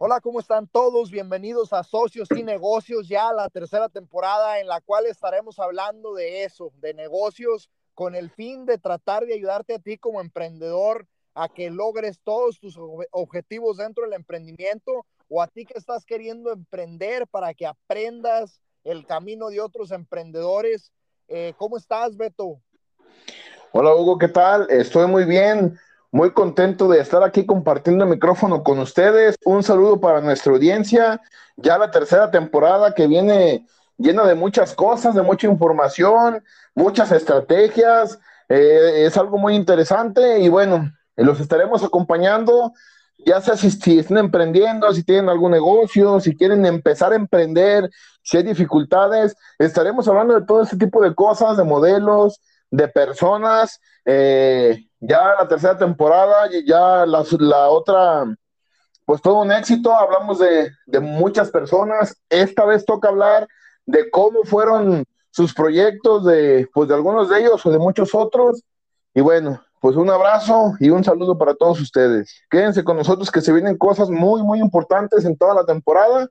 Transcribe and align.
Hola, 0.00 0.20
¿cómo 0.20 0.38
están 0.38 0.68
todos? 0.68 1.10
Bienvenidos 1.10 1.72
a 1.72 1.82
Socios 1.82 2.28
y 2.30 2.44
Negocios, 2.44 3.08
ya 3.08 3.32
la 3.32 3.48
tercera 3.48 3.88
temporada 3.88 4.60
en 4.60 4.68
la 4.68 4.80
cual 4.80 5.06
estaremos 5.06 5.58
hablando 5.58 6.14
de 6.14 6.44
eso, 6.44 6.70
de 6.76 6.94
negocios, 6.94 7.68
con 7.94 8.14
el 8.14 8.30
fin 8.30 8.64
de 8.64 8.78
tratar 8.78 9.26
de 9.26 9.34
ayudarte 9.34 9.74
a 9.74 9.80
ti 9.80 9.98
como 9.98 10.20
emprendedor 10.20 11.08
a 11.34 11.48
que 11.48 11.70
logres 11.70 12.20
todos 12.22 12.60
tus 12.60 12.78
objetivos 13.10 13.78
dentro 13.78 14.04
del 14.04 14.12
emprendimiento 14.12 15.04
o 15.28 15.42
a 15.42 15.48
ti 15.48 15.64
que 15.64 15.76
estás 15.76 16.04
queriendo 16.04 16.52
emprender 16.52 17.26
para 17.26 17.52
que 17.52 17.66
aprendas 17.66 18.62
el 18.84 19.04
camino 19.04 19.48
de 19.48 19.60
otros 19.60 19.90
emprendedores. 19.90 20.92
Eh, 21.26 21.54
¿Cómo 21.56 21.76
estás, 21.76 22.16
Beto? 22.16 22.60
Hola, 23.72 23.92
Hugo, 23.96 24.16
¿qué 24.16 24.28
tal? 24.28 24.70
Estoy 24.70 25.08
muy 25.08 25.24
bien. 25.24 25.76
Muy 26.10 26.30
contento 26.32 26.88
de 26.88 27.00
estar 27.00 27.22
aquí 27.22 27.44
compartiendo 27.44 28.04
el 28.04 28.10
micrófono 28.10 28.62
con 28.62 28.78
ustedes. 28.78 29.36
Un 29.44 29.62
saludo 29.62 30.00
para 30.00 30.22
nuestra 30.22 30.52
audiencia. 30.52 31.20
Ya 31.56 31.76
la 31.76 31.90
tercera 31.90 32.30
temporada 32.30 32.94
que 32.94 33.06
viene 33.06 33.66
llena 33.98 34.24
de 34.24 34.34
muchas 34.34 34.74
cosas, 34.74 35.14
de 35.14 35.20
mucha 35.20 35.46
información, 35.46 36.42
muchas 36.74 37.12
estrategias. 37.12 38.18
Eh, 38.48 39.04
es 39.04 39.18
algo 39.18 39.36
muy 39.36 39.54
interesante 39.54 40.38
y 40.40 40.48
bueno, 40.48 40.90
los 41.14 41.40
estaremos 41.40 41.84
acompañando, 41.84 42.72
ya 43.18 43.42
sea 43.42 43.58
si, 43.58 43.70
si, 43.70 43.98
están 43.98 44.16
emprendiendo, 44.16 44.90
si 44.94 45.02
tienen 45.04 45.28
algún 45.28 45.50
negocio, 45.50 46.20
si 46.20 46.34
quieren 46.34 46.64
empezar 46.64 47.12
a 47.12 47.16
emprender, 47.16 47.90
si 48.22 48.38
hay 48.38 48.44
dificultades, 48.44 49.36
estaremos 49.58 50.08
hablando 50.08 50.40
de 50.40 50.46
todo 50.46 50.62
este 50.62 50.78
tipo 50.78 51.02
de 51.02 51.14
cosas, 51.14 51.58
de 51.58 51.64
modelos, 51.64 52.40
de 52.70 52.88
personas. 52.88 53.78
Eh, 54.06 54.87
ya 55.00 55.34
la 55.38 55.48
tercera 55.48 55.76
temporada, 55.76 56.48
ya 56.64 57.06
la, 57.06 57.24
la, 57.38 57.68
otra, 57.68 58.24
pues 59.04 59.22
todo 59.22 59.40
un 59.40 59.52
éxito. 59.52 59.94
Hablamos 59.94 60.38
de, 60.38 60.70
de, 60.86 61.00
muchas 61.00 61.50
personas. 61.50 62.16
Esta 62.28 62.64
vez 62.64 62.84
toca 62.84 63.08
hablar 63.08 63.48
de 63.86 64.10
cómo 64.10 64.44
fueron 64.44 65.04
sus 65.30 65.54
proyectos, 65.54 66.24
de, 66.24 66.68
pues 66.72 66.88
de 66.88 66.94
algunos 66.94 67.28
de 67.28 67.40
ellos 67.40 67.64
o 67.64 67.70
de 67.70 67.78
muchos 67.78 68.14
otros. 68.14 68.62
Y 69.14 69.20
bueno, 69.20 69.62
pues 69.80 69.96
un 69.96 70.10
abrazo 70.10 70.74
y 70.80 70.90
un 70.90 71.04
saludo 71.04 71.38
para 71.38 71.54
todos 71.54 71.80
ustedes. 71.80 72.42
Quédense 72.50 72.84
con 72.84 72.96
nosotros 72.96 73.30
que 73.30 73.40
se 73.40 73.52
vienen 73.52 73.78
cosas 73.78 74.10
muy, 74.10 74.42
muy 74.42 74.58
importantes 74.60 75.24
en 75.24 75.36
toda 75.36 75.54
la 75.54 75.64
temporada. 75.64 76.28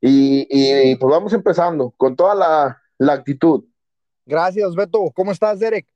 Y, 0.00 0.46
y 0.50 0.96
pues 0.96 1.10
vamos 1.10 1.32
empezando 1.32 1.94
con 1.96 2.14
toda 2.14 2.34
la, 2.34 2.82
la 2.98 3.14
actitud. 3.14 3.64
Gracias, 4.26 4.74
Beto. 4.74 5.10
¿Cómo 5.14 5.32
estás, 5.32 5.58
Derek? 5.58 5.86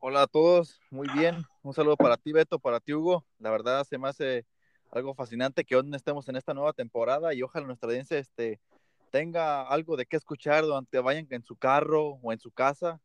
Hola 0.00 0.22
a 0.22 0.26
todos, 0.28 0.80
muy 0.92 1.08
bien. 1.12 1.44
Un 1.60 1.74
saludo 1.74 1.96
para 1.96 2.16
ti, 2.16 2.30
Beto, 2.30 2.60
para 2.60 2.78
ti, 2.78 2.94
Hugo. 2.94 3.24
La 3.40 3.50
verdad 3.50 3.82
se 3.82 3.98
me 3.98 4.08
hace 4.08 4.46
algo 4.92 5.12
fascinante 5.12 5.64
que 5.64 5.74
hoy 5.74 5.90
estemos 5.92 6.28
en 6.28 6.36
esta 6.36 6.54
nueva 6.54 6.72
temporada 6.72 7.34
y 7.34 7.42
ojalá 7.42 7.66
nuestra 7.66 7.88
audiencia 7.88 8.16
este, 8.16 8.60
tenga 9.10 9.66
algo 9.66 9.96
de 9.96 10.06
qué 10.06 10.16
escuchar 10.16 10.62
durante 10.62 11.00
vayan 11.00 11.26
en 11.30 11.42
su 11.42 11.56
carro 11.56 12.20
o 12.22 12.32
en 12.32 12.38
su 12.38 12.52
casa. 12.52 13.00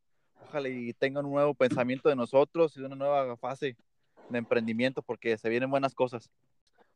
Ojalá 0.48 0.70
y 0.70 0.94
tengan 0.94 1.26
un 1.26 1.32
nuevo 1.32 1.56
pensamiento 1.56 2.10
de 2.10 2.16
nosotros 2.16 2.78
y 2.78 2.82
una 2.82 2.96
nueva 2.96 3.38
fase 3.38 3.76
de 4.30 4.38
emprendimiento 4.38 5.02
porque 5.02 5.36
se 5.40 5.50
vienen 5.50 5.72
buenas 5.72 5.96
cosas. 5.96 6.30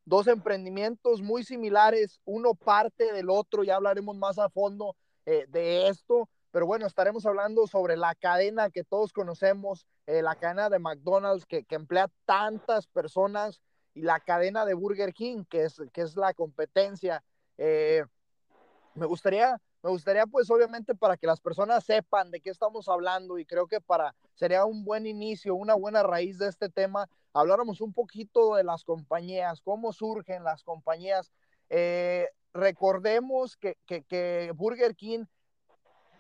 Dos 0.05 0.27
emprendimientos 0.27 1.23
muy 1.23 1.43
similares, 1.43 2.21
uno 2.23 2.53
parte 2.53 3.11
del 3.13 3.31
otro, 3.31 3.63
ya 3.63 3.77
hablaremos 3.77 4.15
más 4.15 4.37
a 4.37 4.47
fondo 4.47 4.95
eh, 5.25 5.47
de 5.49 5.87
esto 5.87 6.29
pero 6.51 6.65
bueno, 6.65 6.85
estaremos 6.87 7.25
hablando 7.25 7.67
sobre 7.67 7.97
la 7.97 8.15
cadena 8.15 8.69
que 8.69 8.83
todos 8.83 9.11
conocemos, 9.11 9.85
eh, 10.05 10.21
la 10.21 10.35
cadena 10.35 10.69
de 10.69 10.79
McDonald's 10.79 11.45
que, 11.45 11.65
emplea 11.69 12.09
tantas 12.25 12.87
personas 12.87 13.61
y 13.93 14.01
la 14.01 14.19
cadena 14.19 14.65
de 14.65 14.73
Burger 14.73 15.13
King, 15.13 15.43
que 15.49 15.63
es, 15.63 15.81
que 15.91 16.01
es 16.01 16.15
la 16.15 16.33
competencia. 16.33 17.23
Eh, 17.57 18.05
me 18.95 19.05
gustaría, 19.05 19.61
me 19.83 19.89
gustaría 19.89 20.25
pues 20.25 20.49
obviamente 20.49 20.95
para 20.95 21.17
que 21.17 21.27
las 21.27 21.41
personas 21.41 21.83
sepan 21.83 22.31
de 22.31 22.39
qué 22.39 22.49
estamos 22.49 22.87
hablando 22.87 23.37
y 23.37 23.45
creo 23.45 23.67
que 23.67 23.81
para 23.81 24.15
sería 24.33 24.65
un 24.65 24.85
buen 24.85 25.05
inicio, 25.05 25.55
una 25.55 25.75
buena 25.75 26.03
raíz 26.03 26.37
de 26.37 26.47
este 26.47 26.69
tema, 26.69 27.09
habláramos 27.33 27.81
un 27.81 27.93
poquito 27.93 28.55
de 28.55 28.63
las 28.63 28.83
compañías, 28.83 29.61
cómo 29.61 29.91
surgen 29.91 30.43
las 30.43 30.63
compañías. 30.63 31.31
Eh, 31.69 32.29
recordemos 32.53 33.57
que, 33.57 33.77
que 33.85 34.51
Burger 34.55 34.95
King 34.95 35.25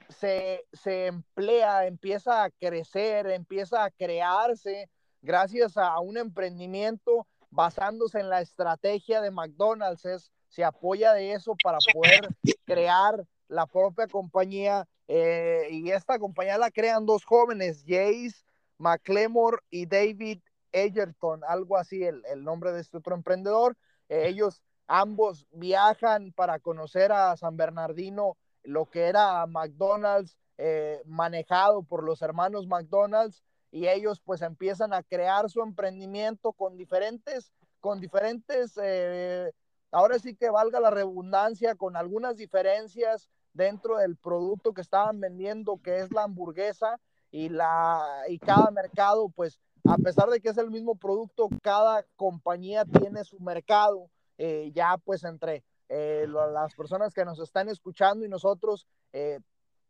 se, 0.09 0.65
se 0.73 1.07
emplea, 1.07 1.85
empieza 1.85 2.43
a 2.43 2.49
crecer, 2.49 3.27
empieza 3.27 3.83
a 3.83 3.91
crearse 3.91 4.89
gracias 5.21 5.77
a 5.77 5.99
un 5.99 6.17
emprendimiento 6.17 7.27
basándose 7.49 8.19
en 8.19 8.29
la 8.29 8.41
estrategia 8.41 9.21
de 9.21 9.31
McDonald's, 9.31 10.31
se 10.47 10.63
apoya 10.63 11.13
de 11.13 11.33
eso 11.33 11.55
para 11.63 11.77
poder 11.93 12.29
crear 12.65 13.25
la 13.47 13.65
propia 13.65 14.07
compañía 14.07 14.87
eh, 15.07 15.67
y 15.71 15.91
esta 15.91 16.19
compañía 16.19 16.57
la 16.57 16.71
crean 16.71 17.05
dos 17.05 17.23
jóvenes, 17.23 17.83
Jace 17.87 18.35
McLemore 18.77 19.57
y 19.69 19.85
David 19.85 20.39
Egerton, 20.71 21.41
algo 21.47 21.77
así 21.77 22.03
el, 22.03 22.23
el 22.25 22.43
nombre 22.43 22.71
de 22.71 22.81
este 22.81 22.97
otro 22.97 23.15
emprendedor. 23.15 23.77
Eh, 24.09 24.27
ellos 24.27 24.61
ambos 24.87 25.47
viajan 25.51 26.31
para 26.33 26.59
conocer 26.59 27.11
a 27.11 27.35
San 27.37 27.57
Bernardino 27.57 28.37
lo 28.67 28.85
que 28.85 29.05
era 29.05 29.45
McDonald's 29.47 30.37
eh, 30.57 31.01
manejado 31.05 31.83
por 31.83 32.03
los 32.03 32.21
hermanos 32.21 32.67
McDonald's 32.67 33.43
y 33.71 33.87
ellos 33.87 34.19
pues 34.19 34.41
empiezan 34.41 34.93
a 34.93 35.03
crear 35.03 35.49
su 35.49 35.61
emprendimiento 35.61 36.51
con 36.51 36.75
diferentes, 36.75 37.53
con 37.79 38.01
diferentes, 38.01 38.77
eh, 38.81 39.53
ahora 39.91 40.19
sí 40.19 40.35
que 40.35 40.49
valga 40.49 40.81
la 40.81 40.89
redundancia, 40.89 41.75
con 41.75 41.95
algunas 41.95 42.35
diferencias 42.35 43.29
dentro 43.53 43.97
del 43.97 44.17
producto 44.17 44.73
que 44.73 44.81
estaban 44.81 45.19
vendiendo, 45.21 45.79
que 45.81 45.99
es 45.99 46.11
la 46.11 46.23
hamburguesa 46.23 46.99
y, 47.31 47.49
la, 47.49 48.23
y 48.27 48.37
cada 48.37 48.69
mercado 48.71 49.29
pues 49.29 49.59
a 49.85 49.97
pesar 49.97 50.29
de 50.29 50.41
que 50.41 50.49
es 50.49 50.57
el 50.57 50.69
mismo 50.69 50.95
producto, 50.95 51.47
cada 51.61 52.05
compañía 52.17 52.83
tiene 52.83 53.23
su 53.23 53.39
mercado, 53.39 54.09
eh, 54.37 54.71
ya 54.75 54.97
pues 54.97 55.23
entre 55.23 55.63
eh, 55.89 56.25
las 56.27 56.75
personas 56.75 57.13
que 57.13 57.25
nos 57.25 57.39
están 57.39 57.69
escuchando 57.69 58.25
y 58.25 58.29
nosotros 58.29 58.87
eh, 59.13 59.39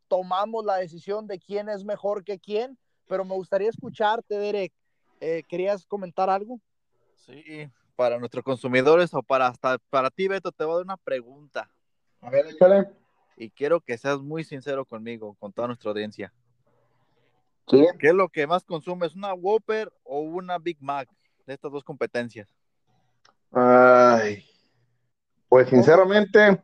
tomamos 0.08 0.64
la 0.64 0.76
decisión 0.78 1.28
de 1.28 1.40
quién 1.40 1.70
es 1.70 1.84
mejor 1.84 2.24
que 2.24 2.40
quién, 2.40 2.78
pero 3.08 3.26
me 3.26 3.34
gustaría 3.34 3.70
escucharte, 3.70 4.38
Derek. 4.38 4.74
Eh, 5.20 5.44
¿Querías 5.48 5.86
comentar 5.86 6.30
algo? 6.30 6.60
Sí, 7.16 7.70
para 7.96 8.20
nuestros 8.20 8.44
consumidores 8.44 9.14
o 9.14 9.24
para 9.24 9.48
hasta 9.48 9.80
para 9.90 10.10
ti, 10.10 10.28
Beto, 10.28 10.52
te 10.52 10.64
voy 10.64 10.74
a 10.74 10.76
dar 10.78 10.86
una 10.86 10.98
pregunta. 10.98 11.70
A 12.22 12.30
ver, 12.30 12.46
échale. 12.48 12.90
Y 13.36 13.50
quiero 13.50 13.82
que 13.82 13.98
seas 13.98 14.20
muy 14.20 14.44
sincero 14.44 14.86
conmigo, 14.86 15.36
con 15.40 15.52
toda 15.52 15.68
nuestra 15.68 15.92
audiencia. 15.92 16.34
Sí. 17.68 17.86
¿Qué 18.00 18.08
es 18.08 18.14
lo 18.14 18.30
que 18.30 18.48
más 18.48 18.64
consumes, 18.64 19.16
una 19.16 19.34
Whopper 19.34 19.92
o 20.04 20.22
una 20.22 20.58
Big 20.58 20.78
Mac 20.80 21.10
de 21.46 21.54
estas 21.54 21.72
dos 21.72 21.84
competencias? 21.84 22.48
Ay, 23.52 24.46
pues 25.50 25.70
sinceramente, 25.70 26.62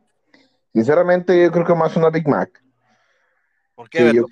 sinceramente 0.72 1.42
yo 1.42 1.50
creo 1.50 1.64
que 1.64 1.74
más 1.74 1.96
una 1.96 2.10
Big 2.10 2.28
Mac. 2.28 2.62
¿Por 3.74 3.88
qué? 3.88 4.10
Sí, 4.10 4.16
yo- 4.16 4.26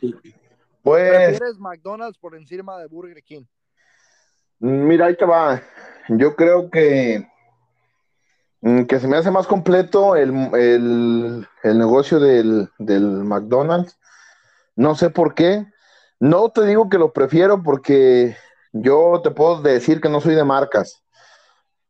pues, 0.83 1.11
¿Prefieres 1.29 1.59
McDonald's 1.59 2.19
por 2.19 2.35
encima 2.37 2.79
de 2.79 2.87
Burger 2.87 3.23
King? 3.23 3.45
mira, 4.59 5.07
ahí 5.07 5.17
te 5.17 5.25
va. 5.25 5.61
Yo 6.09 6.37
creo 6.37 6.71
que, 6.71 7.29
mm, 8.61 8.85
que 8.85 9.01
se 9.01 9.09
me 9.09 9.17
hace 9.17 9.31
más 9.31 9.47
completo 9.47 10.17
el, 10.17 10.31
el- 10.55 11.47
el 11.63 11.79
negocio 11.79 12.19
del, 12.21 12.69
del 12.79 13.03
McDonald's. 13.25 13.99
No 14.77 14.95
sé 14.95 15.11
por 15.11 15.35
qué. 15.35 15.67
No 16.21 16.51
te 16.51 16.65
digo 16.65 16.89
que 16.89 16.99
lo 16.99 17.13
prefiero 17.13 17.63
porque 17.63 18.37
yo 18.73 19.21
te 19.23 19.31
puedo 19.33 19.61
decir 19.63 20.01
que 20.01 20.09
no 20.09 20.21
soy 20.21 20.35
de 20.35 20.45
marcas. 20.45 21.02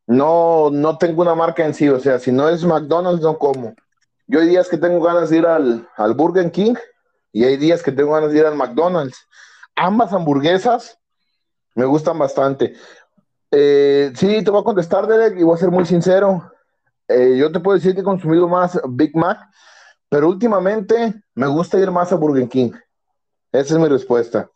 No, 0.07 0.71
no 0.71 0.99
tengo 0.99 1.23
una 1.23 1.35
marca 1.35 1.65
en 1.65 1.75
sí. 1.75 1.89
O 1.89 2.01
sea, 2.01 2.19
si 2.19 2.33
no 2.33 2.49
es 2.49 2.65
McDonald's, 2.65 3.23
no 3.23 3.39
como. 3.39 3.75
Yo 4.27 4.41
hay 4.41 4.49
días 4.49 4.69
que 4.69 4.79
tengo 4.79 5.01
ganas 5.01 5.31
de 5.31 5.39
ir 5.39 5.47
al, 5.47 5.89
al 5.97 6.15
Burger 6.15 6.51
King 6.51 6.75
y 7.33 7.45
hay 7.45 7.57
días 7.57 7.83
que 7.83 7.93
tengo 7.93 8.13
ganas 8.13 8.33
de 8.33 8.39
ir 8.39 8.47
al 8.47 8.57
McDonald's. 8.57 9.27
Ambas 9.75 10.13
hamburguesas 10.13 10.99
me 11.75 11.85
gustan 11.85 12.19
bastante. 12.19 12.75
Eh, 13.51 14.13
sí, 14.15 14.43
te 14.43 14.51
voy 14.51 14.61
a 14.61 14.65
contestar, 14.65 15.07
Derek, 15.07 15.39
y 15.39 15.43
voy 15.43 15.55
a 15.55 15.59
ser 15.59 15.71
muy 15.71 15.85
sincero. 15.85 16.51
Eh, 17.09 17.37
yo 17.39 17.53
te 17.53 17.61
puedo 17.61 17.77
decir 17.77 17.95
que 17.95 18.01
he 18.01 18.05
consumido 18.05 18.49
más 18.49 18.81
Big 18.89 19.15
Mac, 19.17 19.39
pero 20.09 20.29
últimamente 20.29 21.23
me 21.35 21.47
gusta 21.47 21.79
ir 21.79 21.91
más 21.91 22.13
a 22.13 22.17
Burger 22.17 22.49
King. 22.49 22.73
Esa 23.53 23.75
es 23.75 23.81
mi 23.81 23.89
respuesta. 23.89 24.51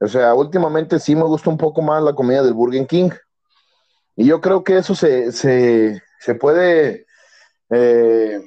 O 0.00 0.06
sea, 0.06 0.34
últimamente 0.34 0.98
sí 0.98 1.14
me 1.14 1.24
gusta 1.24 1.50
un 1.50 1.58
poco 1.58 1.82
más 1.82 2.02
la 2.02 2.14
comida 2.14 2.42
del 2.42 2.54
Burger 2.54 2.86
King. 2.86 3.10
Y 4.16 4.26
yo 4.26 4.40
creo 4.40 4.62
que 4.62 4.78
eso 4.78 4.94
se, 4.94 5.32
se, 5.32 6.00
se 6.20 6.34
puede, 6.34 7.06
eh, 7.70 8.40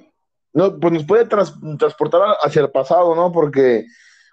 no, 0.53 0.79
pues 0.79 0.93
nos 0.93 1.05
puede 1.05 1.25
tras- 1.25 1.53
transportar 1.77 2.21
hacia 2.41 2.61
el 2.61 2.71
pasado, 2.71 3.15
¿no? 3.15 3.31
Porque 3.31 3.85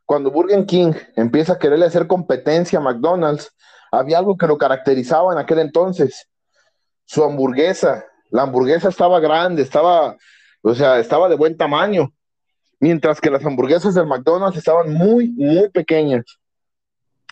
cuando 0.06 0.30
Burger 0.30 0.64
King 0.66 0.92
empieza 1.16 1.54
a 1.54 1.58
quererle 1.58 1.86
hacer 1.86 2.06
competencia 2.06 2.78
a 2.78 2.82
McDonald's, 2.82 3.50
había 3.90 4.18
algo 4.18 4.36
que 4.36 4.46
lo 4.46 4.58
caracterizaba 4.58 5.32
en 5.32 5.38
aquel 5.38 5.58
entonces, 5.60 6.28
su 7.04 7.22
hamburguesa. 7.24 8.04
la 8.30 8.42
hamburguesa 8.42 8.88
estaba 8.88 9.20
grande, 9.20 9.62
estaba, 9.62 10.16
o 10.62 10.74
sea, 10.74 10.98
estaba 10.98 11.28
de 11.28 11.36
buen 11.36 11.56
tamaño, 11.56 12.12
mientras 12.80 13.20
que 13.20 13.30
las 13.30 13.44
hamburguesas 13.44 13.94
del 13.94 14.06
McDonald's 14.06 14.58
estaban 14.58 14.92
muy, 14.92 15.30
muy 15.30 15.68
pequeñas. 15.70 16.24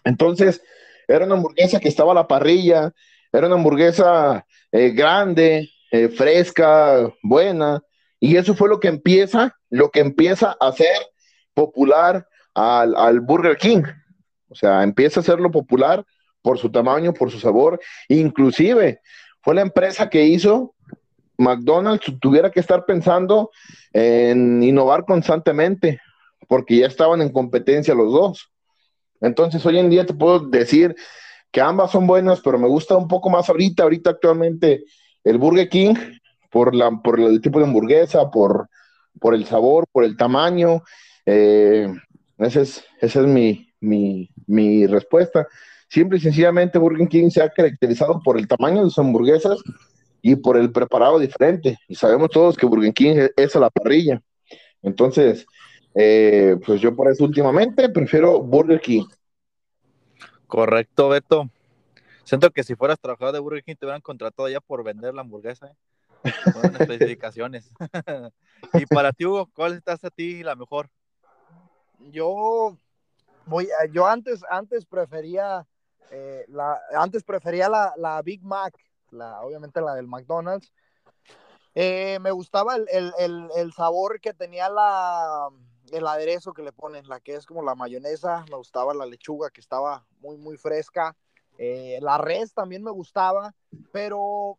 Entonces, 0.05 0.62
era 1.08 1.25
una 1.25 1.34
hamburguesa 1.34 1.81
que 1.81 1.88
estaba 1.88 2.12
a 2.12 2.14
la 2.14 2.28
parrilla, 2.28 2.93
era 3.32 3.46
una 3.46 3.56
hamburguesa 3.56 4.46
eh, 4.70 4.90
grande, 4.90 5.70
eh, 5.90 6.08
fresca, 6.08 7.12
buena, 7.23 7.82
y 8.20 8.37
eso 8.37 8.55
fue 8.55 8.69
lo 8.69 8.79
que 8.79 8.88
empieza, 8.88 9.56
lo 9.70 9.90
que 9.90 10.00
empieza 10.00 10.56
a 10.61 10.69
hacer 10.69 10.96
popular 11.55 12.26
al, 12.55 12.94
al 12.96 13.20
Burger 13.20 13.56
King. 13.56 13.82
O 14.49 14.55
sea, 14.55 14.82
empieza 14.82 15.20
a 15.20 15.23
hacerlo 15.23 15.50
popular 15.50 16.05
por 16.43 16.58
su 16.58 16.70
tamaño, 16.70 17.12
por 17.14 17.31
su 17.31 17.40
sabor, 17.40 17.81
inclusive 18.08 19.00
fue 19.40 19.55
la 19.55 19.62
empresa 19.62 20.08
que 20.08 20.25
hizo 20.25 20.75
McDonald's 21.38 22.12
tuviera 22.20 22.50
que 22.50 22.61
estar 22.61 22.84
pensando 22.84 23.50
en 23.93 24.62
innovar 24.62 25.05
constantemente, 25.05 26.00
porque 26.49 26.79
ya 26.79 26.87
estaban 26.87 27.20
en 27.23 27.31
competencia 27.31 27.94
los 27.94 28.12
dos. 28.12 28.50
Entonces, 29.20 29.64
hoy 29.67 29.79
en 29.79 29.90
día 29.90 30.06
te 30.06 30.14
puedo 30.14 30.40
decir 30.40 30.94
que 31.52 31.60
ambas 31.60 31.90
son 31.90 32.06
buenas, 32.06 32.40
pero 32.40 32.58
me 32.58 32.66
gusta 32.66 32.96
un 32.96 33.06
poco 33.06 33.28
más 33.31 33.49
ahorita, 33.49 33.82
ahorita 33.82 34.10
actualmente 34.10 34.84
el 35.22 35.38
Burger 35.38 35.69
King, 35.69 35.94
por, 36.50 36.75
la, 36.75 36.90
por 36.90 37.20
el 37.20 37.40
tipo 37.40 37.58
de 37.58 37.66
hamburguesa, 37.66 38.31
por, 38.31 38.69
por 39.20 39.34
el 39.34 39.44
sabor, 39.44 39.87
por 39.93 40.04
el 40.04 40.16
tamaño. 40.16 40.82
Eh, 41.26 41.88
esa 42.38 42.62
es, 42.62 42.84
esa 43.00 43.20
es 43.20 43.26
mi, 43.26 43.69
mi, 44.46 44.87
respuesta. 44.87 45.46
Simple 45.88 46.19
y 46.19 46.22
sencillamente 46.22 46.78
Burger 46.78 47.08
King 47.08 47.31
se 47.31 47.43
ha 47.43 47.50
caracterizado 47.50 48.20
por 48.25 48.38
el 48.38 48.48
tamaño 48.48 48.84
de 48.84 48.90
sus 48.90 48.98
hamburguesas 48.98 49.58
y 50.22 50.37
por 50.37 50.56
el 50.56 50.72
preparado 50.72 51.19
diferente. 51.19 51.78
Y 51.87 51.94
sabemos 51.94 52.31
todos 52.31 52.56
que 52.56 52.66
Burger 52.66 52.94
King 52.94 53.28
es 53.37 53.56
a 53.56 53.60
la 53.60 53.70
parrilla. 53.70 54.22
Entonces, 54.82 55.46
eh, 55.94 56.56
pues 56.64 56.81
yo 56.81 56.96
por 56.96 57.10
eso 57.10 57.25
últimamente 57.25 57.88
prefiero 57.90 58.43
Burger 58.43 58.81
King. 58.81 59.05
Correcto, 60.52 61.08
Beto. 61.08 61.49
Siento 62.25 62.50
que 62.50 62.62
si 62.62 62.75
fueras 62.75 63.00
trabajador 63.00 63.32
de 63.32 63.40
Burger 63.40 63.64
King 63.64 63.75
te 63.75 63.87
hubieran 63.87 64.02
contratado 64.02 64.50
ya 64.50 64.60
por 64.60 64.84
vender 64.84 65.14
la 65.14 65.22
hamburguesa. 65.22 65.69
¿eh? 65.69 66.32
Con 66.52 66.76
especificaciones. 66.76 67.70
y 68.75 68.84
para 68.84 69.14
ti, 69.14 69.25
Hugo, 69.25 69.49
¿cuál 69.54 69.72
estás 69.72 70.04
a 70.04 70.10
ti 70.10 70.43
la 70.43 70.54
mejor? 70.54 70.90
Yo 72.00 72.76
voy, 73.46 73.66
yo 73.93 74.06
antes, 74.06 74.44
antes 74.50 74.84
prefería 74.84 75.66
eh, 76.10 76.44
la, 76.49 76.78
antes 76.96 77.25
prefería 77.25 77.70
la, 77.70 77.94
la 77.96 78.20
Big 78.20 78.44
Mac 78.44 78.75
la, 79.10 79.40
obviamente 79.40 79.81
la 79.81 79.94
del 79.94 80.06
McDonald's. 80.06 80.70
Eh, 81.75 82.19
me 82.20 82.31
gustaba 82.31 82.76
el, 82.76 83.14
el, 83.19 83.48
el, 83.56 83.72
sabor 83.72 84.20
que 84.20 84.34
tenía 84.34 84.69
la, 84.69 85.48
el 85.93 86.06
aderezo 86.06 86.55
que 86.55 86.62
le 86.62 86.73
ponen, 86.73 87.06
la 87.06 87.21
que 87.21 87.35
es 87.35 87.44
como 87.44 87.62
la 87.62 87.75
mayonesa, 87.75 88.44
me 88.50 88.56
gustaba 88.56 88.94
la 88.94 89.05
lechuga 89.05 89.50
que 89.50 89.61
estaba 89.61 90.06
muy, 90.21 90.39
muy 90.39 90.56
fresca. 90.56 91.15
Eh, 91.59 91.99
la 92.00 92.17
res 92.17 92.55
también 92.55 92.83
me 92.83 92.91
gustaba, 92.91 93.55
pero 93.93 94.59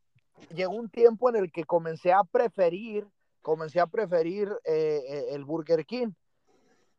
llegó 0.54 0.74
un 0.74 0.90
tiempo 0.90 1.30
en 1.30 1.38
el 1.38 1.52
que 1.52 1.64
comencé 1.64 2.14
a 2.14 2.24
preferir, 2.24 3.08
comencé 3.42 3.80
a 3.80 3.88
preferir 3.88 4.56
eh, 4.64 5.30
el 5.32 5.44
Burger 5.44 5.86
King. 5.86 6.12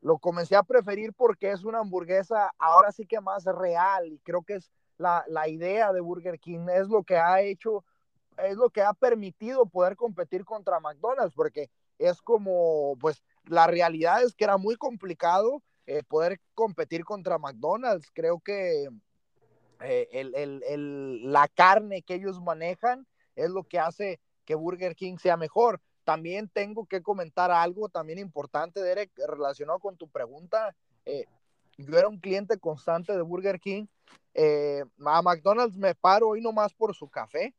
Lo 0.01 0.19
comencé 0.19 0.57
a 0.57 0.65
preferir 0.65 1.15
porque 1.15 1.53
es 1.53 1.65
una 1.65 1.79
hamburguesa 1.79 2.53
ahora 2.59 2.91
sí 2.91 3.07
que 3.07 3.21
más 3.21 3.45
real 3.45 4.13
y 4.13 4.19
creo 4.19 4.43
que 4.43 4.55
es 4.55 4.71
la, 4.99 5.25
la 5.29 5.49
idea 5.49 5.93
de 5.93 6.01
Burger 6.01 6.41
King, 6.41 6.67
es 6.75 6.89
lo 6.89 7.05
que 7.05 7.17
ha 7.17 7.41
hecho, 7.41 7.85
es 8.39 8.57
lo 8.57 8.69
que 8.71 8.83
ha 8.83 8.93
permitido 8.95 9.67
poder 9.67 9.97
competir 9.97 10.45
contra 10.45 10.81
McDonald's, 10.81 11.35
porque 11.35 11.71
es 11.99 12.21
como, 12.21 12.97
pues, 13.01 13.23
la 13.47 13.67
realidad 13.67 14.23
es 14.23 14.35
que 14.35 14.45
era 14.45 14.57
muy 14.57 14.77
complicado 14.77 15.63
eh, 15.87 16.03
poder 16.03 16.41
competir 16.55 17.05
contra 17.05 17.39
McDonald's. 17.39 18.11
Creo 18.13 18.41
que 18.41 18.89
eh, 19.81 20.09
el, 20.13 20.35
el, 20.35 20.63
el, 20.69 21.33
la 21.33 21.49
carne 21.49 22.03
que 22.03 22.15
ellos 22.15 22.41
manejan 22.41 23.07
es 23.37 23.51
lo 23.51 23.65
que 23.65 23.79
hace 23.79 24.21
que 24.45 24.55
Burger 24.55 24.95
King 24.95 25.19
sea 25.19 25.37
mejor. 25.37 25.81
También 26.05 26.49
tengo 26.49 26.87
que 26.87 27.03
comentar 27.03 27.51
algo 27.51 27.89
también 27.89 28.19
importante, 28.19 28.81
Derek, 28.81 29.11
relacionado 29.27 29.79
con 29.79 29.97
tu 29.97 30.09
pregunta. 30.09 30.75
Eh, 31.07 31.25
yo 31.77 31.99
era 31.99 32.09
un 32.09 32.21
cliente 32.21 32.59
constante 32.59 33.13
de 33.15 33.23
Burger 33.23 33.59
King 33.59 33.87
a 34.37 35.23
McDonald's 35.23 35.77
me 35.77 35.95
paro 35.95 36.29
hoy 36.31 36.41
nomás 36.41 36.73
por 36.75 36.95
su 36.95 37.09
café. 37.09 37.55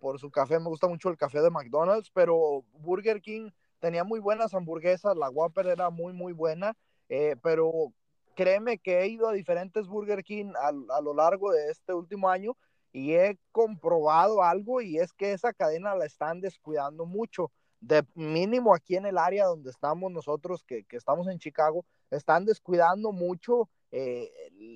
Por 0.00 0.18
su 0.18 0.30
café, 0.30 0.58
me 0.58 0.68
gusta 0.68 0.88
mucho 0.88 1.10
el 1.10 1.18
café 1.18 1.42
de 1.42 1.50
McDonald's, 1.50 2.10
pero 2.10 2.64
Burger 2.72 3.20
King 3.20 3.50
tenía 3.80 4.04
muy 4.04 4.20
buenas 4.20 4.54
hamburguesas, 4.54 5.16
la 5.16 5.30
Whopper 5.30 5.66
era 5.66 5.90
muy, 5.90 6.12
muy 6.12 6.32
buena, 6.32 6.76
eh, 7.08 7.36
pero 7.42 7.92
créeme 8.36 8.78
que 8.78 9.00
he 9.00 9.08
ido 9.08 9.28
a 9.28 9.32
diferentes 9.32 9.88
Burger 9.88 10.22
King 10.22 10.52
a, 10.56 10.68
a, 10.68 11.00
lo 11.00 11.14
largo 11.14 11.52
de 11.52 11.70
este 11.70 11.92
último 11.92 12.28
año 12.28 12.56
y 12.92 13.14
he 13.14 13.38
comprobado 13.52 14.42
algo 14.42 14.80
y 14.80 14.98
es 14.98 15.12
que 15.12 15.32
esa 15.32 15.52
cadena 15.52 15.94
la 15.94 16.06
están 16.06 16.40
descuidando 16.40 17.06
mucho. 17.06 17.50
De 17.80 18.04
mínimo 18.14 18.74
aquí 18.74 18.96
en 18.96 19.06
el 19.06 19.16
área 19.16 19.46
donde 19.46 19.70
estamos 19.70 20.12
nosotros, 20.12 20.62
que, 20.64 20.84
que 20.84 20.98
estamos 20.98 21.28
en 21.28 21.38
Chicago, 21.38 21.86
están 22.10 22.44
descuidando 22.44 23.10
mucho 23.10 23.70
eh, 23.92 24.30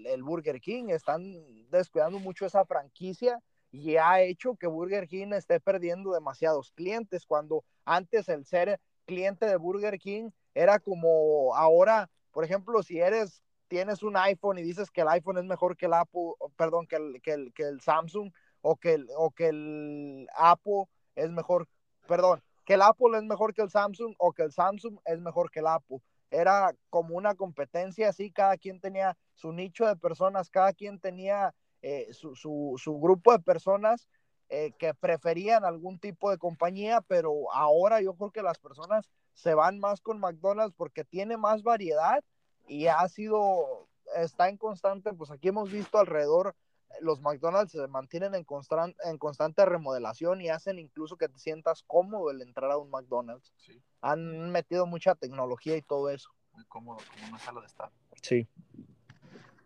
el, 0.07 0.23
Burger 0.23 0.61
King, 0.61 0.89
están 0.89 1.23
descuidando 1.71 2.19
mucho 2.19 2.47
esa 2.47 2.65
franquicia 2.65 3.41
y 3.71 3.97
ha 3.97 4.23
hecho 4.23 4.57
que 4.57 4.67
Burger 4.67 5.07
King 5.07 5.33
esté 5.33 5.61
perdiendo 5.61 6.13
demasiados 6.13 6.73
clientes, 6.73 7.27
cuando 7.27 7.65
antes 7.85 8.29
el 8.29 8.45
ser 8.45 8.81
cliente 9.05 9.47
de 9.47 9.57
Burger 9.57 9.99
King 9.99 10.31
era 10.55 10.79
como 10.79 11.55
ahora, 11.55 12.11
por 12.33 12.45
ejemplo, 12.45 12.83
si 12.83 13.01
eres 13.01 13.45
tienes 13.69 14.03
un 14.03 14.17
iPhone 14.17 14.59
y 14.59 14.63
dices 14.63 14.91
que 14.91 15.01
el 15.01 15.09
iPhone 15.09 15.39
es 15.39 15.45
mejor 15.45 15.77
que 15.77 15.87
el 15.87 15.95
Apple, 15.95 16.33
perdón, 16.57 16.87
que 16.87 16.97
el, 16.97 17.21
que 17.23 17.33
el, 17.33 17.53
que 17.53 17.65
el 17.65 17.81
Samsung 17.81 18.33
o 18.61 18.77
que 18.77 18.95
el, 18.95 19.09
o 19.17 19.31
que 19.31 19.49
el 19.49 20.29
Apple 20.37 20.85
es 21.17 21.31
mejor, 21.31 21.69
perdón, 22.07 22.43
que 22.65 22.75
el 22.75 22.83
Apple 22.83 23.17
es 23.19 23.25
mejor 23.25 23.55
que 23.55 23.63
el 23.63 23.71
Samsung 23.71 24.15
o 24.19 24.33
que 24.33 24.43
el 24.43 24.53
Samsung 24.53 24.99
es 25.05 25.21
mejor 25.21 25.51
que 25.51 25.61
el 25.61 25.67
Apple. 25.67 25.99
Era 26.31 26.75
como 26.91 27.17
una 27.17 27.35
competencia 27.35 28.09
así, 28.09 28.31
cada 28.31 28.57
quien 28.57 28.81
tenía 28.81 29.17
su 29.35 29.53
nicho 29.53 29.87
de 29.87 29.97
personas, 29.97 30.51
cada 30.51 30.73
quien 30.73 30.99
tenía 30.99 31.55
eh, 31.83 32.09
su, 32.13 32.35
su, 32.35 32.75
su, 32.79 32.99
grupo 32.99 33.33
de 33.33 33.41
personas 33.41 34.09
eh, 34.49 34.73
que 34.79 34.95
preferían 34.95 35.65
algún 35.65 35.99
tipo 35.99 36.31
de 36.31 36.39
compañía, 36.39 37.01
pero 37.01 37.53
ahora 37.53 38.01
yo 38.01 38.15
creo 38.15 38.31
que 38.31 38.43
las 38.43 38.59
personas 38.59 39.11
se 39.33 39.55
van 39.55 39.79
más 39.79 40.01
con 40.01 40.21
McDonald's 40.21 40.75
porque 40.77 41.05
tiene 41.05 41.37
más 41.37 41.63
variedad 41.63 42.23
y 42.67 42.87
ha 42.87 43.07
sido, 43.09 43.89
está 44.17 44.49
en 44.49 44.57
constante, 44.57 45.13
pues 45.13 45.31
aquí 45.31 45.49
hemos 45.49 45.71
visto 45.71 45.99
alrededor 45.99 46.55
los 47.01 47.21
McDonald's 47.21 47.73
se 47.73 47.87
mantienen 47.89 48.35
en, 48.35 48.45
constant, 48.45 48.97
en 49.05 49.19
constante 49.19 49.65
remodelación 49.65 50.41
y 50.41 50.49
hacen 50.49 50.79
incluso 50.79 51.17
que 51.17 51.29
te 51.29 51.39
sientas 51.39 51.83
cómodo 51.87 52.31
el 52.31 52.43
entrar 52.43 52.71
a 52.71 52.79
un 52.79 52.91
McDonald's. 52.91 53.53
Sí. 53.57 53.81
Han 54.01 54.51
metido 54.51 54.87
mucha 54.87 55.15
tecnología 55.15 55.77
y 55.77 55.83
todo 55.83 56.11
eso. 56.11 56.31
Muy 56.53 56.65
cómodo, 56.67 56.99
como 57.13 57.29
una 57.29 57.39
sala 57.39 57.61
de 57.61 57.67
estar. 57.67 57.91
Sí. 58.23 58.49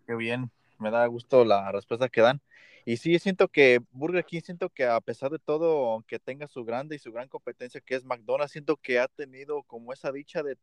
Qué 0.07 0.15
bien, 0.15 0.51
me 0.79 0.91
da 0.91 1.05
gusto 1.05 1.45
la 1.45 1.71
respuesta 1.71 2.09
que 2.09 2.21
dan. 2.21 2.41
Y 2.85 2.97
sí, 2.97 3.19
siento 3.19 3.47
que 3.47 3.79
Burger 3.91 4.25
King, 4.25 4.41
siento 4.43 4.69
que 4.69 4.85
a 4.85 4.99
pesar 5.01 5.31
de 5.31 5.39
todo, 5.39 5.91
aunque 5.91 6.19
tenga 6.19 6.47
su 6.47 6.63
grande 6.65 6.95
y 6.95 6.99
su 6.99 7.11
gran 7.11 7.27
competencia 7.27 7.81
que 7.81 7.95
es 7.95 8.03
McDonald's, 8.03 8.51
siento 8.51 8.77
que 8.77 8.99
ha 8.99 9.07
tenido 9.07 9.63
como 9.63 9.93
esa 9.93 10.11
dicha 10.11 10.43
de, 10.43 10.57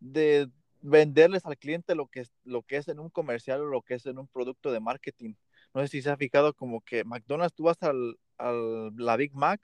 de 0.00 0.48
venderles 0.80 1.46
al 1.46 1.56
cliente 1.58 1.94
lo 1.94 2.06
que, 2.08 2.26
lo 2.44 2.62
que 2.62 2.76
es 2.76 2.88
en 2.88 3.00
un 3.00 3.10
comercial 3.10 3.62
o 3.62 3.66
lo 3.66 3.82
que 3.82 3.94
es 3.94 4.06
en 4.06 4.18
un 4.18 4.28
producto 4.28 4.72
de 4.72 4.80
marketing 4.80 5.34
no 5.74 5.80
sé 5.82 5.88
si 5.88 6.02
se 6.02 6.10
ha 6.10 6.16
fijado 6.16 6.54
como 6.54 6.80
que 6.82 7.04
McDonald's 7.04 7.54
tú 7.54 7.64
vas 7.64 7.82
al, 7.82 8.18
al, 8.38 8.94
la 8.96 9.16
Big 9.16 9.34
Mac 9.34 9.60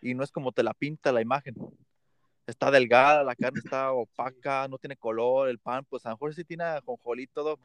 y 0.00 0.14
no 0.14 0.22
es 0.22 0.30
como 0.30 0.52
te 0.52 0.62
la 0.62 0.74
pinta 0.74 1.12
la 1.12 1.20
imagen. 1.20 1.54
Está 2.46 2.70
delgada, 2.70 3.22
la 3.22 3.36
carne 3.36 3.60
está 3.62 3.92
opaca, 3.92 4.66
no 4.68 4.78
tiene 4.78 4.96
color, 4.96 5.48
el 5.48 5.58
pan, 5.58 5.84
pues 5.84 6.04
a 6.06 6.10
lo 6.10 6.16
mejor 6.16 6.34
sí 6.34 6.44
tiene 6.44 6.64
ajonjolí 6.64 7.26
todo, 7.28 7.58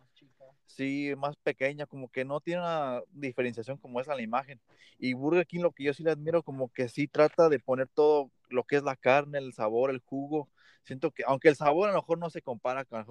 sí, 0.66 1.14
más 1.18 1.36
pequeña, 1.38 1.86
como 1.86 2.10
que 2.10 2.26
no 2.26 2.40
tiene 2.42 2.62
una 2.62 3.02
diferenciación 3.12 3.78
como 3.78 4.00
es 4.00 4.08
la 4.08 4.22
imagen. 4.22 4.60
Y 5.00 5.14
Burger 5.14 5.46
King 5.46 5.62
lo 5.62 5.72
que 5.72 5.84
yo 5.84 5.94
sí 5.94 6.04
le 6.04 6.12
admiro, 6.12 6.44
como 6.44 6.70
que 6.70 6.90
sí 6.90 7.08
trata 7.08 7.50
de 7.50 7.60
poner 7.60 7.88
todo 7.88 8.32
lo 8.50 8.64
que 8.64 8.78
es 8.78 8.84
la 8.84 8.96
carne, 8.96 9.40
el 9.40 9.54
sabor, 9.54 9.90
el 9.90 10.00
jugo. 10.00 10.50
Siento 10.84 11.12
que, 11.12 11.24
aunque 11.26 11.50
el 11.50 11.56
sabor 11.56 11.90
a 11.90 11.94
lo 11.94 12.00
mejor 12.00 12.18
no 12.18 12.30
se 12.30 12.42
compara 12.42 12.86
con, 12.86 13.06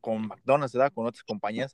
con, 0.00 0.26
McDonald's. 0.28 0.76
Con 0.94 1.06
otras 1.06 1.24
compañías, 1.24 1.72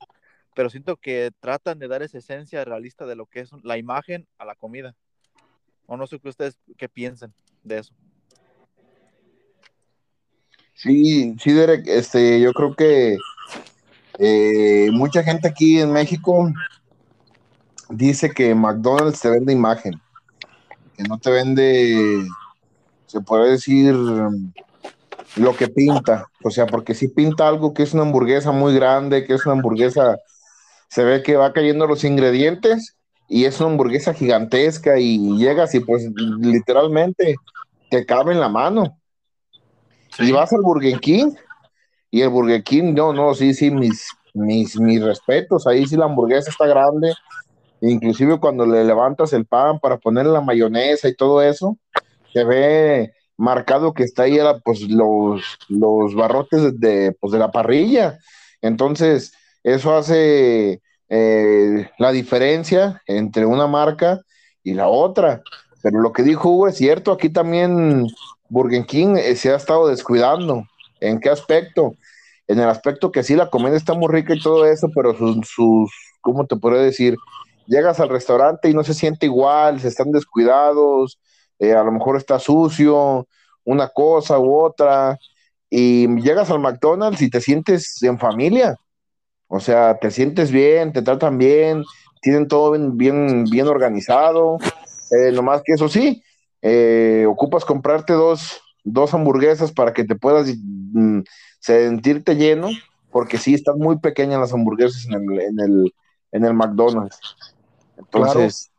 pero 0.55 0.69
siento 0.69 0.97
que 0.97 1.31
tratan 1.39 1.79
de 1.79 1.87
dar 1.87 2.01
esa 2.01 2.17
esencia 2.17 2.65
realista 2.65 3.05
de 3.05 3.15
lo 3.15 3.25
que 3.25 3.41
es 3.41 3.51
la 3.63 3.77
imagen 3.77 4.27
a 4.37 4.45
la 4.45 4.55
comida. 4.55 4.95
O 5.85 5.97
no 5.97 6.07
sé 6.07 6.19
qué 6.19 6.29
ustedes 6.29 6.57
qué 6.77 6.87
piensan 6.87 7.33
de 7.63 7.79
eso. 7.79 7.93
Sí, 10.73 11.35
sí, 11.37 11.51
Derek, 11.51 11.85
este, 11.87 12.41
yo 12.41 12.53
creo 12.53 12.75
que 12.75 13.17
eh, 14.19 14.89
mucha 14.91 15.23
gente 15.23 15.47
aquí 15.47 15.79
en 15.79 15.91
México 15.91 16.51
dice 17.89 18.31
que 18.31 18.55
McDonald's 18.55 19.21
te 19.21 19.29
vende 19.29 19.53
imagen. 19.53 20.01
que 20.97 21.03
no 21.03 21.17
te 21.17 21.31
vende, 21.31 22.25
se 23.07 23.21
puede 23.21 23.51
decir, 23.51 23.95
lo 25.35 25.55
que 25.55 25.67
pinta. 25.67 26.27
O 26.43 26.49
sea, 26.49 26.65
porque 26.65 26.93
si 26.93 27.07
pinta 27.07 27.47
algo 27.47 27.73
que 27.73 27.83
es 27.83 27.93
una 27.93 28.03
hamburguesa 28.03 28.51
muy 28.51 28.73
grande, 28.73 29.25
que 29.25 29.33
es 29.33 29.45
una 29.45 29.53
hamburguesa, 29.53 30.17
se 30.89 31.03
ve 31.03 31.23
que 31.23 31.37
va 31.37 31.53
cayendo 31.53 31.87
los 31.87 32.03
ingredientes 32.03 32.95
y 33.27 33.45
es 33.45 33.59
una 33.59 33.69
hamburguesa 33.69 34.13
gigantesca 34.13 34.99
y 34.99 35.37
llegas 35.37 35.73
y 35.73 35.79
pues 35.79 36.09
literalmente 36.39 37.35
te 37.89 38.05
cabe 38.05 38.33
en 38.33 38.39
la 38.39 38.49
mano. 38.49 38.97
Y 40.19 40.31
vas 40.31 40.51
al 40.51 40.61
Burger 40.61 40.99
King 40.99 41.31
y 42.11 42.21
el 42.21 42.29
Burger 42.29 42.63
King, 42.63 42.93
no, 42.93 43.13
no, 43.13 43.33
sí, 43.33 43.53
sí, 43.53 43.71
mis, 43.71 44.05
mis, 44.33 44.79
mis 44.79 45.01
respetos, 45.01 45.65
ahí 45.65 45.87
sí 45.87 45.95
la 45.95 46.05
hamburguesa 46.05 46.51
está 46.51 46.67
grande, 46.67 47.13
inclusive 47.79 48.39
cuando 48.39 48.65
le 48.65 48.83
levantas 48.83 49.33
el 49.33 49.45
pan 49.45 49.79
para 49.79 49.97
ponerle 49.97 50.33
la 50.33 50.41
mayonesa 50.41 51.07
y 51.07 51.15
todo 51.15 51.41
eso, 51.41 51.77
se 52.33 52.43
ve 52.43 53.13
marcado 53.37 53.93
que 53.93 54.03
está 54.03 54.23
ahí 54.23 54.37
pues, 54.63 54.81
los, 54.81 55.41
los 55.67 56.13
barrotes 56.13 56.79
de, 56.79 57.15
pues, 57.19 57.33
de 57.33 57.39
la 57.39 57.51
parrilla. 57.51 58.19
Entonces, 58.61 59.33
eso 59.63 59.95
hace 59.95 60.81
eh, 61.09 61.89
la 61.97 62.11
diferencia 62.11 63.01
entre 63.07 63.45
una 63.45 63.67
marca 63.67 64.21
y 64.63 64.73
la 64.73 64.87
otra. 64.87 65.41
Pero 65.81 65.99
lo 65.99 66.13
que 66.13 66.23
dijo 66.23 66.49
Hugo 66.49 66.67
es 66.67 66.77
cierto, 66.77 67.11
aquí 67.11 67.29
también 67.29 68.05
Burger 68.49 68.85
King 68.85 69.15
eh, 69.17 69.35
se 69.35 69.51
ha 69.51 69.55
estado 69.55 69.87
descuidando. 69.87 70.65
¿En 71.01 71.19
qué 71.19 71.29
aspecto? 71.29 71.95
En 72.47 72.59
el 72.59 72.69
aspecto 72.69 73.11
que 73.11 73.23
sí, 73.23 73.35
la 73.35 73.49
comida 73.49 73.75
está 73.75 73.93
muy 73.93 74.11
rica 74.11 74.33
y 74.33 74.39
todo 74.39 74.65
eso, 74.65 74.87
pero 74.95 75.17
sus, 75.17 75.37
sus 75.47 75.91
¿cómo 76.21 76.45
te 76.45 76.55
podría 76.55 76.81
decir? 76.81 77.15
Llegas 77.67 77.99
al 77.99 78.09
restaurante 78.09 78.69
y 78.69 78.73
no 78.73 78.83
se 78.83 78.93
siente 78.93 79.25
igual, 79.25 79.79
se 79.79 79.89
están 79.89 80.11
descuidados, 80.11 81.19
eh, 81.59 81.73
a 81.73 81.83
lo 81.83 81.91
mejor 81.91 82.17
está 82.17 82.39
sucio, 82.39 83.27
una 83.63 83.89
cosa 83.89 84.39
u 84.39 84.59
otra, 84.63 85.17
y 85.69 86.07
llegas 86.21 86.49
al 86.49 86.59
McDonald's 86.59 87.21
y 87.21 87.29
te 87.29 87.41
sientes 87.41 88.01
en 88.03 88.19
familia. 88.19 88.75
O 89.47 89.59
sea, 89.59 89.97
te 89.99 90.11
sientes 90.11 90.51
bien, 90.51 90.93
te 90.93 91.01
tratan 91.01 91.37
bien, 91.37 91.83
tienen 92.21 92.47
todo 92.47 92.71
bien, 92.71 93.43
bien, 93.45 93.67
organizado. 93.67 94.57
Eh, 95.11 95.31
nomás 95.31 95.61
que 95.63 95.73
eso 95.73 95.89
sí, 95.89 96.23
eh, 96.61 97.25
ocupas 97.27 97.65
comprarte 97.65 98.13
dos, 98.13 98.61
dos 98.83 99.13
hamburguesas 99.13 99.71
para 99.71 99.93
que 99.93 100.03
te 100.03 100.15
puedas 100.15 100.47
mm, 100.55 101.21
sentirte 101.59 102.35
lleno, 102.35 102.69
porque 103.11 103.37
sí 103.37 103.53
están 103.53 103.77
muy 103.77 103.99
pequeñas 103.99 104.39
las 104.39 104.53
hamburguesas 104.53 105.05
en 105.05 105.13
el, 105.13 105.39
en 105.41 105.59
el, 105.59 105.93
en 106.31 106.45
el 106.45 106.53
McDonald's. 106.53 107.19
Entonces, 107.97 108.71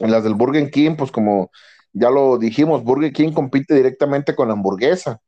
en 0.00 0.10
las 0.10 0.24
del 0.24 0.34
Burger 0.34 0.70
King, 0.70 0.96
pues 0.96 1.10
como 1.10 1.50
ya 1.92 2.10
lo 2.10 2.38
dijimos, 2.38 2.82
Burger 2.82 3.12
King 3.12 3.32
compite 3.32 3.74
directamente 3.74 4.34
con 4.34 4.48
la 4.48 4.54
hamburguesa, 4.54 5.20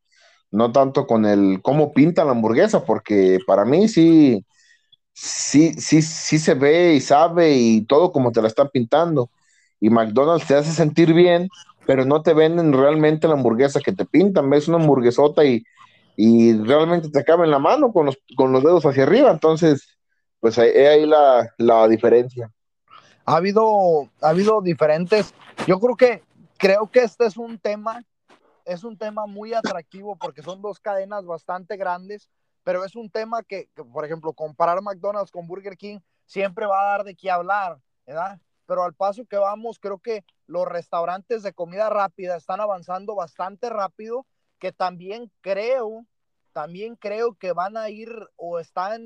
no 0.50 0.73
tanto 0.73 1.06
con 1.06 1.26
el 1.26 1.61
cómo 1.62 1.92
pinta 1.92 2.25
la 2.25 2.32
hamburguesa, 2.32 2.84
porque 2.84 3.38
para 3.46 3.64
mí 3.64 3.88
sí, 3.88 4.44
sí, 5.12 5.75
sí, 5.75 6.02
sí 6.02 6.38
se 6.38 6.54
ve 6.54 6.94
y 6.94 7.00
sabe 7.00 7.54
y 7.56 7.84
todo 7.84 8.12
como 8.12 8.32
te 8.32 8.42
la 8.42 8.49
están 8.49 8.68
pintando. 8.73 9.30
Y 9.80 9.90
McDonald's 9.90 10.46
te 10.46 10.54
hace 10.54 10.73
sentir 10.73 11.12
bien, 11.12 11.49
pero 11.86 12.04
no 12.04 12.22
te 12.22 12.34
venden 12.34 12.72
realmente 12.72 13.28
la 13.28 13.34
hamburguesa 13.34 13.80
que 13.80 13.92
te 13.92 14.04
pintan. 14.04 14.50
Ves 14.50 14.68
una 14.68 14.78
hamburguesota 14.78 15.44
y, 15.44 15.64
y 16.16 16.56
realmente 16.58 17.10
te 17.10 17.20
acaba 17.20 17.44
en 17.44 17.50
la 17.50 17.58
mano 17.58 17.92
con 17.92 18.06
los, 18.06 18.18
con 18.36 18.52
los 18.52 18.62
dedos 18.62 18.84
hacia 18.86 19.02
arriba. 19.02 19.30
Entonces, 19.30 19.98
pues 20.40 20.58
ahí, 20.58 20.70
ahí 20.70 21.06
la, 21.06 21.50
la 21.58 21.88
diferencia. 21.88 22.50
Ha 23.26 23.36
habido, 23.36 24.08
ha 24.20 24.28
habido 24.28 24.60
diferentes, 24.60 25.32
yo 25.66 25.80
creo 25.80 25.96
que 25.96 26.22
creo 26.58 26.90
que 26.90 27.00
este 27.00 27.26
es 27.26 27.36
un 27.36 27.58
tema, 27.58 28.04
es 28.64 28.84
un 28.84 28.96
tema 28.96 29.26
muy 29.26 29.54
atractivo 29.54 30.16
porque 30.16 30.42
son 30.42 30.60
dos 30.60 30.78
cadenas 30.80 31.24
bastante 31.24 31.76
grandes, 31.76 32.28
pero 32.62 32.84
es 32.84 32.96
un 32.96 33.10
tema 33.10 33.42
que, 33.42 33.68
por 33.92 34.04
ejemplo, 34.04 34.32
comparar 34.32 34.80
McDonald's 34.82 35.30
con 35.30 35.46
Burger 35.46 35.76
King 35.76 35.98
siempre 36.26 36.66
va 36.66 36.80
a 36.80 36.90
dar 36.96 37.04
de 37.04 37.14
qué 37.14 37.30
hablar, 37.30 37.78
¿verdad? 38.06 38.38
Pero 38.66 38.82
al 38.82 38.94
paso 38.94 39.24
que 39.26 39.36
vamos, 39.36 39.78
creo 39.78 39.98
que 39.98 40.24
los 40.46 40.66
restaurantes 40.66 41.42
de 41.42 41.52
comida 41.52 41.90
rápida 41.90 42.36
están 42.36 42.60
avanzando 42.60 43.14
bastante 43.14 43.70
rápido, 43.70 44.26
que 44.58 44.72
también 44.72 45.30
creo, 45.40 46.06
también 46.52 46.96
creo 46.96 47.34
que 47.34 47.52
van 47.52 47.76
a 47.76 47.90
ir 47.90 48.10
o 48.36 48.58
están 48.58 49.02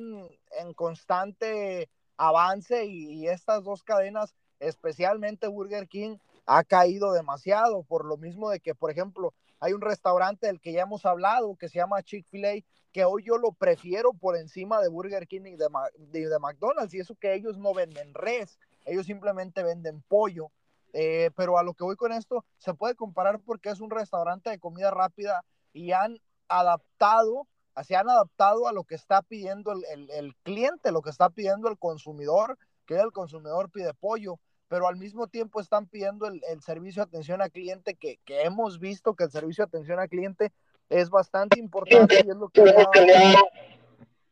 en 0.59 0.75
constante 0.75 1.89
avance 2.17 2.87
y 2.87 3.29
estas 3.29 3.63
dos 3.65 3.83
cadenas, 3.83 4.35
especialmente 4.59 5.47
Burger 5.47 5.89
King, 5.89 6.19
ha 6.47 6.65
caído 6.65 7.13
demasiado, 7.13 7.83
por 7.85 8.05
lo 8.05 8.17
mismo 8.17 8.51
de 8.51 8.61
que, 8.61 8.75
por 8.75 8.91
ejemplo, 8.91 9.35
hay 9.61 9.73
un 9.73 9.81
restaurante 9.81 10.47
del 10.47 10.61
que 10.61 10.73
ya 10.73 10.83
hemos 10.83 11.05
hablado 11.05 11.57
que 11.57 11.69
se 11.69 11.79
llama 11.79 12.03
Chick-fil-A, 12.03 12.63
que 12.93 13.05
hoy 13.05 13.23
yo 13.25 13.37
lo 13.37 13.53
prefiero 13.53 14.13
por 14.13 14.37
encima 14.37 14.81
de 14.81 14.89
Burger 14.89 15.27
King 15.27 15.43
y 15.45 15.57
de, 15.57 15.69
de, 15.99 16.39
McDonald's, 16.39 16.95
y 16.95 17.01
eso 17.01 17.15
que 17.17 17.35
ellos 17.35 17.59
no 17.59 17.75
venden 17.75 18.15
res, 18.15 18.59
ellos 18.87 19.07
simplemente 19.07 19.63
venden 19.63 20.03
pollo. 20.09 20.51
Eh, 20.93 21.31
pero 21.37 21.59
a 21.59 21.63
lo 21.63 21.75
que 21.75 21.85
voy 21.85 21.97
con 21.97 22.13
esto, 22.13 22.45
se 22.57 22.75
puede 22.75 22.95
comparar 22.95 23.41
porque 23.41 23.71
es 23.71 23.81
un 23.81 23.91
restaurante 23.91 24.51
de 24.51 24.59
comida 24.59 24.91
rápida 24.91 25.45
y 25.73 25.93
han 25.93 26.19
adaptado, 26.49 27.47
se 27.85 27.95
han 27.95 28.09
adaptado 28.09 28.67
a 28.67 28.73
lo 28.73 28.85
que 28.85 28.95
está 28.95 29.23
pidiendo 29.23 29.73
el, 29.73 29.85
el, 29.91 30.11
el 30.11 30.37
cliente, 30.37 30.93
lo 30.93 31.03
que 31.03 31.11
está 31.11 31.31
pidiendo 31.31 31.69
el 31.69 31.79
consumidor, 31.79 32.59
que 32.87 32.97
el 32.97 33.13
consumidor 33.13 33.71
pide 33.71 33.93
pollo 33.95 34.39
pero 34.69 34.87
al 34.87 34.97
mismo 34.97 35.27
tiempo 35.27 35.61
están 35.61 35.87
pidiendo 35.87 36.27
el, 36.27 36.63
servicio 36.63 37.03
de 37.03 37.09
atención 37.09 37.41
al 37.41 37.51
cliente, 37.51 37.95
que, 37.95 38.19
hemos 38.27 38.79
visto 38.79 39.15
que 39.15 39.25
el 39.25 39.31
servicio 39.31 39.65
de 39.65 39.69
atención 39.69 39.99
al 39.99 40.09
cliente 40.09 40.53
es 40.91 41.11
bastante 41.11 41.59
importante 41.59 42.23
y 42.25 42.31
es 42.31 42.37
lo 42.37 42.49
que 42.49 42.63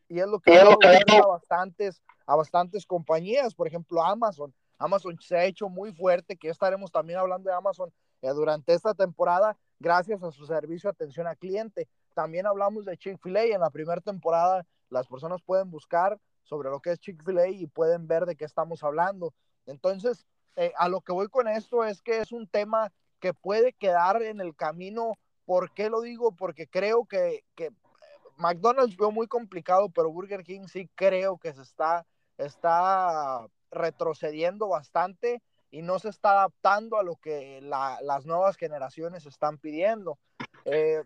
y 0.08 0.20
es 0.20 0.26
lo 0.26 0.38
que 0.38 0.56
a 0.60 1.26
bastantes, 1.26 2.00
a 2.26 2.36
bastantes 2.36 2.86
compañías, 2.86 3.54
por 3.54 3.66
ejemplo 3.66 4.04
Amazon. 4.04 4.54
Amazon 4.78 5.18
se 5.20 5.36
ha 5.36 5.44
hecho 5.44 5.68
muy 5.68 5.92
fuerte, 5.92 6.36
que 6.36 6.48
estaremos 6.48 6.90
también 6.90 7.18
hablando 7.18 7.48
de 7.48 7.56
Amazon 7.56 7.92
eh, 8.22 8.30
durante 8.30 8.72
esta 8.74 8.94
temporada, 8.94 9.56
gracias 9.78 10.22
a 10.22 10.30
su 10.30 10.46
servicio 10.46 10.88
de 10.88 10.92
atención 10.92 11.26
al 11.26 11.36
cliente. 11.36 11.88
También 12.14 12.46
hablamos 12.46 12.84
de 12.84 12.96
Chick-fil-A 12.96 13.44
en 13.44 13.60
la 13.60 13.70
primera 13.70 14.00
temporada, 14.00 14.66
las 14.90 15.06
personas 15.06 15.42
pueden 15.42 15.70
buscar 15.70 16.18
sobre 16.44 16.70
lo 16.70 16.80
que 16.80 16.92
es 16.92 17.00
Chick-fil-A 17.00 17.48
y 17.48 17.66
pueden 17.66 18.06
ver 18.06 18.24
de 18.26 18.36
qué 18.36 18.44
estamos 18.44 18.82
hablando. 18.82 19.34
Entonces, 19.66 20.26
eh, 20.56 20.72
a 20.78 20.88
lo 20.88 21.00
que 21.00 21.12
voy 21.12 21.28
con 21.28 21.48
esto 21.48 21.84
es 21.84 22.00
que 22.00 22.18
es 22.18 22.32
un 22.32 22.46
tema 22.46 22.92
que 23.20 23.34
puede 23.34 23.72
quedar 23.72 24.22
en 24.22 24.40
el 24.40 24.54
camino. 24.54 25.12
¿Por 25.44 25.72
qué 25.72 25.90
lo 25.90 26.00
digo? 26.00 26.32
Porque 26.32 26.66
creo 26.66 27.04
que, 27.04 27.44
que 27.54 27.70
McDonald's 28.36 28.96
veo 28.96 29.10
muy 29.10 29.26
complicado, 29.26 29.88
pero 29.90 30.12
Burger 30.12 30.44
King 30.44 30.66
sí 30.68 30.88
creo 30.94 31.38
que 31.38 31.52
se 31.52 31.62
está, 31.62 32.06
está 32.38 33.46
retrocediendo 33.70 34.68
bastante 34.68 35.42
y 35.70 35.82
no 35.82 35.98
se 35.98 36.08
está 36.08 36.32
adaptando 36.32 36.98
a 36.98 37.02
lo 37.02 37.16
que 37.16 37.60
las 37.60 38.26
nuevas 38.26 38.56
generaciones 38.56 39.26
están 39.26 39.58
pidiendo. 39.58 40.18
Eh, 40.64 41.02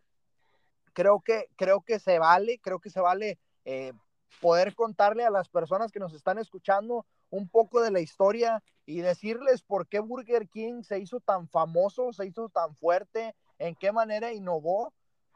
creo, 0.92 1.20
que, 1.20 1.48
creo 1.56 1.80
que 1.80 1.98
se 1.98 2.18
vale, 2.18 2.58
creo 2.60 2.78
que 2.78 2.90
se 2.90 3.00
vale 3.00 3.38
eh, 3.64 3.92
poder 4.40 4.74
contarle 4.74 5.24
a 5.24 5.30
las 5.30 5.48
personas 5.48 5.90
que 5.90 6.00
nos 6.00 6.14
están 6.14 6.38
escuchando 6.38 7.06
un 7.30 7.48
poco 7.48 7.80
de 7.80 7.90
la 7.90 8.00
historia 8.00 8.62
y 8.86 9.00
decirles 9.00 9.62
por 9.62 9.86
qué 9.86 10.00
Burger 10.00 10.48
King 10.48 10.82
se 10.82 10.98
hizo 10.98 11.20
tan 11.20 11.48
famoso, 11.48 12.12
se 12.12 12.26
hizo 12.26 12.48
tan 12.48 12.74
fuerte, 12.74 13.34
en 13.58 13.74
qué 13.76 13.92
manera 13.92 14.32
innovó 14.32 14.92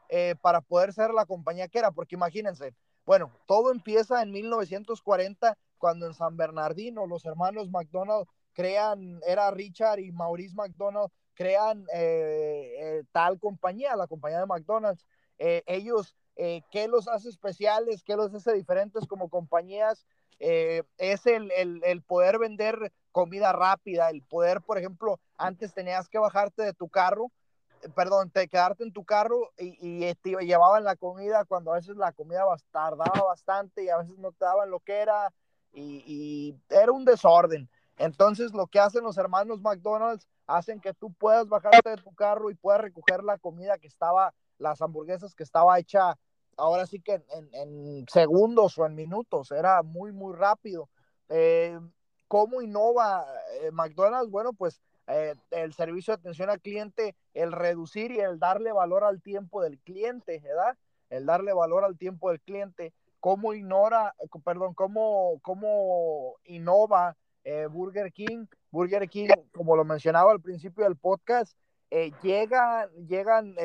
eh, 0.09 0.35
para 0.41 0.61
poder 0.61 0.93
ser 0.93 1.11
la 1.11 1.25
compañía 1.25 1.67
que 1.67 1.79
era. 1.79 1.91
Porque 1.91 2.15
imagínense, 2.15 2.73
bueno, 3.05 3.31
todo 3.47 3.71
empieza 3.71 4.21
en 4.21 4.31
1940 4.31 5.57
cuando 5.77 6.07
en 6.07 6.13
San 6.13 6.37
Bernardino 6.37 7.05
los 7.05 7.25
hermanos 7.25 7.69
McDonald 7.69 8.27
crean, 8.53 9.19
era 9.25 9.51
Richard 9.51 9.99
y 9.99 10.11
Maurice 10.11 10.55
McDonald, 10.55 11.11
crean 11.33 11.85
eh, 11.93 12.73
eh, 12.79 13.03
tal 13.11 13.39
compañía, 13.39 13.95
la 13.95 14.07
compañía 14.07 14.39
de 14.39 14.45
McDonald's. 14.45 15.05
ellos, 15.37 16.15
¿qué 16.35 16.87
los 16.87 17.07
hace 17.07 17.29
especiales? 17.29 18.03
¿Qué 18.03 18.15
los 18.15 18.33
hace 18.33 18.53
diferentes 18.53 19.05
como 19.05 19.29
compañías? 19.29 20.05
Eh, 20.39 20.83
es 20.97 21.25
el, 21.25 21.51
el, 21.51 22.01
poder 22.01 22.39
vender 22.39 22.91
comida 23.11 23.53
rápida, 23.53 24.09
el 24.09 24.21
poder, 24.21 24.61
por 24.61 24.77
ejemplo, 24.77 25.19
antes 25.37 25.73
tenías 25.73 26.09
que 26.09 26.19
bajarte 26.19 26.61
de 26.63 26.73
tu 26.73 26.89
carro, 26.89 27.31
eh, 27.81 27.89
perdón, 27.95 28.29
te 28.31 28.49
quedarte 28.49 28.83
en 28.83 28.91
tu 28.91 29.05
carro 29.05 29.51
y, 29.57 29.77
y 29.79 30.13
te 30.15 30.31
llevaban 30.45 30.83
la 30.83 30.97
comida 30.97 31.45
cuando 31.45 31.71
a 31.71 31.75
veces 31.75 31.95
la 31.95 32.11
comida 32.11 32.43
tardaba 32.71 33.23
bastante 33.23 33.85
y 33.85 33.89
a 33.89 33.97
veces 33.97 34.17
no 34.17 34.33
te 34.33 34.43
daban 34.43 34.69
lo 34.69 34.81
que 34.81 34.97
era 34.97 35.33
y, 35.75 36.55
era 36.69 36.91
un 36.91 37.05
desorden. 37.05 37.69
Entonces 37.97 38.53
lo 38.53 38.67
que 38.67 38.79
hacen 38.79 39.03
los 39.03 39.17
hermanos 39.17 39.61
McDonald's 39.61 40.27
hacen 40.47 40.79
que 40.79 40.93
tú 40.93 41.13
puedas 41.13 41.47
bajarte 41.47 41.89
de 41.89 41.97
tu 41.97 42.13
carro 42.13 42.49
y 42.49 42.55
puedas 42.55 42.81
recoger 42.81 43.23
la 43.23 43.37
comida 43.37 43.77
que 43.77 43.87
estaba, 43.87 44.33
las 44.57 44.81
hamburguesas 44.81 45.33
que 45.33 45.43
estaba 45.43 45.79
hecha 45.79 46.17
ahora 46.57 46.85
sí 46.85 46.99
que 46.99 47.21
en, 47.53 48.05
segundos 48.07 48.77
o 48.77 48.85
en 48.85 48.95
minutos, 48.95 49.51
era 49.51 49.81
muy, 49.83 50.11
muy 50.11 50.35
rápido. 50.35 50.89
Eh, 51.29 51.79
¿Cómo 52.27 52.61
innova 52.61 53.25
eh, 53.61 53.71
McDonald's? 53.71 54.31
Bueno, 54.31 54.53
pues 54.53 54.81
eh, 55.07 55.35
el 55.51 55.73
servicio 55.73 56.15
de 56.15 56.21
atención 56.21 56.49
al 56.49 56.61
cliente, 56.61 57.15
el 57.33 57.51
reducir 57.51 58.11
y 58.11 58.19
el 58.19 58.39
darle 58.39 58.71
valor 58.71 59.03
al 59.03 59.21
tiempo 59.21 59.61
del 59.61 59.79
cliente, 59.79 60.39
¿verdad? 60.39 60.77
El 61.09 61.25
darle 61.25 61.53
valor 61.53 61.83
al 61.83 61.97
tiempo 61.97 62.29
del 62.29 62.41
cliente, 62.41 62.93
cómo 63.19 63.53
ignora, 63.53 64.13
perdón, 64.43 64.73
cómo, 64.73 65.39
cómo 65.41 66.35
innova 66.45 67.15
eh, 67.43 67.67
Burger 67.67 68.11
King. 68.11 68.45
Burger 68.71 69.07
King, 69.09 69.29
como 69.53 69.75
lo 69.75 69.85
mencionaba 69.85 70.31
al 70.31 70.41
principio 70.41 70.83
del 70.83 70.97
podcast, 70.97 71.57
eh, 71.91 72.11
llegan, 72.21 72.89
llegan 73.07 73.55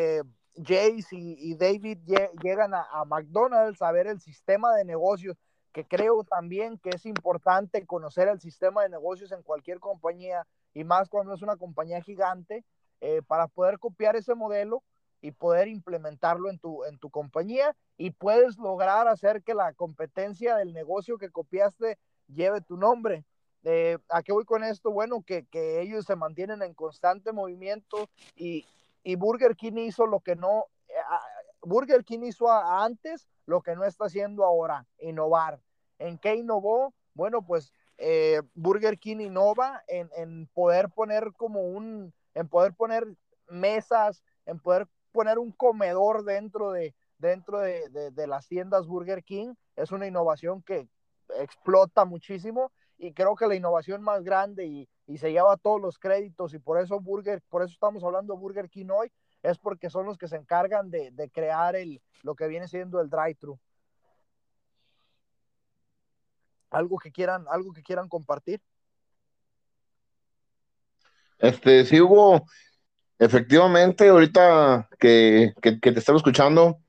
Jace 0.56 1.16
y, 1.16 1.54
David 1.56 1.98
llegan 2.42 2.74
a, 2.74 2.86
a 2.92 3.04
McDonald's 3.04 3.82
a 3.82 3.92
ver 3.92 4.06
el 4.06 4.20
sistema 4.20 4.74
de 4.74 4.84
negocios 4.84 5.36
que 5.72 5.86
creo 5.86 6.24
también 6.24 6.78
que 6.78 6.90
es 6.90 7.06
importante 7.06 7.86
conocer 7.86 8.28
el 8.28 8.40
sistema 8.40 8.82
de 8.82 8.88
negocios 8.88 9.32
en 9.32 9.42
cualquier 9.42 9.78
compañía 9.78 10.46
y 10.74 10.84
más 10.84 11.08
cuando 11.08 11.34
es 11.34 11.42
una 11.42 11.56
compañía 11.56 12.00
gigante 12.02 12.64
eh, 13.00 13.22
para 13.26 13.46
poder 13.46 13.78
copiar 13.78 14.16
ese 14.16 14.34
modelo 14.34 14.82
y 15.20 15.32
poder 15.32 15.68
implementarlo 15.68 16.50
en 16.50 16.58
tu, 16.58 16.84
en 16.84 16.98
tu 16.98 17.10
compañía 17.10 17.76
y 17.96 18.10
puedes 18.10 18.56
lograr 18.58 19.08
hacer 19.08 19.42
que 19.42 19.54
la 19.54 19.72
competencia 19.74 20.56
del 20.56 20.72
negocio 20.72 21.18
que 21.18 21.30
copiaste 21.30 21.98
lleve 22.28 22.60
tu 22.60 22.76
nombre. 22.76 23.24
Eh, 23.64 23.98
¿A 24.08 24.22
qué 24.22 24.32
voy 24.32 24.44
con 24.44 24.64
esto? 24.64 24.90
Bueno, 24.90 25.22
que, 25.22 25.46
que, 25.46 25.82
ellos 25.82 26.06
se 26.06 26.16
mantienen 26.16 26.62
en 26.62 26.72
constante 26.72 27.32
movimiento 27.32 28.08
y, 28.34 28.64
y 29.02 29.16
Burger 29.16 29.54
King 29.54 29.76
hizo 29.76 30.06
lo 30.06 30.20
que 30.20 30.34
no, 30.34 30.64
eh, 30.88 30.94
Burger 31.62 32.04
King 32.04 32.20
hizo 32.22 32.50
antes 32.50 33.28
lo 33.44 33.60
que 33.60 33.74
no 33.76 33.84
está 33.84 34.06
haciendo 34.06 34.44
ahora, 34.44 34.86
innovar. 34.98 35.60
¿En 35.98 36.16
qué 36.16 36.34
innovó? 36.34 36.94
Bueno, 37.12 37.42
pues 37.42 37.72
eh, 37.98 38.40
Burger 38.54 38.98
King 38.98 39.18
innova 39.20 39.82
en, 39.86 40.08
en, 40.16 40.46
poder 40.54 40.88
poner 40.88 41.32
como 41.36 41.60
un, 41.60 42.14
en 42.34 42.48
poder 42.48 42.72
poner 42.72 43.06
mesas, 43.48 44.22
en 44.46 44.58
poder 44.58 44.88
poner 45.12 45.38
un 45.38 45.52
comedor 45.52 46.24
dentro 46.24 46.72
de, 46.72 46.94
dentro 47.18 47.60
de, 47.60 48.26
las 48.26 48.46
tiendas 48.46 48.86
Burger 48.86 49.22
King. 49.22 49.54
Es 49.76 49.92
una 49.92 50.06
innovación 50.06 50.62
que 50.62 50.88
explota 51.38 52.04
muchísimo 52.04 52.72
y 52.98 53.12
creo 53.12 53.36
que 53.36 53.46
la 53.46 53.54
innovación 53.54 54.02
más 54.02 54.22
grande 54.22 54.66
y, 54.66 54.88
y 55.06 55.18
se 55.18 55.32
lleva 55.32 55.56
todos 55.56 55.80
los 55.80 55.98
créditos 55.98 56.54
y 56.54 56.58
por 56.58 56.80
eso 56.80 57.00
Burger, 57.00 57.42
por 57.48 57.62
eso 57.62 57.72
estamos 57.72 58.04
hablando 58.04 58.34
de 58.34 58.40
Burger 58.40 58.68
King 58.68 58.88
hoy, 58.90 59.10
es 59.42 59.58
porque 59.58 59.88
son 59.88 60.06
los 60.06 60.18
que 60.18 60.28
se 60.28 60.36
encargan 60.36 60.90
de, 60.90 61.10
de 61.12 61.30
crear 61.30 61.76
el, 61.76 62.02
lo 62.22 62.34
que 62.34 62.46
viene 62.46 62.68
siendo 62.68 63.00
el 63.00 63.08
drive-thru. 63.08 63.58
Algo 66.70 66.98
que 66.98 67.10
quieran, 67.10 67.46
algo 67.50 67.72
que 67.72 67.82
quieran 67.82 68.08
compartir. 68.08 68.60
Este, 71.38 71.86
sí, 71.86 72.00
Hugo, 72.00 72.44
efectivamente, 73.20 74.08
ahorita 74.08 74.88
que, 74.98 75.54
que, 75.62 75.72
te 75.72 75.98
estaba 75.98 76.16
escuchando, 76.16 76.80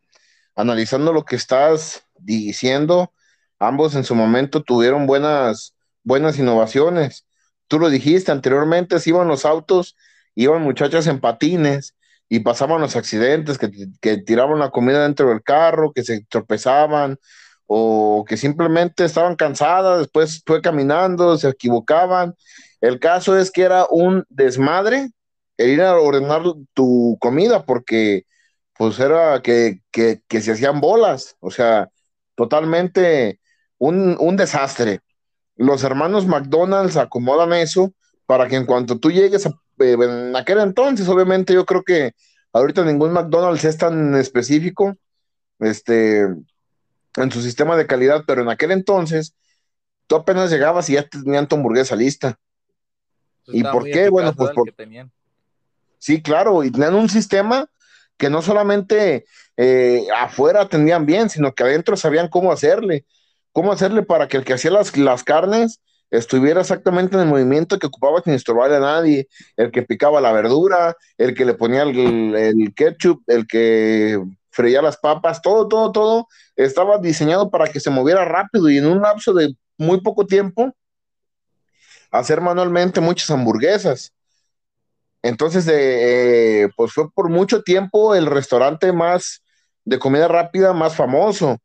analizando 0.55 1.13
lo 1.13 1.25
que 1.25 1.35
estás 1.35 2.05
diciendo, 2.17 3.13
ambos 3.59 3.95
en 3.95 4.05
su 4.05 4.15
momento 4.15 4.63
tuvieron 4.63 5.05
buenas, 5.07 5.75
buenas 6.03 6.39
innovaciones. 6.39 7.27
Tú 7.67 7.79
lo 7.79 7.89
dijiste 7.89 8.31
anteriormente, 8.31 8.99
si 8.99 9.11
iban 9.11 9.27
los 9.27 9.45
autos, 9.45 9.95
iban 10.33 10.63
muchachas 10.63 11.05
en 11.07 11.19
patines, 11.19 11.95
y 12.29 12.39
pasaban 12.39 12.79
los 12.79 12.95
accidentes, 12.95 13.57
que, 13.57 13.69
que, 13.99 14.17
tiraban 14.17 14.59
la 14.59 14.69
comida 14.69 15.03
dentro 15.03 15.27
del 15.29 15.43
carro, 15.43 15.91
que 15.91 16.03
se 16.03 16.25
tropezaban 16.29 17.17
o 17.67 18.23
que 18.25 18.37
simplemente 18.37 19.03
estaban 19.03 19.35
cansadas, 19.35 19.99
después 19.99 20.41
fue 20.45 20.61
caminando, 20.61 21.37
se 21.37 21.49
equivocaban. 21.49 22.35
El 22.79 22.99
caso 22.99 23.37
es 23.37 23.51
que 23.51 23.63
era 23.63 23.85
un 23.89 24.25
desmadre 24.29 25.11
el 25.57 25.69
ir 25.71 25.81
a 25.81 25.99
ordenar 25.99 26.43
tu 26.73 27.17
comida 27.19 27.65
porque 27.65 28.25
pues 28.77 28.99
era 28.99 29.41
que, 29.41 29.81
que, 29.91 30.21
que 30.27 30.41
se 30.41 30.53
hacían 30.53 30.81
bolas, 30.81 31.35
o 31.39 31.51
sea, 31.51 31.89
totalmente 32.35 33.39
un, 33.77 34.17
un 34.19 34.37
desastre. 34.37 35.01
Los 35.55 35.83
hermanos 35.83 36.25
McDonald's 36.25 36.97
acomodan 36.97 37.53
eso 37.53 37.93
para 38.25 38.47
que 38.47 38.55
en 38.55 38.65
cuanto 38.65 38.97
tú 38.97 39.11
llegues 39.11 39.45
a 39.45 39.51
eh, 39.81 39.97
en 39.99 40.35
aquel 40.35 40.59
entonces, 40.59 41.07
obviamente, 41.07 41.53
yo 41.53 41.65
creo 41.65 41.83
que 41.83 42.13
ahorita 42.53 42.83
ningún 42.85 43.11
McDonald's 43.11 43.65
es 43.65 43.77
tan 43.77 44.15
específico 44.15 44.95
este, 45.59 46.21
en 46.21 47.31
su 47.31 47.41
sistema 47.41 47.75
de 47.75 47.87
calidad, 47.87 48.23
pero 48.27 48.41
en 48.41 48.49
aquel 48.49 48.71
entonces 48.71 49.35
tú 50.07 50.15
apenas 50.15 50.51
llegabas 50.51 50.89
y 50.89 50.93
ya 50.93 51.07
tenían 51.07 51.47
tu 51.47 51.55
hamburguesa 51.55 51.95
lista. 51.95 52.37
Pues 53.45 53.57
¿Y 53.57 53.63
por 53.63 53.83
qué? 53.85 54.09
Bueno, 54.09 54.33
pues 54.33 54.51
por... 54.51 54.71
Sí, 56.01 56.19
claro, 56.23 56.63
y 56.63 56.71
tenían 56.71 56.95
un 56.95 57.09
sistema 57.09 57.67
que 58.17 58.31
no 58.31 58.41
solamente 58.41 59.25
eh, 59.55 60.07
afuera 60.17 60.61
atendían 60.61 61.05
bien, 61.05 61.29
sino 61.29 61.53
que 61.53 61.61
adentro 61.61 61.95
sabían 61.95 62.27
cómo 62.27 62.51
hacerle, 62.51 63.05
cómo 63.51 63.71
hacerle 63.71 64.01
para 64.01 64.27
que 64.27 64.37
el 64.37 64.43
que 64.43 64.53
hacía 64.53 64.71
las, 64.71 64.97
las 64.97 65.23
carnes 65.23 65.79
estuviera 66.09 66.61
exactamente 66.61 67.15
en 67.15 67.21
el 67.21 67.27
movimiento 67.27 67.77
que 67.77 67.85
ocupaba 67.85 68.19
sin 68.23 68.33
estorbarle 68.33 68.77
a 68.77 68.79
nadie, 68.79 69.27
el 69.57 69.69
que 69.69 69.83
picaba 69.83 70.19
la 70.21 70.31
verdura, 70.31 70.97
el 71.19 71.35
que 71.35 71.45
le 71.45 71.53
ponía 71.53 71.83
el, 71.83 72.73
ketchup, 72.75 73.21
el 73.27 73.45
que 73.45 74.19
freía 74.49 74.81
las 74.81 74.97
papas, 74.97 75.39
todo, 75.43 75.67
todo, 75.67 75.91
todo 75.91 76.27
estaba 76.55 76.97
diseñado 76.97 77.51
para 77.51 77.67
que 77.67 77.79
se 77.79 77.91
moviera 77.91 78.25
rápido 78.25 78.71
y 78.71 78.79
en 78.79 78.87
un 78.87 79.01
lapso 79.03 79.33
de 79.33 79.55
muy 79.77 80.01
poco 80.01 80.25
tiempo 80.25 80.73
hacer 82.09 82.41
manualmente 82.41 83.01
muchas 83.01 83.29
hamburguesas. 83.29 84.11
Entonces, 85.23 85.67
eh, 85.71 86.69
pues 86.75 86.93
fue 86.93 87.11
por 87.11 87.29
mucho 87.29 87.61
tiempo 87.61 88.15
el 88.15 88.25
restaurante 88.25 88.91
más 88.91 89.43
de 89.85 89.99
comida 89.99 90.27
rápida 90.27 90.73
más 90.73 90.95
famoso. 90.95 91.57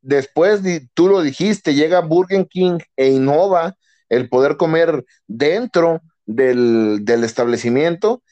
Después, 0.00 0.60
tú 0.94 1.08
lo 1.08 1.22
dijiste, 1.22 1.74
llega 1.74 2.00
Burger 2.00 2.46
King 2.48 2.78
e 2.96 3.08
innova 3.08 3.76
el 4.08 4.28
poder 4.28 4.56
comer 4.56 5.04
dentro 5.26 6.00
del, 6.26 7.04
establecimiento 7.06 8.22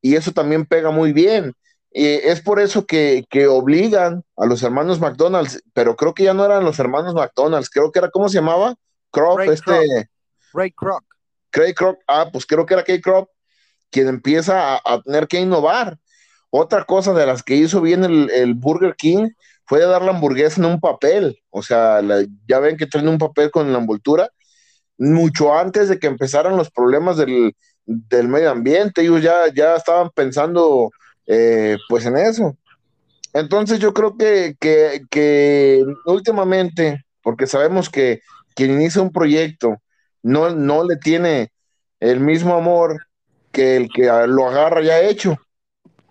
y 0.00 0.16
eso 0.16 0.32
también 0.32 0.66
pega 0.66 0.90
muy 0.90 1.12
bien. 1.12 1.54
Y 1.90 2.06
es 2.06 2.40
por 2.40 2.58
eso 2.58 2.86
que, 2.86 3.24
obligan 3.48 4.24
a 4.36 4.46
los 4.46 4.62
hermanos 4.62 5.00
McDonald's, 5.00 5.62
pero 5.74 5.94
creo 5.94 6.14
que 6.14 6.24
ya 6.24 6.34
no 6.34 6.44
eran 6.44 6.64
los 6.64 6.78
hermanos 6.78 7.14
McDonald's, 7.14 7.70
creo 7.70 7.92
que 7.92 7.98
era, 7.98 8.10
¿cómo 8.10 8.28
se 8.28 8.38
llamaba? 8.38 8.74
Kroc, 9.10 9.40
este... 9.42 10.08
Ray 10.54 10.72
Kroc. 10.72 11.04
Craig 11.50 11.74
Kroc, 11.74 11.98
ah, 12.08 12.30
pues 12.32 12.46
creo 12.46 12.64
que 12.64 12.74
era 12.74 12.82
Craig 12.82 13.02
Kroc 13.02 13.28
quien 13.92 14.08
empieza 14.08 14.76
a, 14.76 15.02
tener 15.02 15.28
que 15.28 15.40
innovar. 15.40 15.98
Otra 16.50 16.84
cosa 16.84 17.12
de 17.12 17.26
las 17.26 17.42
que 17.42 17.54
hizo 17.54 17.80
bien 17.80 18.04
el, 18.04 18.54
Burger 18.54 18.96
King 18.96 19.28
fue 19.64 19.80
dar 19.80 20.02
la 20.02 20.10
hamburguesa 20.10 20.60
en 20.60 20.66
un 20.66 20.80
papel, 20.80 21.38
o 21.50 21.62
sea, 21.62 22.00
ya 22.48 22.58
ven 22.58 22.76
que 22.76 22.86
traen 22.86 23.08
un 23.08 23.18
papel 23.18 23.50
con 23.50 23.72
la 23.72 23.78
envoltura, 23.78 24.28
mucho 24.98 25.54
antes 25.54 25.88
de 25.88 25.98
que 25.98 26.08
empezaran 26.08 26.56
los 26.56 26.70
problemas 26.70 27.16
del, 27.16 27.54
medio 27.86 28.50
ambiente, 28.50 29.02
ellos 29.02 29.22
ya, 29.22 29.52
ya 29.54 29.76
estaban 29.76 30.10
pensando 30.10 30.90
eh, 31.26 31.78
pues 31.88 32.04
en 32.06 32.16
eso. 32.16 32.56
Entonces 33.32 33.78
yo 33.78 33.94
creo 33.94 34.16
que, 34.16 34.56
que, 34.60 35.84
últimamente, 36.04 37.04
porque 37.22 37.46
sabemos 37.46 37.88
que 37.88 38.20
quien 38.54 38.72
inicia 38.72 39.00
un 39.00 39.12
proyecto 39.12 39.76
no, 40.22 40.50
no 40.50 40.84
le 40.84 40.96
tiene 40.96 41.50
el 42.00 42.20
mismo 42.20 42.54
amor 42.54 42.98
que 43.52 43.76
el 43.76 43.88
que 43.88 44.04
lo 44.26 44.48
agarra 44.48 44.82
ya 44.82 45.00
hecho, 45.00 45.38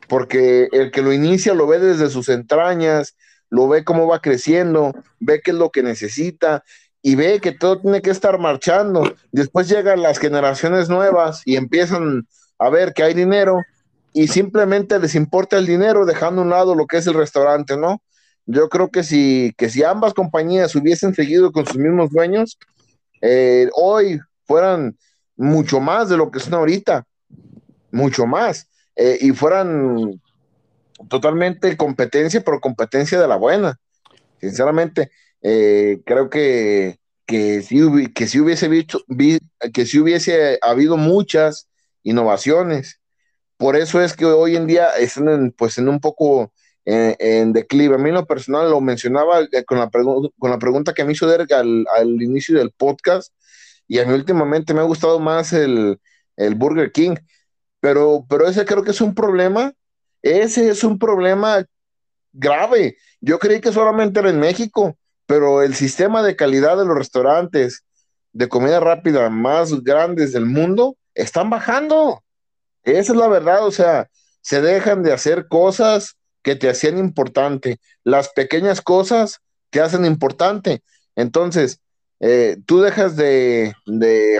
porque 0.07 0.67
el 0.71 0.91
que 0.91 1.01
lo 1.01 1.11
inicia 1.13 1.53
lo 1.53 1.67
ve 1.67 1.79
desde 1.79 2.09
sus 2.09 2.29
entrañas, 2.29 3.15
lo 3.49 3.67
ve 3.67 3.83
cómo 3.83 4.07
va 4.07 4.21
creciendo, 4.21 4.93
ve 5.19 5.41
qué 5.43 5.51
es 5.51 5.57
lo 5.57 5.69
que 5.71 5.83
necesita 5.83 6.63
y 7.01 7.15
ve 7.15 7.39
que 7.39 7.51
todo 7.51 7.81
tiene 7.81 8.01
que 8.01 8.11
estar 8.11 8.39
marchando. 8.39 9.13
Después 9.31 9.67
llegan 9.67 10.01
las 10.01 10.19
generaciones 10.19 10.89
nuevas 10.89 11.41
y 11.45 11.55
empiezan 11.55 12.27
a 12.59 12.69
ver 12.69 12.93
que 12.93 13.03
hay 13.03 13.13
dinero 13.13 13.59
y 14.13 14.27
simplemente 14.27 14.99
les 14.99 15.15
importa 15.15 15.57
el 15.57 15.65
dinero 15.65 16.05
dejando 16.05 16.41
a 16.41 16.43
un 16.45 16.49
lado 16.49 16.75
lo 16.75 16.87
que 16.87 16.97
es 16.97 17.07
el 17.07 17.13
restaurante, 17.13 17.77
¿no? 17.77 18.01
Yo 18.45 18.69
creo 18.69 18.89
que 18.89 19.03
si, 19.03 19.53
que 19.57 19.69
si 19.69 19.83
ambas 19.83 20.13
compañías 20.13 20.75
hubiesen 20.75 21.13
seguido 21.13 21.51
con 21.51 21.65
sus 21.65 21.77
mismos 21.77 22.11
dueños, 22.11 22.57
eh, 23.21 23.69
hoy 23.73 24.19
fueran 24.45 24.97
mucho 25.35 25.79
más 25.79 26.09
de 26.09 26.17
lo 26.17 26.31
que 26.31 26.39
son 26.39 26.53
ahorita, 26.55 27.05
mucho 27.91 28.25
más, 28.25 28.69
eh, 28.95 29.17
y 29.21 29.31
fueran 29.31 30.21
totalmente 31.09 31.77
competencia, 31.77 32.41
pero 32.41 32.59
competencia 32.59 33.19
de 33.19 33.27
la 33.27 33.37
buena. 33.37 33.79
Sinceramente, 34.39 35.11
eh, 35.41 36.01
creo 36.05 36.29
que, 36.29 36.99
que, 37.25 37.61
si, 37.61 37.79
que, 38.13 38.27
si 38.27 38.39
hubiese 38.39 38.67
visto, 38.67 39.03
que 39.73 39.85
si 39.85 39.99
hubiese 39.99 40.59
habido 40.61 40.97
muchas 40.97 41.69
innovaciones. 42.03 42.99
Por 43.57 43.75
eso 43.75 44.01
es 44.01 44.15
que 44.15 44.25
hoy 44.25 44.55
en 44.55 44.67
día 44.67 44.89
están 44.97 45.29
en, 45.29 45.51
pues 45.51 45.77
en 45.77 45.89
un 45.89 45.99
poco 45.99 46.51
en, 46.85 47.53
declive. 47.53 47.95
A 47.95 47.97
mí 47.97 48.09
en 48.09 48.15
lo 48.15 48.25
personal 48.25 48.69
lo 48.69 48.81
mencionaba 48.81 49.41
eh, 49.51 49.63
con 49.65 49.79
la, 49.79 49.89
con 49.89 50.51
la 50.51 50.59
pregunta 50.59 50.93
que 50.93 51.03
me 51.05 51.13
hizo 51.13 51.27
Derek 51.27 51.51
al, 51.51 51.85
al, 51.95 52.21
inicio 52.21 52.57
del 52.57 52.71
podcast 52.71 53.33
y 53.87 53.99
a 53.99 54.05
mí 54.05 54.13
últimamente 54.13 54.73
me 54.73 54.79
ha 54.81 54.83
gustado 54.83 55.19
más 55.19 55.53
el, 55.53 55.99
el 56.37 56.55
Burger 56.55 56.91
King. 56.91 57.15
Pero, 57.81 58.25
pero 58.29 58.47
ese 58.47 58.63
creo 58.63 58.83
que 58.83 58.91
es 58.91 59.01
un 59.01 59.13
problema, 59.13 59.73
ese 60.21 60.69
es 60.69 60.83
un 60.85 60.97
problema 60.97 61.65
grave. 62.31 62.95
Yo 63.19 63.39
creí 63.39 63.59
que 63.59 63.73
solamente 63.73 64.21
era 64.21 64.29
en 64.29 64.39
México, 64.39 64.97
pero 65.25 65.61
el 65.61 65.75
sistema 65.75 66.23
de 66.23 66.37
calidad 66.37 66.77
de 66.77 66.85
los 66.85 66.97
restaurantes 66.97 67.83
de 68.31 68.47
comida 68.47 68.79
rápida 68.79 69.29
más 69.29 69.83
grandes 69.83 70.31
del 70.31 70.45
mundo 70.45 70.95
están 71.13 71.49
bajando. 71.49 72.23
Esa 72.83 73.11
es 73.11 73.17
la 73.17 73.27
verdad, 73.27 73.65
o 73.65 73.71
sea, 73.71 74.09
se 74.41 74.61
dejan 74.61 75.03
de 75.03 75.13
hacer 75.13 75.47
cosas 75.47 76.15
que 76.41 76.55
te 76.55 76.69
hacían 76.69 76.97
importante. 76.97 77.79
Las 78.03 78.29
pequeñas 78.29 78.81
cosas 78.81 79.39
te 79.69 79.81
hacen 79.81 80.05
importante. 80.05 80.83
Entonces, 81.15 81.81
eh, 82.19 82.57
tú 82.65 82.81
dejas 82.81 83.15
de, 83.15 83.73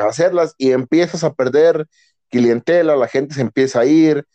hacerlas 0.08 0.54
y 0.58 0.72
empiezas 0.72 1.24
a 1.24 1.34
perder 1.34 1.88
clientela, 2.32 2.96
la 2.96 3.08
gente 3.08 3.36
se 3.36 3.42
empieza 3.42 3.82
a 3.82 3.86
ir. 3.86 4.26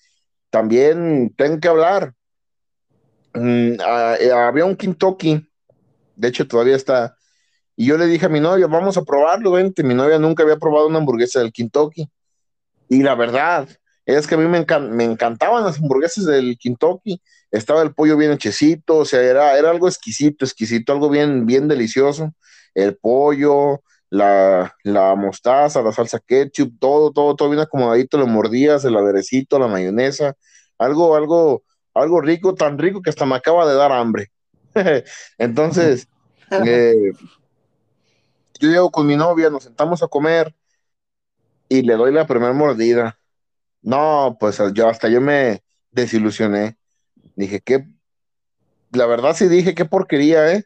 También 0.50 1.34
tengo 1.36 1.58
que 1.58 1.68
hablar. 1.68 2.14
Mm, 3.34 3.80
eh, 4.20 4.32
había 4.32 4.64
un 4.64 4.76
Kentucky, 4.76 5.50
de 6.14 6.28
hecho 6.28 6.46
todavía 6.46 6.76
está, 6.76 7.16
y 7.76 7.86
yo 7.86 7.98
le 7.98 8.06
dije 8.06 8.26
a 8.26 8.30
mi 8.30 8.40
novia, 8.40 8.66
vamos 8.66 8.96
a 8.96 9.02
probarlo, 9.02 9.52
vente. 9.52 9.82
Mi 9.82 9.94
novia 9.94 10.18
nunca 10.18 10.42
había 10.42 10.56
probado 10.56 10.88
una 10.88 10.98
hamburguesa 10.98 11.40
del 11.40 11.52
Kentucky. 11.52 12.08
Y 12.88 13.02
la 13.02 13.14
verdad, 13.14 13.68
es 14.06 14.26
que 14.26 14.34
a 14.34 14.38
mí 14.38 14.46
me, 14.46 14.64
me 14.90 15.04
encantaban 15.04 15.64
las 15.64 15.78
hamburguesas 15.78 16.24
del 16.24 16.56
Kentucky. 16.58 17.20
Estaba 17.50 17.82
el 17.82 17.92
pollo 17.92 18.16
bien 18.16 18.32
hechecito, 18.32 18.96
o 18.96 19.04
sea, 19.04 19.20
era, 19.20 19.58
era 19.58 19.70
algo 19.70 19.88
exquisito, 19.88 20.44
exquisito, 20.44 20.92
algo 20.92 21.10
bien, 21.10 21.44
bien 21.44 21.68
delicioso. 21.68 22.32
El 22.74 22.96
pollo, 22.96 23.82
la, 24.10 24.74
mostaza, 25.16 25.82
la 25.82 25.92
salsa 25.92 26.20
ketchup, 26.20 26.78
todo, 26.78 27.12
todo, 27.12 27.36
todo 27.36 27.50
bien 27.50 27.60
acomodadito, 27.60 28.18
lo 28.18 28.26
mordías, 28.26 28.84
el 28.84 28.96
aderecito, 28.96 29.58
la 29.58 29.68
mayonesa, 29.68 30.34
algo, 30.78 31.16
algo, 31.16 31.62
algo 31.94 32.20
rico, 32.20 32.54
tan 32.54 32.78
rico 32.78 33.02
que 33.02 33.10
hasta 33.10 33.26
me 33.26 33.36
acaba 33.36 33.66
de 33.66 33.74
dar 33.74 33.92
hambre. 33.92 34.30
Entonces, 35.38 36.08
eh, 36.50 37.12
yo 38.60 38.68
llego 38.70 38.90
con 38.90 39.06
mi 39.06 39.16
novia, 39.16 39.50
nos 39.50 39.64
sentamos 39.64 40.02
a 40.02 40.08
comer 40.08 40.54
y 41.68 41.82
le 41.82 41.94
doy 41.94 42.12
la 42.12 42.26
primera 42.26 42.52
mordida 42.52 43.18
no, 43.86 44.36
pues 44.40 44.60
yo 44.74 44.88
hasta 44.88 45.08
yo 45.08 45.20
me 45.20 45.62
desilusioné. 45.92 46.76
Dije 47.36 47.60
que, 47.60 47.86
la 48.90 49.06
verdad 49.06 49.36
sí 49.36 49.46
dije 49.46 49.76
qué 49.76 49.84
porquería, 49.84 50.52
¿eh? 50.52 50.64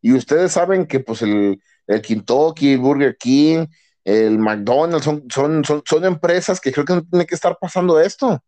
Y 0.00 0.12
ustedes 0.12 0.52
saben 0.52 0.86
que 0.86 1.00
pues 1.00 1.22
el, 1.22 1.60
el 1.86 2.02
Kentucky, 2.02 2.72
el 2.72 2.78
Burger 2.78 3.16
King, 3.16 3.66
el 4.04 4.38
McDonald's 4.38 5.04
son, 5.04 5.24
son, 5.30 5.62
son, 5.64 6.04
empresas 6.04 6.60
que 6.60 6.72
creo 6.72 6.84
que 6.84 6.94
no 6.94 7.02
tienen 7.02 7.26
que 7.26 7.34
estar 7.34 7.56
pasando 7.58 7.98
esto. 8.00 8.42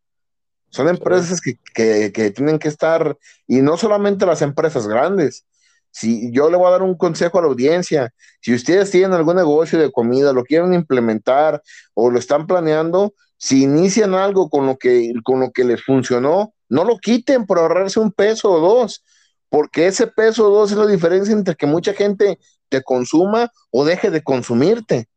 Son 0.70 0.88
empresas 0.88 1.40
que, 1.40 1.59
que, 1.75 2.12
que, 2.12 2.31
tienen 2.31 2.59
que 2.59 2.68
estar, 2.68 3.16
y 3.46 3.62
no 3.62 3.77
solamente 3.77 4.27
las 4.27 4.42
empresas 4.42 4.87
grandes. 4.87 5.46
Si 5.90 6.31
yo 6.31 6.51
le 6.51 6.59
voy 6.59 6.66
a 6.68 6.72
dar 6.72 6.83
un 6.83 6.96
consejo 6.96 7.38
a 7.38 7.42
la 7.42 7.49
audiencia, 7.49 8.12
si 8.42 8.53
ustedes 8.53 8.90
tienen 8.90 9.14
algún 9.14 9.37
negocio 9.37 9.79
de 9.79 9.90
comida, 9.90 10.35
lo 10.35 10.44
quieren 10.44 10.75
implementar 10.75 11.62
o 11.94 12.11
lo 12.11 12.18
están 12.18 12.46
planeando, 12.46 13.14
si 13.38 13.62
inician 13.62 14.14
algo 14.14 14.51
con 14.51 14.66
lo 14.66 14.77
que, 14.77 15.12
con 15.25 15.40
lo 15.40 15.53
que 15.53 15.64
les 15.64 15.83
funcionó, 15.83 16.55
no 16.68 16.85
lo 16.85 16.99
quiten 16.99 17.46
por 17.46 17.59
ahorrarse 17.59 18.01
un 18.01 18.12
peso 18.12 18.51
o 18.51 18.61
dos, 18.61 19.05
porque 19.49 19.87
ese 19.87 20.07
peso 20.07 20.49
o 20.49 20.55
dos 20.55 20.72
es 20.72 20.79
la 20.79 20.87
diferencia 20.87 21.33
entre 21.33 21.55
que 21.55 21.66
mucha 21.66 21.94
gente 21.94 22.38
te 22.68 22.83
consuma 22.83 23.50
o 23.70 23.85
deje 23.85 24.11
de 24.11 24.22
consumirte. 24.22 25.09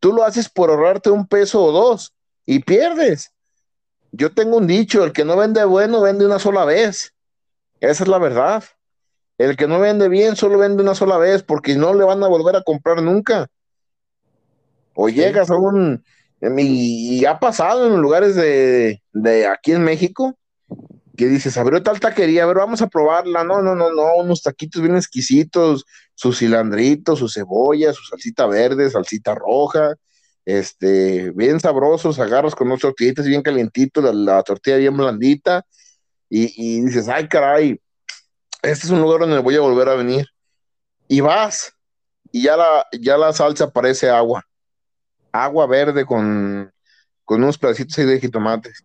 Tú 0.00 0.12
lo 0.12 0.24
haces 0.24 0.48
por 0.48 0.70
ahorrarte 0.70 1.10
un 1.10 1.26
peso 1.26 1.62
o 1.62 1.72
dos 1.72 2.12
y 2.44 2.60
pierdes. 2.60 3.32
Yo 4.10 4.32
tengo 4.32 4.56
un 4.56 4.66
dicho, 4.66 5.04
el 5.04 5.12
que 5.12 5.24
no 5.24 5.36
vende 5.36 5.64
bueno 5.64 6.00
vende 6.00 6.26
una 6.26 6.38
sola 6.38 6.64
vez. 6.64 7.14
Esa 7.80 8.04
es 8.04 8.08
la 8.08 8.18
verdad. 8.18 8.64
El 9.38 9.56
que 9.56 9.66
no 9.66 9.80
vende 9.80 10.08
bien 10.08 10.36
solo 10.36 10.58
vende 10.58 10.82
una 10.82 10.94
sola 10.94 11.16
vez 11.18 11.42
porque 11.42 11.74
no 11.74 11.94
le 11.94 12.04
van 12.04 12.22
a 12.22 12.28
volver 12.28 12.56
a 12.56 12.62
comprar 12.62 13.02
nunca. 13.02 13.48
O 14.94 15.08
llegas 15.08 15.50
a 15.50 15.56
un, 15.56 16.04
y, 16.58 17.24
ha 17.24 17.38
pasado 17.38 17.86
en 17.86 18.00
lugares 18.00 18.34
de, 18.34 19.00
aquí 19.46 19.72
en 19.72 19.84
México 19.84 20.36
que 21.16 21.26
dices, 21.26 21.56
abrió 21.56 21.82
tal 21.82 22.00
taquería, 22.00 22.44
a 22.44 22.46
ver, 22.46 22.56
vamos 22.56 22.82
a 22.82 22.88
probarla. 22.88 23.44
No, 23.44 23.62
no, 23.62 23.74
no, 23.74 23.92
no, 23.92 24.14
unos 24.16 24.42
taquitos 24.42 24.82
bien 24.82 24.96
exquisitos, 24.96 25.84
su 26.14 26.32
cilandrito, 26.32 27.16
su 27.16 27.28
cebolla, 27.28 27.92
su 27.92 28.04
salsita 28.04 28.46
verde, 28.46 28.90
salsita 28.90 29.34
roja, 29.34 29.94
este, 30.44 31.30
bien 31.32 31.60
sabrosos, 31.60 32.18
agarras 32.18 32.54
con 32.54 32.68
unos 32.68 32.80
tortillitas 32.80 33.26
bien 33.26 33.42
calientitos, 33.42 34.14
la, 34.14 34.42
tortilla 34.42 34.76
bien 34.76 34.96
blandita, 34.96 35.64
y, 36.28 36.52
y, 36.56 36.80
dices, 36.82 37.08
ay, 37.08 37.28
caray, 37.28 37.80
este 38.62 38.86
es 38.86 38.90
un 38.90 39.02
lugar 39.02 39.20
donde 39.20 39.38
voy 39.38 39.56
a 39.56 39.60
volver 39.60 39.88
a 39.88 39.94
venir. 39.94 40.26
Y 41.08 41.20
vas, 41.20 41.74
y 42.30 42.44
ya 42.44 42.56
la, 42.56 42.86
ya 42.98 43.18
la 43.18 43.32
salsa 43.32 43.70
parece 43.70 44.08
agua 44.08 44.46
agua 45.32 45.66
verde 45.66 46.04
con, 46.04 46.72
unos 47.26 47.56
pedacitos 47.56 47.96
de 47.96 48.20
jitomates. 48.20 48.84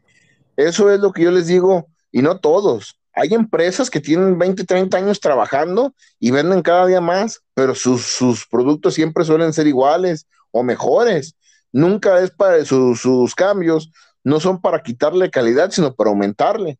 Eso 0.55 0.89
es 0.89 1.01
lo 1.01 1.11
que 1.11 1.23
yo 1.23 1.31
les 1.31 1.47
digo, 1.47 1.89
y 2.17 2.23
no 2.23 2.39
todos. 2.39 2.99
Hay 3.13 3.35
empresas 3.35 3.91
que 3.91 3.99
tienen 3.99 4.39
20, 4.39 4.63
30 4.63 4.97
años 4.97 5.19
trabajando 5.19 5.93
y 6.19 6.31
venden 6.31 6.63
cada 6.63 6.87
día 6.87 6.99
más, 6.99 7.43
pero 7.53 7.75
sus, 7.75 8.47
productos 8.49 8.95
siempre 8.95 9.23
suelen 9.23 9.53
ser 9.53 9.67
iguales 9.67 10.25
o 10.49 10.63
mejores. 10.63 11.35
Nunca 11.71 12.19
es 12.21 12.31
para 12.31 12.65
sus 12.65 13.35
cambios, 13.35 13.91
no 14.23 14.39
son 14.39 14.61
para 14.61 14.81
quitarle 14.81 15.29
calidad, 15.29 15.69
sino 15.69 15.93
para 15.93 16.09
aumentarle. 16.09 16.79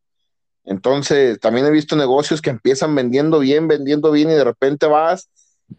Entonces, 0.64 1.40
también 1.40 1.68
he 1.68 1.72
visto 1.72 1.96
negocios 1.96 2.42
que 2.42 2.50
empiezan 2.50 2.96
vendiendo 2.96 3.38
bien, 3.38 3.68
vendiendo 3.68 4.10
bien 4.10 4.32
y 4.32 4.34
de 4.34 4.44
repente 4.44 4.88
vas 4.88 5.30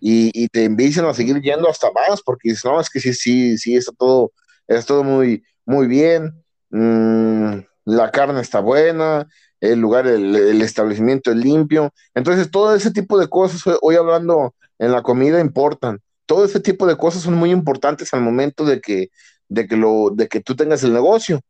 y, 0.01 0.47
te 0.51 0.67
envician 0.67 1.07
a 1.07 1.15
seguir 1.15 1.41
yendo 1.41 1.69
hasta 1.69 1.91
más, 1.91 2.23
porque 2.23 2.51
dices, 2.51 2.65
no, 2.65 2.81
es 2.81 2.89
que 2.89 3.01
sí, 3.01 3.13
sí, 3.13 3.59
sí, 3.59 3.75
está 3.75 3.91
todo, 3.91 4.31
está 4.69 4.87
todo 4.87 5.03
muy, 5.03 5.43
muy 5.67 5.89
bien, 5.89 6.45
mm, 6.71 7.59
la 7.89 8.11
carne 8.11 8.43
está 8.43 8.61
buena, 8.61 9.27
el 9.61 9.81
lugar, 9.81 10.07
el, 10.07 10.63
establecimiento 10.63 11.31
es 11.31 11.37
limpio, 11.37 11.93
entonces 12.15 12.51
todo 12.51 12.75
ese 12.75 12.91
tipo 12.91 13.19
de 13.19 13.29
cosas, 13.29 13.63
hoy 13.81 13.97
hablando 13.97 14.55
en 14.79 14.93
la 14.93 15.03
comida, 15.03 15.41
importan, 15.41 16.01
todo 16.27 16.45
ese 16.45 16.61
tipo 16.61 16.87
de 16.87 16.97
cosas 16.97 17.23
son 17.23 17.35
muy 17.35 17.51
importantes 17.51 18.13
al 18.15 18.21
momento 18.21 18.65
de 18.65 18.81
que, 18.81 19.11
de 19.49 19.67
que, 19.67 19.77
lo, 19.77 20.11
de 20.15 20.29
que 20.29 20.41
tú 20.41 20.55
tengas 20.55 20.83
el 20.85 20.93
negocio, 20.93 21.41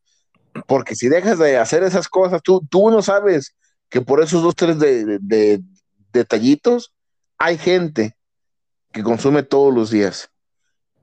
porque 0.66 0.94
si 0.94 1.08
dejas 1.08 1.38
de 1.38 1.58
hacer 1.58 1.82
esas 1.82 2.08
cosas, 2.08 2.42
tú, 2.42 2.66
tú 2.70 2.90
no 2.90 3.02
sabes 3.02 3.54
que 3.88 4.00
por 4.00 4.22
esos 4.22 4.42
dos, 4.42 4.54
tres 4.54 4.78
de 4.78 5.60
detallitos, 6.12 6.92
hay 7.38 7.58
gente 7.58 8.16
que 8.92 9.02
consume 9.02 9.42
todos 9.42 9.72
los 9.72 9.90
días. 9.90 10.30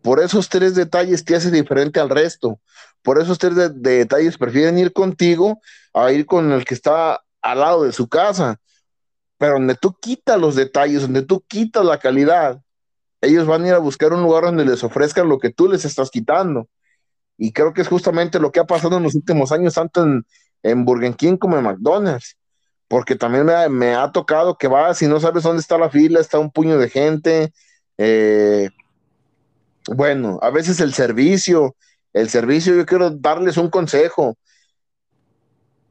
Por 0.01 0.19
esos 0.19 0.49
tres 0.49 0.75
detalles 0.75 1.23
te 1.23 1.35
hace 1.35 1.49
diferente 1.49 1.99
al 1.99 2.09
resto. 2.09 2.59
Por 3.05 3.21
esos 3.21 3.37
tres 3.37 3.55
detalles 3.75 4.37
prefieren 4.37 4.77
ir 4.77 4.91
contigo 4.91 5.61
a 5.93 6.11
ir 6.11 6.25
con 6.25 6.51
el 6.51 6.65
que 6.65 6.73
está 6.73 7.21
al 7.41 7.59
lado 7.59 7.83
de 7.83 7.93
su 7.93 8.09
casa. 8.09 8.59
Pero 9.37 9.53
donde 9.53 9.75
tú 9.75 9.95
quitas 10.01 10.39
los 10.39 10.55
detalles, 10.55 11.03
donde 11.03 11.21
tú 11.21 11.41
quitas 11.47 11.85
la 11.85 11.99
calidad, 11.99 12.59
ellos 13.21 13.47
van 13.47 13.63
a 13.63 13.67
ir 13.67 13.73
a 13.75 13.79
buscar 13.79 14.11
un 14.11 14.23
lugar 14.23 14.45
donde 14.45 14.65
les 14.65 14.83
ofrezcan 14.83 15.29
lo 15.29 15.37
que 15.39 15.51
tú 15.51 15.69
les 15.69 15.85
estás 15.85 16.09
quitando. 16.09 16.67
Y 17.37 17.53
creo 17.53 17.73
que 17.73 17.81
es 17.81 17.87
justamente 17.87 18.39
lo 18.39 18.51
que 18.51 18.59
ha 18.59 18.65
pasado 18.65 18.97
en 18.97 19.03
los 19.03 19.15
últimos 19.15 19.51
años, 19.51 19.75
tanto 19.75 20.03
en, 20.03 20.25
en 20.63 20.83
Burger 20.83 21.15
King 21.15 21.37
como 21.37 21.57
en 21.57 21.63
McDonald's. 21.63 22.35
Porque 22.87 23.15
también 23.15 23.45
me, 23.45 23.69
me 23.69 23.93
ha 23.95 24.11
tocado 24.11 24.57
que 24.57 24.67
vas 24.67 25.01
y 25.01 25.07
no 25.07 25.19
sabes 25.19 25.43
dónde 25.43 25.61
está 25.61 25.77
la 25.77 25.89
fila, 25.91 26.19
está 26.19 26.39
un 26.39 26.51
puño 26.51 26.77
de 26.77 26.89
gente, 26.89 27.53
eh, 27.97 28.69
bueno, 29.87 30.39
a 30.41 30.49
veces 30.49 30.79
el 30.79 30.93
servicio, 30.93 31.75
el 32.15 32.29
servicio, 32.29 32.73
yo 32.73 32.85
quiero 32.85 33.09
darles 33.09 33.57
un 33.57 33.69
consejo. 33.69 34.37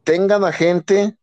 Tengan 0.05 0.43
a 0.43 0.53
gente 0.53 1.19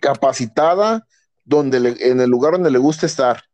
capacitada 0.00 1.06
donde 1.44 1.96
en 2.00 2.20
el 2.20 2.28
lugar 2.28 2.54
donde 2.54 2.72
le 2.72 2.78
guste 2.78 3.06
estar. 3.06 3.44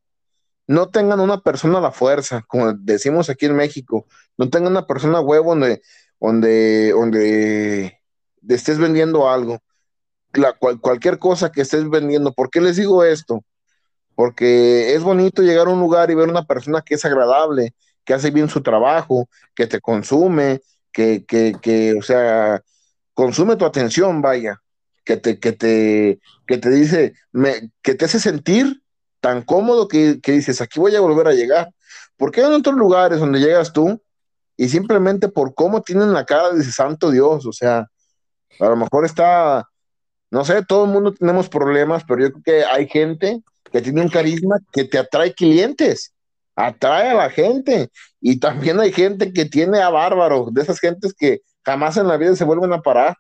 No 0.67 0.89
tengan 0.89 1.21
una 1.21 1.43
persona 1.43 1.77
a 1.77 1.83
la 1.83 1.93
fuerza, 1.93 2.43
como 2.49 2.73
decimos 2.73 3.29
aquí 3.29 3.45
en 3.45 3.55
México. 3.55 4.07
No 4.39 4.49
tengan 4.49 4.73
una 4.73 4.87
persona 4.87 5.21
huevo 5.21 5.51
donde, 5.51 5.83
donde, 6.19 6.93
donde 6.93 8.01
estés 8.49 8.79
vendiendo 8.79 9.29
algo. 9.29 9.59
cualquier 10.81 11.19
cosa 11.19 11.53
que 11.53 11.61
estés 11.61 11.87
vendiendo. 11.91 12.33
¿Por 12.33 12.49
qué 12.49 12.63
les 12.63 12.77
digo 12.77 13.05
esto? 13.05 13.45
porque 14.15 14.95
es 14.95 15.03
bonito 15.03 15.43
llegar 15.43 15.67
a 15.67 15.71
un 15.71 15.81
lugar 15.81 16.11
y 16.11 16.15
ver 16.15 16.29
una 16.29 16.45
persona 16.45 16.83
que 16.83 16.95
es 16.95 17.05
agradable, 17.05 17.75
que 18.05 18.15
hace 18.15 18.31
bien 18.31 18.49
su 18.49 18.63
trabajo, 18.63 19.29
que 19.55 19.67
te 19.67 19.81
consume, 19.81 20.61
que, 20.93 21.25
que, 21.25 21.55
que 21.61 21.95
o 21.95 22.03
sea, 22.03 22.63
consume 23.15 23.57
tu 23.57 23.65
atención, 23.65 24.23
vaya, 24.23 24.61
que 25.05 25.17
te, 25.17 25.39
que 25.39 25.53
te, 25.53 26.21
que 26.47 26.59
te 26.59 26.71
dice, 26.71 27.15
me, 27.33 27.71
que 27.83 27.95
te 27.95 28.05
hace 28.05 28.21
sentir 28.21 28.83
tan 29.21 29.43
cómodo 29.43 29.89
que, 29.89 30.21
que, 30.21 30.33
dices, 30.33 30.61
aquí 30.61 30.81
voy 30.81 30.95
a 30.97 31.01
volver 31.01 31.29
a 31.29 31.33
llegar. 31.33 31.71
Porque 32.17 32.43
hay 32.43 32.53
otros 32.53 32.77
lugares 32.77 33.21
donde 33.21 33.41
llegas 33.41 33.73
tú 33.73 34.01
y 34.57 34.69
simplemente 34.69 35.29
por 35.29 35.55
cómo 35.55 35.83
tienen 35.83 36.13
la 36.13 36.25
cara, 36.25 36.53
dice, 36.53 36.73
santo 36.73 37.11
Dios, 37.11 37.47
o 37.47 37.53
sea, 37.53 37.89
a 38.61 38.69
lo 38.69 38.77
mejor 38.77 39.05
está, 39.05 39.69
no 40.31 40.45
sé, 40.45 40.65
todo 40.65 40.85
el 40.85 40.91
mundo 40.91 41.15
tenemos 41.15 41.49
problemas, 41.49 42.05
pero 42.07 42.23
yo 42.23 42.33
creo 42.33 42.43
que 42.45 42.65
hay 42.65 42.89
gente 42.89 43.43
que 43.71 43.81
tiene 43.81 44.03
un 44.03 44.09
carisma 44.09 44.59
que 44.73 44.85
te 44.85 44.99
atrae 44.99 45.33
clientes, 45.33 46.13
atrae 46.57 47.11
a 47.11 47.15
la 47.15 47.31
gente, 47.31 47.91
y 48.21 48.39
también 48.39 48.81
hay 48.81 48.93
gente 48.93 49.33
que 49.33 49.45
tiene 49.45 49.81
a 49.81 49.91
bárbaros, 49.91 50.53
de 50.53 50.63
esas 50.63 50.79
gentes 50.81 51.15
que 51.15 51.41
jamás 51.65 51.97
en 51.97 52.09
la 52.09 52.17
vida 52.17 52.37
se 52.37 52.45
vuelven 52.45 52.73
a 52.73 52.83
parar. 52.83 53.17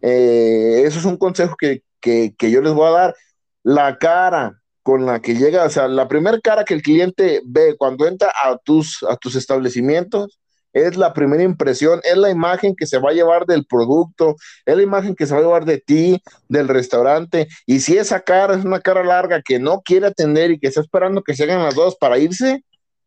Eh, 0.00 0.82
eso 0.84 0.98
es 0.98 1.04
un 1.04 1.16
consejo 1.16 1.56
que, 1.56 1.82
que 2.00 2.50
yo 2.50 2.60
les 2.60 2.72
voy 2.72 2.88
a 2.88 2.90
dar. 2.90 3.16
La 3.62 3.96
cara, 3.98 4.60
con 4.82 5.06
la 5.06 5.20
que 5.20 5.34
llega, 5.34 5.64
o 5.64 5.70
sea, 5.70 5.88
la 5.88 6.08
primera 6.08 6.38
cara 6.40 6.64
que 6.64 6.74
el 6.74 6.82
cliente 6.82 7.40
ve 7.44 7.76
cuando 7.78 8.06
entra 8.06 8.32
a 8.44 8.56
tus, 8.58 9.04
a 9.08 9.16
tus 9.16 9.36
establecimientos 9.36 10.40
es 10.72 10.96
la 10.96 11.12
primera 11.12 11.42
impresión, 11.42 12.00
es 12.04 12.16
la 12.16 12.30
imagen 12.30 12.74
que 12.74 12.86
se 12.86 12.98
va 12.98 13.10
a 13.10 13.14
llevar 13.14 13.46
del 13.46 13.66
producto, 13.66 14.36
es 14.64 14.76
la 14.76 14.82
imagen 14.82 15.14
que 15.14 15.26
se 15.26 15.34
va 15.34 15.40
a 15.40 15.42
llevar 15.42 15.64
de 15.64 15.78
ti, 15.78 16.22
del 16.48 16.68
restaurante, 16.68 17.48
y 17.66 17.80
si 17.80 17.96
esa 17.96 18.20
cara 18.20 18.54
es 18.54 18.64
una 18.64 18.80
cara 18.80 19.04
larga 19.04 19.42
que 19.42 19.58
no 19.58 19.82
quiere 19.82 20.06
atender 20.06 20.50
y 20.50 20.58
que 20.58 20.68
está 20.68 20.80
esperando 20.80 21.22
que 21.22 21.34
se 21.34 21.44
hagan 21.44 21.62
las 21.62 21.74
dos 21.74 21.96
para 21.96 22.18
irse, 22.18 22.64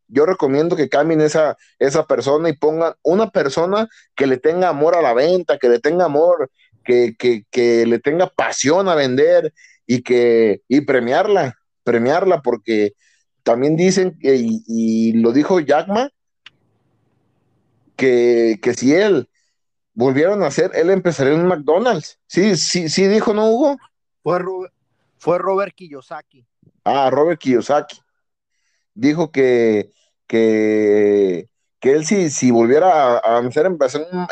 yo 0.07 0.25
recomiendo 0.25 0.75
que 0.75 0.89
cambien 0.89 1.21
esa, 1.21 1.57
esa 1.79 2.05
persona 2.05 2.49
y 2.49 2.53
pongan 2.53 2.93
una 3.01 3.29
persona 3.31 3.87
que 4.15 4.27
le 4.27 4.37
tenga 4.37 4.69
amor 4.69 4.95
a 4.95 5.01
la 5.01 5.13
venta, 5.13 5.57
que 5.57 5.69
le 5.69 5.79
tenga 5.79 6.05
amor, 6.05 6.51
que, 6.83 7.15
que, 7.17 7.43
que 7.49 7.85
le 7.87 7.99
tenga 7.99 8.27
pasión 8.27 8.87
a 8.87 8.95
vender 8.95 9.51
y 9.87 10.03
que 10.03 10.61
y 10.67 10.81
premiarla, 10.81 11.55
premiarla, 11.83 12.41
porque 12.41 12.93
también 13.43 13.75
dicen, 13.75 14.17
y, 14.21 15.13
lo 15.13 15.31
dijo 15.31 15.59
Jackma, 15.59 16.09
que, 17.95 18.59
que 18.61 18.73
si 18.73 18.93
él 18.93 19.29
volvieron 19.93 20.43
a 20.43 20.47
hacer, 20.47 20.71
él 20.75 20.89
empezaría 20.89 21.33
en 21.33 21.41
un 21.41 21.47
McDonald's. 21.47 22.19
Sí, 22.27 22.55
sí, 22.55 22.89
sí 22.89 23.07
dijo, 23.07 23.33
¿no, 23.33 23.49
Hugo? 23.49 23.77
Fue, 24.21 24.39
Robert, 24.39 24.73
fue 25.17 25.37
Robert 25.37 25.73
Kiyosaki. 25.73 26.45
Ah, 26.83 27.09
Robert 27.09 27.39
Kiyosaki. 27.39 27.99
Dijo 28.93 29.31
que, 29.31 29.91
que, 30.27 31.49
que 31.79 31.91
él 31.93 32.05
si, 32.05 32.29
si 32.29 32.51
volviera 32.51 33.19
a, 33.19 33.39
empezar, 33.39 33.71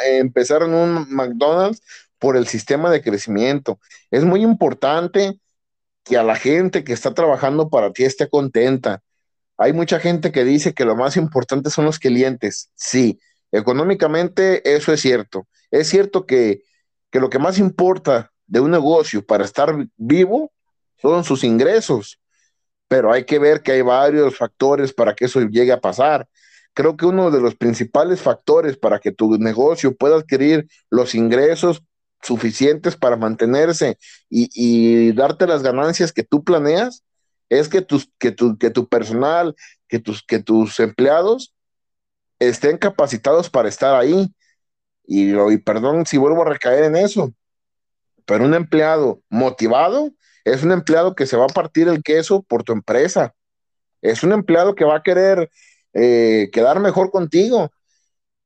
empezar 0.05 0.63
en 0.63 0.73
un 0.73 1.13
McDonald's 1.13 1.81
por 2.19 2.37
el 2.37 2.47
sistema 2.47 2.89
de 2.89 3.01
crecimiento. 3.01 3.79
Es 4.09 4.23
muy 4.23 4.43
importante 4.43 5.39
que 6.03 6.17
a 6.17 6.23
la 6.23 6.35
gente 6.35 6.83
que 6.83 6.93
está 6.93 7.13
trabajando 7.13 7.69
para 7.69 7.91
ti 7.91 8.03
esté 8.03 8.29
contenta. 8.29 9.01
Hay 9.57 9.73
mucha 9.73 9.99
gente 9.99 10.31
que 10.31 10.43
dice 10.43 10.73
que 10.73 10.85
lo 10.85 10.95
más 10.95 11.17
importante 11.17 11.69
son 11.69 11.85
los 11.85 11.99
clientes. 11.99 12.71
Sí, 12.75 13.19
económicamente 13.53 14.75
eso 14.75 14.91
es 14.91 14.99
cierto. 14.99 15.47
Es 15.71 15.87
cierto 15.87 16.25
que, 16.25 16.63
que 17.09 17.19
lo 17.19 17.29
que 17.29 17.39
más 17.39 17.57
importa 17.59 18.31
de 18.47 18.59
un 18.59 18.71
negocio 18.71 19.25
para 19.25 19.45
estar 19.45 19.73
vivo 19.95 20.51
son 21.01 21.23
sus 21.23 21.43
ingresos, 21.43 22.19
pero 22.87 23.13
hay 23.13 23.23
que 23.25 23.39
ver 23.39 23.61
que 23.61 23.71
hay 23.71 23.81
varios 23.81 24.35
factores 24.35 24.93
para 24.93 25.15
que 25.15 25.25
eso 25.25 25.39
llegue 25.41 25.71
a 25.71 25.79
pasar. 25.79 26.27
Creo 26.73 26.97
que 26.97 27.05
uno 27.05 27.29
de 27.29 27.39
los 27.39 27.55
principales 27.55 28.21
factores 28.21 28.77
para 28.77 28.99
que 28.99 29.11
tu 29.11 29.37
negocio 29.37 29.95
pueda 29.95 30.15
adquirir 30.15 30.67
los 30.89 31.13
ingresos 31.13 31.83
suficientes 32.23 32.95
para 32.95 33.17
mantenerse 33.17 33.97
y, 34.29 35.11
darte 35.11 35.45
las 35.45 35.61
ganancias 35.61 36.11
que 36.11 36.23
tú 36.23 36.43
planeas, 36.43 37.03
es 37.49 37.69
que, 37.69 37.81
tus, 37.81 38.09
que, 38.17 38.31
tu, 38.31 38.57
que 38.57 38.71
tu 38.71 38.87
personal, 38.87 39.55
que 39.87 39.99
tus, 39.99 40.23
que 40.23 40.39
tus 40.39 40.79
empleados 40.79 41.52
estén 42.39 42.77
capacitados 42.77 43.49
para 43.49 43.69
estar 43.69 43.95
ahí. 43.95 44.33
Y, 45.05 45.33
y 45.33 45.57
perdón 45.57 46.05
si 46.05 46.17
vuelvo 46.17 46.43
a 46.43 46.49
recaer 46.49 46.85
en 46.85 46.95
eso, 46.95 47.33
pero 48.25 48.45
un 48.45 48.53
empleado 48.53 49.21
motivado 49.29 50.11
es 50.45 50.63
un 50.63 50.71
empleado 50.71 51.15
que 51.15 51.25
se 51.25 51.37
va 51.37 51.45
a 51.45 51.47
partir 51.47 51.87
el 51.87 52.03
queso 52.03 52.43
por 52.43 52.63
tu 52.63 52.73
empresa. 52.73 53.33
Es 54.01 54.23
un 54.23 54.33
empleado 54.33 54.75
que 54.75 54.85
va 54.85 54.97
a 54.97 55.03
querer 55.03 55.49
eh, 55.93 56.49
quedar 56.51 56.79
mejor 56.79 57.11
contigo. 57.11 57.71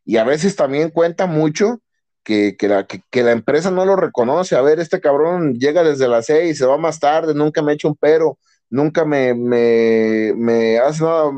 Y 0.06 0.17
a 0.17 0.23
veces 0.23 0.56
también 0.56 0.91
cuenta 0.91 1.26
mucho 1.26 1.82
que, 2.23 2.56
la, 2.62 2.86
que, 2.86 3.23
la 3.23 3.32
empresa 3.32 3.71
no 3.71 3.86
lo 3.86 3.95
reconoce. 3.95 4.56
A 4.56 4.62
ver, 4.62 4.80
este 4.80 5.02
cabrón 5.02 5.56
llega 5.56 5.84
desde 5.84 6.08
las 6.08 6.26
seis, 6.28 6.58
se 6.58 6.65
va 6.65 6.78
más 6.78 7.00
tarde, 7.00 7.34
nunca 7.34 7.62
me 7.62 7.73
echa 7.73 7.88
un 7.88 7.95
pero, 7.95 8.38
nunca 8.69 9.06
me, 9.06 9.34
me, 9.34 10.78
hace 10.80 11.04
nada. 11.04 11.32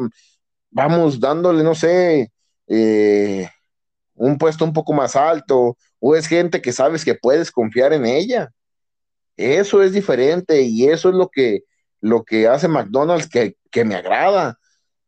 Vamos 0.72 1.20
dándole, 1.20 1.64
no 1.64 1.76
sé, 1.76 2.32
eh, 2.70 3.50
un 4.16 4.38
puesto 4.38 4.64
un 4.66 4.74
poco 4.74 4.94
más 4.94 5.16
alto, 5.16 5.78
o 6.00 6.16
es 6.16 6.28
gente 6.28 6.62
que 6.62 6.72
sabes 6.72 7.04
que 7.04 7.16
puedes 7.16 7.52
confiar 7.52 7.94
en 7.94 8.06
ella. 8.06 8.52
Eso 9.38 9.84
es 9.84 9.94
diferente 9.94 10.62
y 10.62 10.88
eso 10.88 11.10
es 11.10 11.16
lo 11.16 11.30
que, 11.30 11.64
lo 12.02 12.24
que 12.24 12.48
hace 12.48 12.68
McDonald's 12.68 13.28
que, 13.30 13.58
que 13.72 13.86
me 13.86 13.96
agrada. 13.96 14.60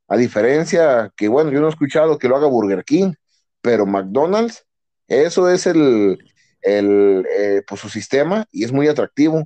A 0.08 0.18
diferencia 0.18 1.12
que, 1.16 1.28
bueno, 1.28 1.52
yo 1.52 1.62
no 1.62 1.68
he 1.68 1.70
escuchado 1.70 2.18
que 2.18 2.28
lo 2.28 2.36
haga 2.38 2.48
Burger 2.48 2.84
King, 2.84 3.14
pero 3.62 3.86
McDonald's 3.86 4.66
eso 5.08 5.50
es 5.50 5.68
el, 5.68 6.18
el 6.62 7.26
eh, 7.38 7.64
pues, 7.68 7.82
su 7.82 7.90
sistema 7.90 8.46
y 8.52 8.64
es 8.64 8.72
muy 8.72 8.88
atractivo. 8.88 9.46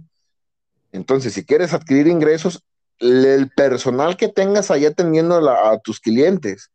Entonces, 0.91 1.33
si 1.33 1.43
quieres 1.43 1.73
adquirir 1.73 2.07
ingresos, 2.07 2.63
el 2.99 3.49
personal 3.49 4.15
que 4.15 4.27
tengas 4.27 4.71
ahí 4.71 4.85
atendiendo 4.85 5.49
a 5.49 5.79
tus 5.79 5.99
clientes 5.99 6.71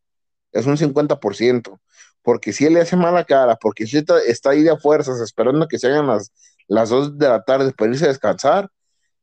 es 0.53 0.67
un 0.67 0.77
50%, 0.77 1.81
porque 2.23 2.53
si 2.53 2.67
él 2.67 2.75
le 2.75 2.81
hace 2.81 2.97
mala 2.97 3.25
cara, 3.25 3.57
porque 3.57 3.87
si 3.87 3.99
está, 3.99 4.51
ahí 4.51 4.63
de 4.63 4.77
fuerzas 4.77 5.21
esperando 5.21 5.69
que 5.69 5.79
se 5.79 5.89
hagan 5.89 6.07
las, 6.07 6.33
las 6.69 6.89
2 6.91 7.19
de 7.19 7.29
la 7.29 7.43
tarde 7.45 7.73
para 7.73 7.91
irse 7.91 8.05
a 8.05 8.09
descansar 8.09 8.71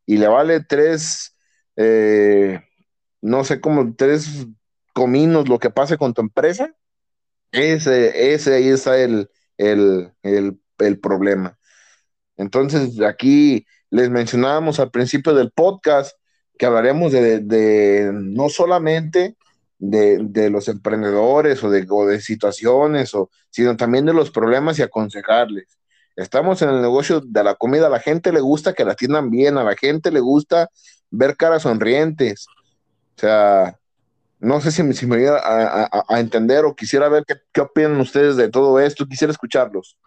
y 0.05 0.17
le 0.17 0.27
vale 0.27 0.61
tres, 0.61 1.35
eh, 1.75 2.61
no 3.21 3.43
sé 3.43 3.61
cómo, 3.61 3.93
tres 3.95 4.47
cominos 4.93 5.47
lo 5.47 5.59
que 5.59 5.69
pase 5.69 5.97
con 5.97 6.13
tu 6.13 6.21
empresa, 6.21 6.73
ese, 7.51 8.33
ese 8.33 8.55
ahí 8.55 8.69
está 8.69 8.97
el, 8.97 9.29
el, 9.57 10.99
problema. 11.01 11.57
Entonces, 12.35 13.01
aquí 13.01 13.65
les 13.89 14.09
mencionábamos 14.09 14.79
al 14.79 14.91
principio 14.91 15.33
del 15.33 15.51
podcast 15.51 16.17
que 16.57 16.65
hablaremos 16.65 17.11
de, 17.11 18.11
no 18.13 18.49
solamente 18.49 19.36
de, 19.79 20.49
los 20.49 20.67
emprendedores 20.67 21.63
o 21.63 21.69
de, 21.69 21.85
de 21.85 22.21
situaciones, 22.21 23.13
o, 23.13 23.29
sino 23.49 23.77
también 23.77 24.05
de 24.05 24.13
los 24.13 24.31
problemas 24.31 24.79
y 24.79 24.81
aconsejarles. 24.81 25.77
Estamos 26.15 26.61
en 26.61 26.69
el 26.69 26.81
negocio 26.81 27.21
de 27.21 27.43
la 27.43 27.55
comida, 27.55 27.87
a 27.87 27.91
la 27.91 27.99
gente 27.99 28.31
le 28.31 28.39
gusta 28.39 28.73
que 28.73 28.85
la 28.85 28.93
atiendan 28.93 29.29
bien, 29.29 29.57
a 29.57 29.63
la 29.63 29.75
gente 29.75 30.11
le 30.11 30.19
gusta 30.19 30.69
ver 31.11 31.37
caras 31.37 31.61
sonrientes. 31.61 32.47
O 33.15 33.19
sea, 33.19 33.77
no 34.39 34.59
sé 34.61 34.71
si, 34.71 34.83
me 34.83 35.17
voy 35.17 35.27
a, 35.27 35.89
a, 35.91 36.19
entender 36.19 36.65
o 36.65 36.75
quisiera 36.75 37.09
ver 37.09 37.23
qué, 37.25 37.61
opinan 37.61 37.99
ustedes 37.99 38.35
de 38.35 38.49
todo 38.49 38.79
esto. 38.79 39.07
Quisiera 39.07 39.31
escucharlos. 39.31 39.97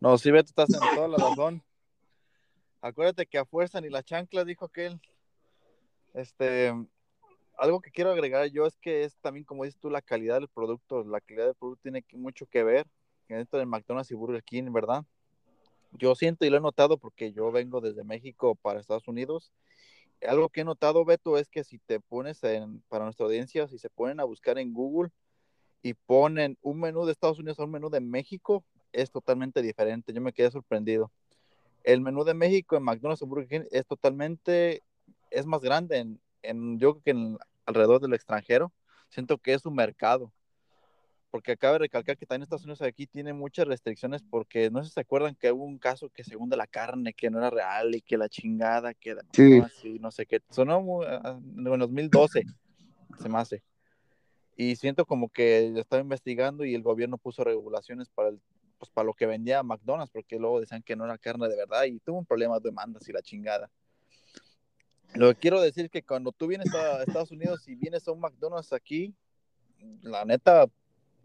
No, 0.00 0.16
si 0.18 0.30
Beto, 0.30 0.48
estás 0.48 0.68
en 0.70 0.94
toda 0.94 1.08
la 1.08 1.16
razón. 1.16 1.62
Acuérdate 2.80 3.26
que 3.26 3.38
a 3.38 3.44
fuerza 3.44 3.80
ni 3.80 3.90
la 3.90 4.02
chancla, 4.02 4.44
dijo 4.44 4.66
aquel. 4.66 5.00
Este, 6.14 6.72
algo 7.56 7.80
que 7.80 7.90
quiero 7.90 8.10
agregar 8.10 8.46
yo 8.48 8.66
es 8.66 8.76
que 8.76 9.04
es 9.04 9.16
también, 9.18 9.44
como 9.44 9.64
dices 9.64 9.78
tú, 9.80 9.90
la 9.90 10.02
calidad 10.02 10.40
del 10.40 10.48
producto. 10.48 11.04
La 11.04 11.20
calidad 11.20 11.46
del 11.46 11.54
producto 11.54 11.82
tiene 11.82 12.04
mucho 12.12 12.46
que 12.46 12.62
ver 12.62 12.86
dentro 13.28 13.58
de 13.58 13.66
McDonald's 13.66 14.10
y 14.10 14.14
Burger 14.14 14.42
King, 14.42 14.72
¿verdad? 14.72 15.04
Yo 15.92 16.14
siento 16.14 16.44
y 16.44 16.50
lo 16.50 16.58
he 16.58 16.60
notado 16.60 16.98
porque 16.98 17.32
yo 17.32 17.50
vengo 17.50 17.80
desde 17.80 18.04
México 18.04 18.54
para 18.54 18.80
Estados 18.80 19.08
Unidos 19.08 19.52
algo 20.22 20.48
que 20.48 20.62
he 20.62 20.64
notado, 20.64 21.04
Beto, 21.04 21.36
es 21.38 21.48
que 21.48 21.64
si 21.64 21.78
te 21.78 22.00
pones 22.00 22.42
en, 22.44 22.80
para 22.88 23.04
nuestra 23.04 23.26
audiencia, 23.26 23.68
si 23.68 23.78
se 23.78 23.90
ponen 23.90 24.20
a 24.20 24.24
buscar 24.24 24.58
en 24.58 24.72
Google 24.72 25.10
y 25.82 25.94
ponen 25.94 26.56
un 26.62 26.80
menú 26.80 27.04
de 27.04 27.12
Estados 27.12 27.38
Unidos 27.38 27.58
a 27.58 27.64
un 27.64 27.70
menú 27.70 27.90
de 27.90 28.00
México, 28.00 28.64
es 28.92 29.10
totalmente 29.10 29.62
diferente. 29.62 30.12
Yo 30.12 30.20
me 30.20 30.32
quedé 30.32 30.50
sorprendido. 30.50 31.12
El 31.84 32.00
menú 32.00 32.24
de 32.24 32.34
México 32.34 32.76
en 32.76 32.82
McDonald's 32.82 33.22
o 33.22 33.26
Burger 33.26 33.48
King 33.48 33.68
es 33.70 33.86
totalmente, 33.86 34.82
es 35.30 35.46
más 35.46 35.60
grande 35.60 35.98
en, 35.98 36.20
en 36.42 36.78
yo 36.78 36.92
creo 36.92 37.02
que 37.02 37.10
en, 37.10 37.38
alrededor 37.66 38.00
del 38.00 38.14
extranjero. 38.14 38.72
Siento 39.08 39.38
que 39.38 39.54
es 39.54 39.66
un 39.66 39.74
mercado 39.74 40.32
porque 41.30 41.52
acaba 41.52 41.74
de 41.74 41.80
recalcar 41.80 42.16
que 42.16 42.24
también 42.24 42.44
Estados 42.44 42.64
Unidos 42.64 42.80
aquí 42.82 43.06
tiene 43.06 43.32
muchas 43.34 43.66
restricciones 43.66 44.22
porque 44.22 44.70
no 44.70 44.82
sé 44.82 44.88
si 44.88 44.94
se 44.94 45.00
acuerdan 45.00 45.34
que 45.34 45.52
hubo 45.52 45.64
un 45.64 45.78
caso 45.78 46.08
que 46.08 46.24
según 46.24 46.48
de 46.48 46.56
la 46.56 46.66
carne 46.66 47.12
que 47.12 47.28
no 47.28 47.38
era 47.38 47.50
real 47.50 47.94
y 47.94 48.00
que 48.00 48.16
la 48.16 48.28
chingada 48.28 48.94
que 48.94 49.16
sí. 49.32 49.58
así, 49.58 49.98
no 49.98 50.10
sé 50.10 50.24
qué, 50.24 50.40
sonó 50.50 50.80
muy, 50.80 51.04
ah, 51.06 51.38
en 51.38 51.64
2012 51.64 52.42
se 53.18 53.28
me 53.28 53.38
hace. 53.38 53.62
Y 54.56 54.76
siento 54.76 55.04
como 55.04 55.28
que 55.28 55.78
estaba 55.78 56.00
investigando 56.00 56.64
y 56.64 56.74
el 56.74 56.82
gobierno 56.82 57.18
puso 57.18 57.44
regulaciones 57.44 58.08
para 58.08 58.30
el, 58.30 58.40
pues 58.78 58.90
para 58.90 59.04
lo 59.04 59.12
que 59.12 59.26
vendía 59.26 59.62
McDonald's 59.62 60.12
porque 60.12 60.38
luego 60.38 60.60
decían 60.60 60.82
que 60.82 60.96
no 60.96 61.04
era 61.04 61.18
carne 61.18 61.48
de 61.48 61.56
verdad 61.56 61.84
y 61.84 61.98
tuvo 61.98 62.18
un 62.18 62.26
problema 62.26 62.58
de 62.58 62.70
demandas 62.70 63.06
y 63.08 63.12
la 63.12 63.20
chingada. 63.20 63.70
Lo 65.16 65.28
que 65.28 65.40
quiero 65.40 65.60
decir 65.60 65.86
es 65.86 65.90
que 65.90 66.02
cuando 66.02 66.30
tú 66.30 66.46
vienes 66.46 66.72
a 66.74 67.02
Estados 67.02 67.30
Unidos 67.30 67.66
y 67.66 67.74
vienes 67.74 68.06
a 68.06 68.12
un 68.12 68.20
McDonald's 68.20 68.72
aquí, 68.72 69.14
la 70.02 70.24
neta, 70.24 70.66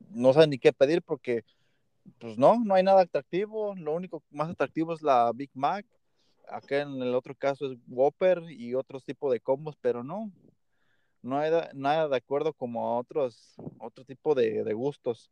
no 0.09 0.33
saben 0.33 0.51
ni 0.51 0.57
qué 0.57 0.71
pedir 0.71 1.01
porque, 1.01 1.43
pues 2.19 2.37
no, 2.37 2.63
no 2.63 2.75
hay 2.75 2.83
nada 2.83 3.01
atractivo. 3.01 3.75
Lo 3.75 3.93
único 3.93 4.23
más 4.31 4.49
atractivo 4.49 4.93
es 4.93 5.01
la 5.01 5.31
Big 5.33 5.51
Mac. 5.53 5.85
Acá 6.47 6.81
en 6.81 7.01
el 7.01 7.13
otro 7.15 7.35
caso 7.35 7.71
es 7.71 7.77
Whopper 7.87 8.43
y 8.49 8.75
otros 8.75 9.03
tipos 9.03 9.31
de 9.31 9.39
combos, 9.39 9.77
pero 9.81 10.03
no, 10.03 10.31
no 11.21 11.37
hay 11.37 11.51
nada 11.73 12.07
de 12.07 12.17
acuerdo 12.17 12.53
como 12.53 12.87
a 12.87 12.97
otros, 12.97 13.55
otro 13.77 14.05
tipo 14.05 14.35
de, 14.35 14.73
gustos. 14.73 15.31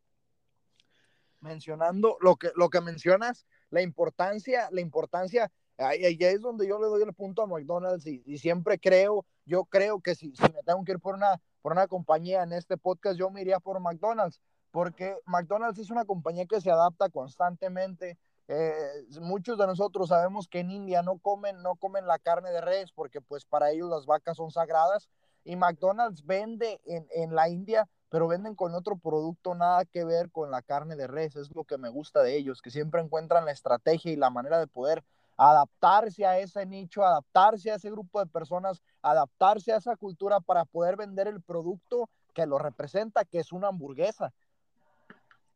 Mencionando 1.39 2.17
lo 2.19 2.35
que, 2.35 2.51
lo 2.55 2.69
que 2.69 2.81
mencionas, 2.81 3.45
la 3.69 3.81
importancia, 3.81 4.67
la 4.71 4.81
importancia, 4.81 5.51
ahí, 5.79 6.17
es 6.19 6.41
donde 6.41 6.67
yo 6.67 6.79
le 6.79 6.87
doy 6.87 7.03
el 7.03 7.13
punto 7.13 7.41
a 7.41 7.47
McDonald's 7.47 8.05
y, 8.05 8.37
siempre 8.37 8.79
creo, 8.79 9.25
yo 9.45 9.65
creo 9.65 10.01
que 10.01 10.15
si, 10.15 10.35
si, 10.35 10.43
me 10.43 10.63
tengo 10.63 10.83
que 10.83 10.93
ir 10.93 10.99
por 10.99 11.15
una, 11.15 11.41
por 11.61 11.71
una 11.71 11.87
compañía 11.87 12.43
en 12.43 12.53
este 12.53 12.77
podcast, 12.77 13.17
yo 13.17 13.29
me 13.29 13.41
iría 13.41 13.59
por 13.59 13.79
McDonald's, 13.79 14.39
porque 14.71 15.17
McDonald's 15.25 15.79
es 15.79 15.89
una 15.89 16.05
compañía 16.05 16.45
que 16.45 16.61
se 16.61 16.71
adapta 16.71 17.09
constantemente. 17.09 18.17
Eh, 18.47 19.05
muchos 19.21 19.57
de 19.57 19.67
nosotros 19.67 20.09
sabemos 20.09 20.47
que 20.47 20.59
en 20.59 20.71
India 20.71 21.01
no 21.01 21.17
comen, 21.19 21.61
no 21.61 21.75
comen 21.75 22.07
la 22.07 22.17
carne 22.17 22.49
de 22.49 22.61
res 22.61 22.91
porque 22.91 23.21
pues 23.21 23.45
para 23.45 23.69
ellos 23.69 23.91
las 23.91 24.07
vacas 24.07 24.37
son 24.37 24.49
sagradas 24.49 25.07
y 25.43 25.55
McDonald's 25.55 26.25
vende 26.25 26.81
en, 26.85 27.07
en 27.11 27.35
la 27.35 27.47
India 27.47 27.87
pero 28.09 28.27
venden 28.27 28.55
con 28.55 28.73
otro 28.73 28.97
producto 28.97 29.53
nada 29.55 29.85
que 29.85 30.03
ver 30.03 30.31
con 30.31 30.51
la 30.51 30.61
carne 30.61 30.95
de 30.95 31.07
res. 31.07 31.35
Es 31.35 31.53
lo 31.55 31.63
que 31.63 31.77
me 31.77 31.89
gusta 31.89 32.21
de 32.23 32.35
ellos, 32.35 32.61
que 32.61 32.71
siempre 32.71 33.01
encuentran 33.01 33.45
la 33.45 33.51
estrategia 33.51 34.11
y 34.11 34.15
la 34.15 34.31
manera 34.31 34.59
de 34.59 34.67
poder 34.67 35.03
adaptarse 35.39 36.25
a 36.25 36.37
ese 36.37 36.65
nicho, 36.65 37.01
adaptarse 37.01 37.71
a 37.71 37.75
ese 37.75 37.89
grupo 37.89 38.19
de 38.19 38.25
personas, 38.25 38.81
adaptarse 39.01 39.71
a 39.71 39.77
esa 39.77 39.95
cultura 39.95 40.41
para 40.41 40.65
poder 40.65 40.97
vender 40.97 41.29
el 41.29 41.41
producto 41.41 42.09
que 42.33 42.45
lo 42.45 42.59
representa, 42.59 43.23
que 43.23 43.39
es 43.39 43.53
una 43.53 43.69
hamburguesa. 43.69 44.33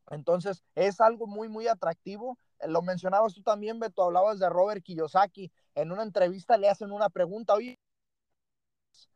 Entonces, 0.09 0.63
es 0.75 1.01
algo 1.01 1.27
muy, 1.27 1.49
muy 1.49 1.67
atractivo. 1.67 2.37
Lo 2.65 2.81
mencionabas 2.81 3.33
tú 3.33 3.41
también, 3.43 3.77
Beto, 3.77 4.03
hablabas 4.03 4.39
de 4.39 4.47
Robert 4.47 4.81
Kiyosaki. 4.81 5.51
En 5.75 5.91
una 5.91 6.03
entrevista 6.03 6.55
le 6.55 6.69
hacen 6.69 6.93
una 6.93 7.09
pregunta, 7.09 7.53
oye, 7.53 7.77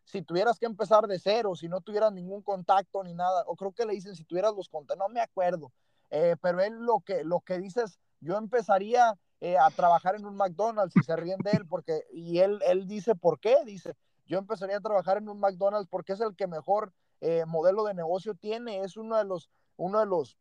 si 0.04 0.22
tuvieras 0.22 0.60
que 0.60 0.66
empezar 0.66 1.08
de 1.08 1.18
cero, 1.18 1.56
si 1.56 1.70
no 1.70 1.80
tuvieras 1.80 2.12
ningún 2.12 2.42
contacto 2.42 3.04
ni 3.06 3.14
nada, 3.14 3.46
o 3.48 3.56
creo 3.56 3.72
que 3.72 3.86
le 3.86 3.94
dicen 3.94 4.16
si 4.16 4.26
tuvieras 4.26 4.54
los 4.54 4.68
contactos, 4.68 4.98
no 4.98 5.14
me 5.14 5.22
acuerdo, 5.22 5.72
eh, 6.10 6.36
pero 6.42 6.62
él 6.62 6.74
lo 6.74 7.00
que, 7.00 7.24
lo 7.24 7.40
que 7.40 7.58
dice 7.58 7.84
es, 7.84 8.00
yo 8.20 8.38
empezaría 8.38 9.18
eh, 9.40 9.58
a 9.58 9.70
trabajar 9.70 10.16
en 10.16 10.26
un 10.26 10.36
McDonald's 10.36 10.96
y 10.96 11.04
se 11.04 11.16
ríen 11.16 11.40
de 11.40 11.52
él, 11.52 11.68
porque, 11.68 12.04
y 12.12 12.40
él, 12.40 12.60
él 12.66 12.88
dice, 12.88 13.16
¿por 13.16 13.40
qué? 13.40 13.58
Dice, 13.66 13.96
yo 14.26 14.38
empezaría 14.38 14.78
a 14.78 14.82
trabajar 14.82 15.18
en 15.18 15.30
un 15.30 15.40
McDonald's 15.40 15.88
porque 15.90 16.14
es 16.14 16.22
el 16.22 16.36
que 16.36 16.48
mejor 16.48 16.92
eh, 17.22 17.46
modelo 17.46 17.84
de 17.86 17.94
negocio 17.94 18.36
tiene, 18.36 18.82
es 18.82 18.98
uno 18.98 19.18
de 19.18 19.26
los, 19.26 19.50
uno 19.76 20.00
de 20.00 20.06
los, 20.06 20.38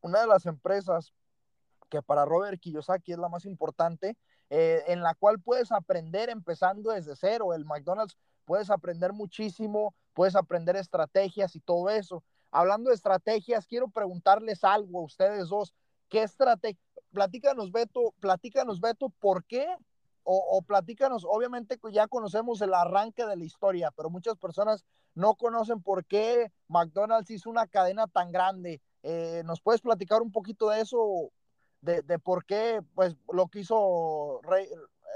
una 0.00 0.20
de 0.20 0.26
las 0.26 0.46
empresas 0.46 1.12
que 1.88 2.02
para 2.02 2.24
Robert 2.24 2.60
Kiyosaki 2.60 3.12
es 3.12 3.18
la 3.18 3.28
más 3.28 3.44
importante, 3.44 4.16
en 4.52 5.00
la 5.02 5.14
cual 5.14 5.38
puedes 5.40 5.70
aprender 5.70 6.28
empezando 6.28 6.90
desde 6.90 7.14
cero. 7.14 7.54
El 7.54 7.64
McDonald's 7.64 8.16
puedes 8.44 8.68
aprender 8.70 9.12
muchísimo, 9.12 9.94
puedes 10.12 10.34
aprender 10.34 10.74
estrategias 10.74 11.54
y 11.54 11.60
todo 11.60 11.88
eso. 11.88 12.24
Hablando 12.50 12.90
de 12.90 12.96
estrategias, 12.96 13.66
quiero 13.66 13.88
preguntarles 13.88 14.64
algo 14.64 15.00
a 15.00 15.04
ustedes 15.04 15.48
dos. 15.48 15.72
¿Qué 16.10 16.22
estrategia? 16.24 16.80
Platícanos, 17.12 17.72
Beto, 17.72 18.12
platícanos, 18.20 18.80
Beto, 18.80 19.08
¿por 19.08 19.44
qué? 19.44 19.66
O, 20.22 20.36
o, 20.36 20.62
platícanos, 20.62 21.24
obviamente 21.24 21.80
ya 21.92 22.06
conocemos 22.06 22.60
el 22.60 22.74
arranque 22.74 23.24
de 23.24 23.36
la 23.36 23.44
historia, 23.44 23.90
pero 23.90 24.10
muchas 24.10 24.36
personas 24.36 24.84
no 25.14 25.34
conocen 25.34 25.82
por 25.82 26.04
qué 26.04 26.52
McDonald's 26.68 27.30
hizo 27.30 27.48
una 27.48 27.66
cadena 27.66 28.06
tan 28.06 28.30
grande. 28.30 28.80
Eh, 29.02 29.42
¿Nos 29.44 29.60
puedes 29.60 29.80
platicar 29.80 30.20
un 30.20 30.30
poquito 30.30 30.68
de 30.68 30.82
eso? 30.82 31.32
De, 31.80 32.02
por 32.18 32.44
qué, 32.44 32.82
pues, 32.94 33.16
lo 33.32 33.48
que 33.48 33.60
hizo 33.60 34.40
Rey, 34.42 34.68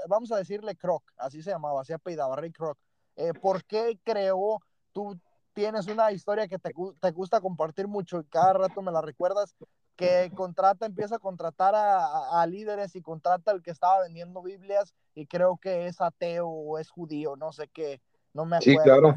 vamos 0.07 0.31
a 0.31 0.37
decirle 0.37 0.75
Kroc, 0.75 1.03
así 1.17 1.43
se 1.43 1.51
llamaba, 1.51 1.81
así 1.81 1.93
apellidaba, 1.93 2.35
Rey 2.35 2.51
Kroc. 2.51 2.77
Eh, 3.15 3.33
¿por 3.33 3.63
qué 3.65 3.99
creó? 4.03 4.59
Tú 4.91 5.19
tienes 5.53 5.87
una 5.87 6.11
historia 6.11 6.47
que 6.47 6.57
te, 6.57 6.73
te, 6.99 7.11
gusta 7.11 7.39
compartir 7.39 7.87
mucho 7.87 8.19
y 8.19 8.25
cada 8.25 8.53
rato 8.53 8.81
me 8.81 8.91
la 8.91 9.01
recuerdas, 9.01 9.55
que 9.95 10.31
contrata, 10.35 10.85
empieza 10.85 11.15
a 11.15 11.19
contratar 11.19 11.75
a, 11.75 12.41
a, 12.41 12.47
líderes 12.47 12.95
y 12.95 13.01
contrata 13.01 13.51
al 13.51 13.61
que 13.61 13.71
estaba 13.71 14.01
vendiendo 14.01 14.41
Biblias 14.41 14.93
y 15.13 15.25
creo 15.25 15.57
que 15.57 15.87
es 15.87 16.01
ateo 16.01 16.47
o 16.47 16.77
es 16.77 16.89
judío, 16.89 17.35
no 17.35 17.51
sé 17.51 17.69
qué, 17.73 18.01
no 18.33 18.45
me 18.45 18.57
acuerdo. 18.57 18.81
Sí, 18.81 18.83
claro. 18.83 19.15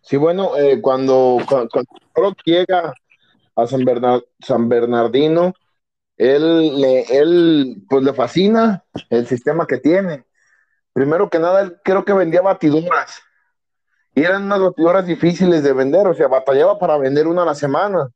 Sí, 0.00 0.16
bueno, 0.16 0.56
eh, 0.56 0.80
cuando, 0.80 1.38
cuando, 1.46 2.36
llega 2.44 2.94
a 3.54 3.66
San, 3.66 3.84
San 4.40 4.68
Bernardino, 4.68 5.52
él, 6.16 6.80
le, 6.80 7.02
él 7.02 7.84
pues 7.88 8.02
le 8.02 8.12
fascina 8.12 8.84
el 9.10 9.26
sistema 9.26 9.66
que 9.66 9.78
tiene 9.78 10.24
primero 10.94 11.28
que 11.28 11.38
nada, 11.38 11.60
él 11.60 11.78
creo 11.84 12.06
que 12.06 12.14
vendía 12.14 12.40
batiduras. 12.40 13.20
Y 14.14 14.22
eran 14.22 14.44
unas 14.44 14.60
batiduras 14.60 15.04
difíciles 15.04 15.62
de 15.62 15.72
vender, 15.74 16.06
o 16.06 16.14
sea, 16.14 16.28
batallaba 16.28 16.78
para 16.78 16.96
vender 16.96 17.26
una 17.26 17.42
a 17.42 17.46
la 17.46 17.54
semana. 17.54 18.08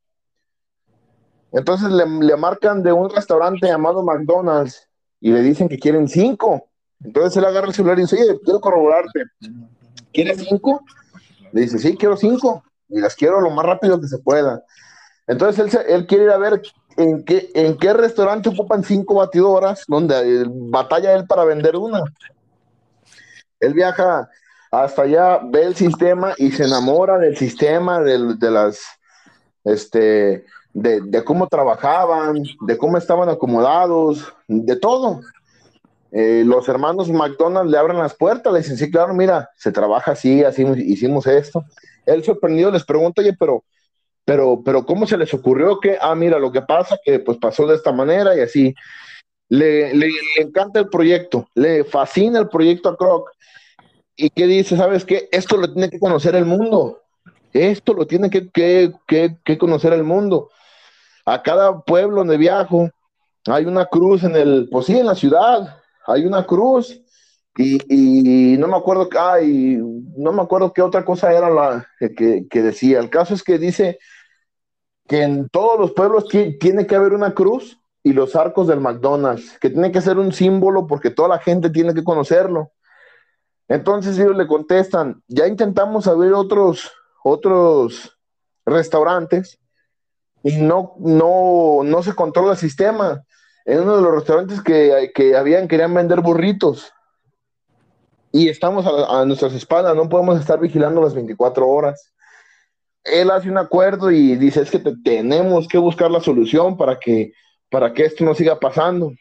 Entonces 1.52 1.90
le, 1.90 2.36
marcan 2.36 2.82
de 2.82 2.92
un 2.92 3.10
restaurante 3.10 3.66
llamado 3.66 4.02
McDonald's 4.02 4.88
y 5.20 5.32
le 5.32 5.40
dicen 5.42 5.68
que 5.68 5.78
quieren 5.78 6.08
cinco. 6.08 6.68
Entonces 7.02 7.36
él 7.36 7.44
agarra 7.44 7.68
el 7.68 7.74
celular 7.74 7.98
y 7.98 8.02
dice, 8.02 8.16
oye, 8.16 8.38
quiero 8.44 8.60
corroborarte. 8.60 9.22
¿Quieres 10.12 10.44
cinco? 10.48 10.82
Le 11.52 11.62
dice, 11.62 11.78
sí, 11.78 11.96
quiero 11.96 12.16
cinco. 12.16 12.62
Y 12.88 13.00
las 13.00 13.14
quiero 13.14 13.40
lo 13.40 13.50
más 13.50 13.64
rápido 13.64 14.00
que 14.00 14.08
se 14.08 14.18
pueda. 14.18 14.62
Entonces 15.26 15.74
él, 15.74 15.80
él 15.88 16.06
quiere 16.06 16.24
ir 16.24 16.30
a 16.30 16.38
ver 16.38 16.62
en 16.96 17.24
qué, 17.24 17.50
en 17.54 17.76
qué 17.78 17.92
restaurante 17.92 18.48
ocupan 18.48 18.82
cinco 18.82 19.14
batidoras, 19.14 19.84
donde 19.86 20.44
batalla 20.48 21.14
él 21.14 21.26
para 21.26 21.44
vender 21.44 21.76
una. 21.76 22.02
Él 23.60 23.74
viaja 23.74 24.28
hasta 24.70 25.02
allá, 25.02 25.40
ve 25.42 25.64
el 25.64 25.76
sistema 25.76 26.34
y 26.36 26.50
se 26.50 26.64
enamora 26.64 27.18
del 27.18 27.36
sistema, 27.36 28.00
de, 28.00 28.34
de 28.34 28.50
las, 28.50 28.80
este, 29.64 30.44
de, 30.82 31.24
cómo 31.24 31.48
trabajaban, 31.48 32.42
de 32.60 32.78
cómo 32.78 32.98
estaban 32.98 33.28
acomodados, 33.28 34.32
de 34.46 34.76
todo. 34.76 35.20
Eh, 36.10 36.42
los 36.46 36.68
hermanos 36.68 37.10
McDonald's 37.10 37.70
le 37.70 37.78
abren 37.78 37.98
las 37.98 38.14
puertas, 38.14 38.52
le 38.52 38.60
dicen, 38.60 38.76
sí, 38.76 38.90
claro, 38.90 39.14
mira, 39.14 39.50
se 39.56 39.72
trabaja 39.72 40.12
así, 40.12 40.44
así 40.44 40.64
hicimos 40.78 41.26
esto. 41.26 41.64
Él 42.06 42.24
sorprendido 42.24 42.70
les 42.70 42.84
pregunta, 42.84 43.20
oye, 43.20 43.34
pero, 43.38 43.64
pero, 44.24 44.62
pero, 44.64 44.86
¿cómo 44.86 45.06
se 45.06 45.16
les 45.16 45.32
ocurrió 45.34 45.80
que, 45.80 45.98
ah, 46.00 46.14
mira, 46.14 46.38
lo 46.38 46.52
que 46.52 46.62
pasa 46.62 46.98
que 47.04 47.18
pues 47.18 47.38
pasó 47.38 47.66
de 47.66 47.74
esta 47.74 47.92
manera 47.92 48.36
y 48.36 48.40
así. 48.40 48.74
Le, 49.50 49.90
encanta 50.38 50.78
el 50.78 50.90
proyecto, 50.90 51.48
le 51.54 51.82
fascina 51.84 52.38
el 52.38 52.48
proyecto 52.48 52.90
a 52.90 52.96
Croc. 52.96 53.30
¿Y 54.14 54.30
qué 54.30 54.46
dice? 54.46 54.76
¿Sabes 54.76 55.04
qué? 55.04 55.28
Esto 55.32 55.56
lo 55.56 55.72
tiene 55.72 55.88
que 55.88 55.98
conocer 55.98 56.34
el 56.34 56.44
mundo. 56.44 57.00
Esto 57.52 57.94
lo 57.94 58.06
tiene 58.06 58.28
que, 58.28 58.50
que, 58.50 58.92
que, 59.06 59.58
conocer 59.58 59.94
el 59.94 60.04
mundo. 60.04 60.50
A 61.28 61.42
cada 61.42 61.82
pueblo 61.82 62.20
donde 62.20 62.38
viajo 62.38 62.88
hay 63.46 63.66
una 63.66 63.84
cruz 63.84 64.24
en 64.24 64.34
el, 64.34 64.66
pues 64.70 64.86
sí, 64.86 64.98
en 64.98 65.04
la 65.04 65.14
ciudad, 65.14 65.76
hay 66.06 66.24
una 66.24 66.46
cruz. 66.46 67.02
Y, 67.54 68.56
no 68.56 68.66
me 68.68 68.76
acuerdo, 68.76 69.10
ay, 69.20 69.78
qué 70.74 70.80
otra 70.80 71.04
cosa 71.04 71.32
era 71.34 71.50
la 71.50 71.86
que, 71.98 72.46
que 72.48 72.62
decía. 72.62 72.98
El 73.00 73.10
caso 73.10 73.34
es 73.34 73.42
que 73.42 73.58
dice 73.58 73.98
que 75.06 75.22
en 75.22 75.50
todos 75.50 75.78
los 75.78 75.92
pueblos 75.92 76.28
tiene 76.28 76.86
que 76.86 76.96
haber 76.96 77.12
una 77.12 77.34
cruz 77.34 77.78
y 78.02 78.14
los 78.14 78.34
arcos 78.34 78.66
del 78.66 78.80
McDonald's, 78.80 79.58
que 79.58 79.68
tiene 79.68 79.92
que 79.92 80.00
ser 80.00 80.18
un 80.18 80.32
símbolo 80.32 80.86
porque 80.86 81.10
toda 81.10 81.28
la 81.28 81.40
gente 81.40 81.68
tiene 81.68 81.92
que 81.92 82.04
conocerlo. 82.04 82.72
Entonces 83.66 84.18
ellos 84.18 84.36
le 84.36 84.46
contestan, 84.46 85.22
ya 85.26 85.46
intentamos 85.46 86.06
abrir 86.06 86.32
otros, 86.32 86.90
otros 87.22 88.16
restaurantes 88.64 89.58
y 90.42 90.56
no, 90.56 90.94
no, 90.98 91.80
no 91.84 92.02
se 92.02 92.14
controla 92.14 92.52
el 92.52 92.58
sistema. 92.58 93.24
En 93.64 93.80
uno 93.80 93.96
de 93.96 94.02
los 94.02 94.14
restaurantes 94.14 94.62
que, 94.62 95.10
que 95.14 95.36
habían 95.36 95.68
querían 95.68 95.92
vender 95.92 96.20
burritos 96.20 96.92
y 98.32 98.48
estamos 98.48 98.86
a, 98.86 99.20
a, 99.20 99.24
nuestras 99.24 99.52
espaldas, 99.52 99.94
no 99.94 100.08
podemos 100.08 100.40
estar 100.40 100.58
vigilando 100.58 101.02
las 101.02 101.14
24 101.14 101.66
horas. 101.66 102.12
Él 103.04 103.30
hace 103.30 103.50
un 103.50 103.58
acuerdo 103.58 104.10
y 104.10 104.36
dice, 104.36 104.62
es 104.62 104.70
que 104.70 104.78
tenemos 105.04 105.68
que 105.68 105.78
buscar 105.78 106.10
la 106.10 106.20
solución 106.20 106.76
para 106.76 106.98
que 106.98 107.32
para 107.70 107.92
que 107.92 108.04
esto 108.04 108.24
no 108.24 108.34
siga 108.34 108.58
pasando. 108.58 109.12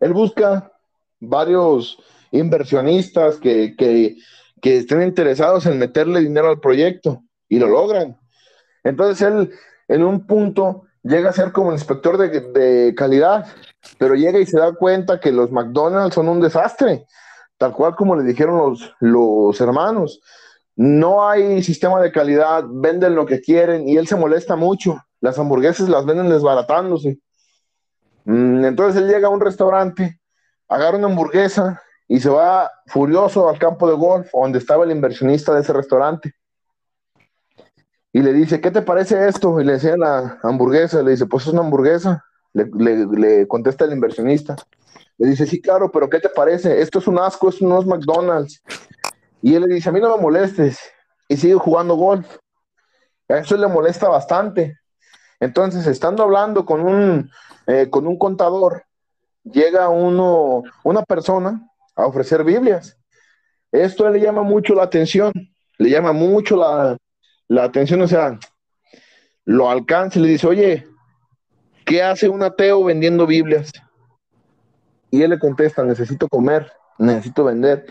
Él 0.00 0.12
busca 0.12 0.72
varios 1.20 1.98
inversionistas 2.30 3.36
que, 3.36 4.16
estén 4.62 5.02
interesados 5.02 5.66
en 5.66 5.78
meterle 5.78 6.20
dinero 6.20 6.48
al 6.48 6.60
proyecto 6.60 7.22
y 7.48 7.58
lo 7.58 7.68
logran. 7.68 8.18
Entonces 8.84 9.26
él 9.26 9.52
en 9.88 10.04
un 10.04 10.26
punto 10.26 10.84
llega 11.02 11.30
a 11.30 11.32
ser 11.32 11.52
como 11.52 11.72
inspector 11.72 12.18
de, 12.18 12.94
calidad, 12.96 13.46
pero 13.98 14.14
llega 14.14 14.38
y 14.38 14.46
se 14.46 14.58
da 14.58 14.72
cuenta 14.74 15.18
que 15.18 15.32
los 15.32 15.50
McDonald's 15.50 16.14
son 16.14 16.28
un 16.28 16.40
desastre, 16.40 17.06
tal 17.56 17.72
cual 17.72 17.96
como 17.96 18.14
le 18.14 18.24
dijeron 18.24 18.58
los, 18.58 18.94
los 19.00 19.60
hermanos. 19.60 20.20
no 20.76 21.28
hay 21.28 21.62
sistema 21.62 22.00
de 22.00 22.12
calidad, 22.12 22.64
venden 22.68 23.14
lo 23.14 23.26
que 23.26 23.40
quieren 23.40 23.88
y 23.88 23.96
él 23.96 24.06
se 24.06 24.16
molesta 24.16 24.54
mucho. 24.54 25.02
Las 25.20 25.38
hamburguesas 25.38 25.88
las 25.88 26.06
venden 26.06 26.28
desbaratándose. 26.28 27.18
Mm, 28.24 28.64
entonces 28.64 29.02
él 29.02 29.08
llega 29.08 29.28
a 29.28 29.30
un 29.30 29.40
restaurante, 29.40 30.20
agarra 30.68 30.98
una 30.98 31.08
hamburguesa 31.08 31.82
y 32.06 32.20
se 32.20 32.28
va 32.28 32.70
furioso 32.86 33.48
al 33.48 33.58
campo 33.58 33.88
de 33.88 33.96
golf 33.96 34.30
donde 34.32 34.58
estaba 34.58 34.84
el 34.84 34.90
inversionista 34.90 35.54
de 35.54 35.62
ese 35.62 35.72
restaurante. 35.72 36.32
Y 38.12 38.22
le 38.22 38.32
dice, 38.32 38.60
¿qué 38.60 38.70
te 38.70 38.82
parece 38.82 39.28
esto? 39.28 39.60
Y 39.60 39.64
le 39.64 39.74
decía 39.74 39.96
la 39.96 40.38
hamburguesa, 40.42 41.02
le 41.02 41.12
dice, 41.12 41.26
pues 41.26 41.46
es 41.46 41.52
una 41.52 41.60
hamburguesa. 41.60 42.24
Le, 42.52 43.46
contesta 43.46 43.84
el 43.84 43.92
inversionista. 43.92 44.56
Le 45.18 45.28
dice, 45.28 45.46
sí, 45.46 45.60
claro, 45.60 45.90
pero 45.90 46.08
¿qué 46.08 46.18
te 46.18 46.28
parece? 46.28 46.80
Esto 46.80 46.98
es 46.98 47.06
un 47.06 47.18
asco, 47.18 47.48
esto 47.48 47.66
no 47.66 47.78
es 47.78 47.86
McDonald's. 47.86 48.62
Y 49.42 49.54
él 49.54 49.64
le 49.64 49.74
dice, 49.74 49.90
a 49.90 49.92
mí 49.92 50.00
no 50.00 50.16
me 50.16 50.22
molestes. 50.22 50.80
Y 51.28 51.36
sigue 51.36 51.54
jugando 51.54 51.96
golf. 51.96 52.38
A 53.28 53.38
eso 53.38 53.56
le 53.56 53.66
molesta 53.66 54.08
bastante. 54.08 54.78
Entonces, 55.38 55.86
estando 55.86 56.22
hablando 56.22 56.64
con 56.64 56.80
un, 56.80 57.30
eh, 57.66 57.88
con 57.90 58.06
un 58.06 58.18
contador, 58.18 58.84
llega 59.44 59.90
uno, 59.90 60.62
una 60.82 61.02
persona 61.02 61.68
a 61.94 62.06
ofrecer 62.06 62.42
Biblias. 62.42 62.96
Esto 63.70 64.08
le 64.08 64.20
llama 64.20 64.42
mucho 64.42 64.74
la 64.74 64.84
atención, 64.84 65.32
le 65.76 65.90
llama 65.90 66.12
mucho 66.12 66.56
la, 66.56 66.96
la 67.48 67.64
atención, 67.64 68.00
o 68.02 68.08
sea, 68.08 68.38
lo 69.44 69.70
alcanza 69.70 70.18
y 70.18 70.22
le 70.22 70.28
dice, 70.28 70.46
oye, 70.46 70.86
¿qué 71.84 72.02
hace 72.02 72.28
un 72.28 72.42
ateo 72.42 72.84
vendiendo 72.84 73.26
Biblias? 73.26 73.72
Y 75.10 75.22
él 75.22 75.30
le 75.30 75.38
contesta, 75.38 75.82
necesito 75.82 76.28
comer, 76.28 76.70
necesito 76.98 77.44
vender. 77.44 77.86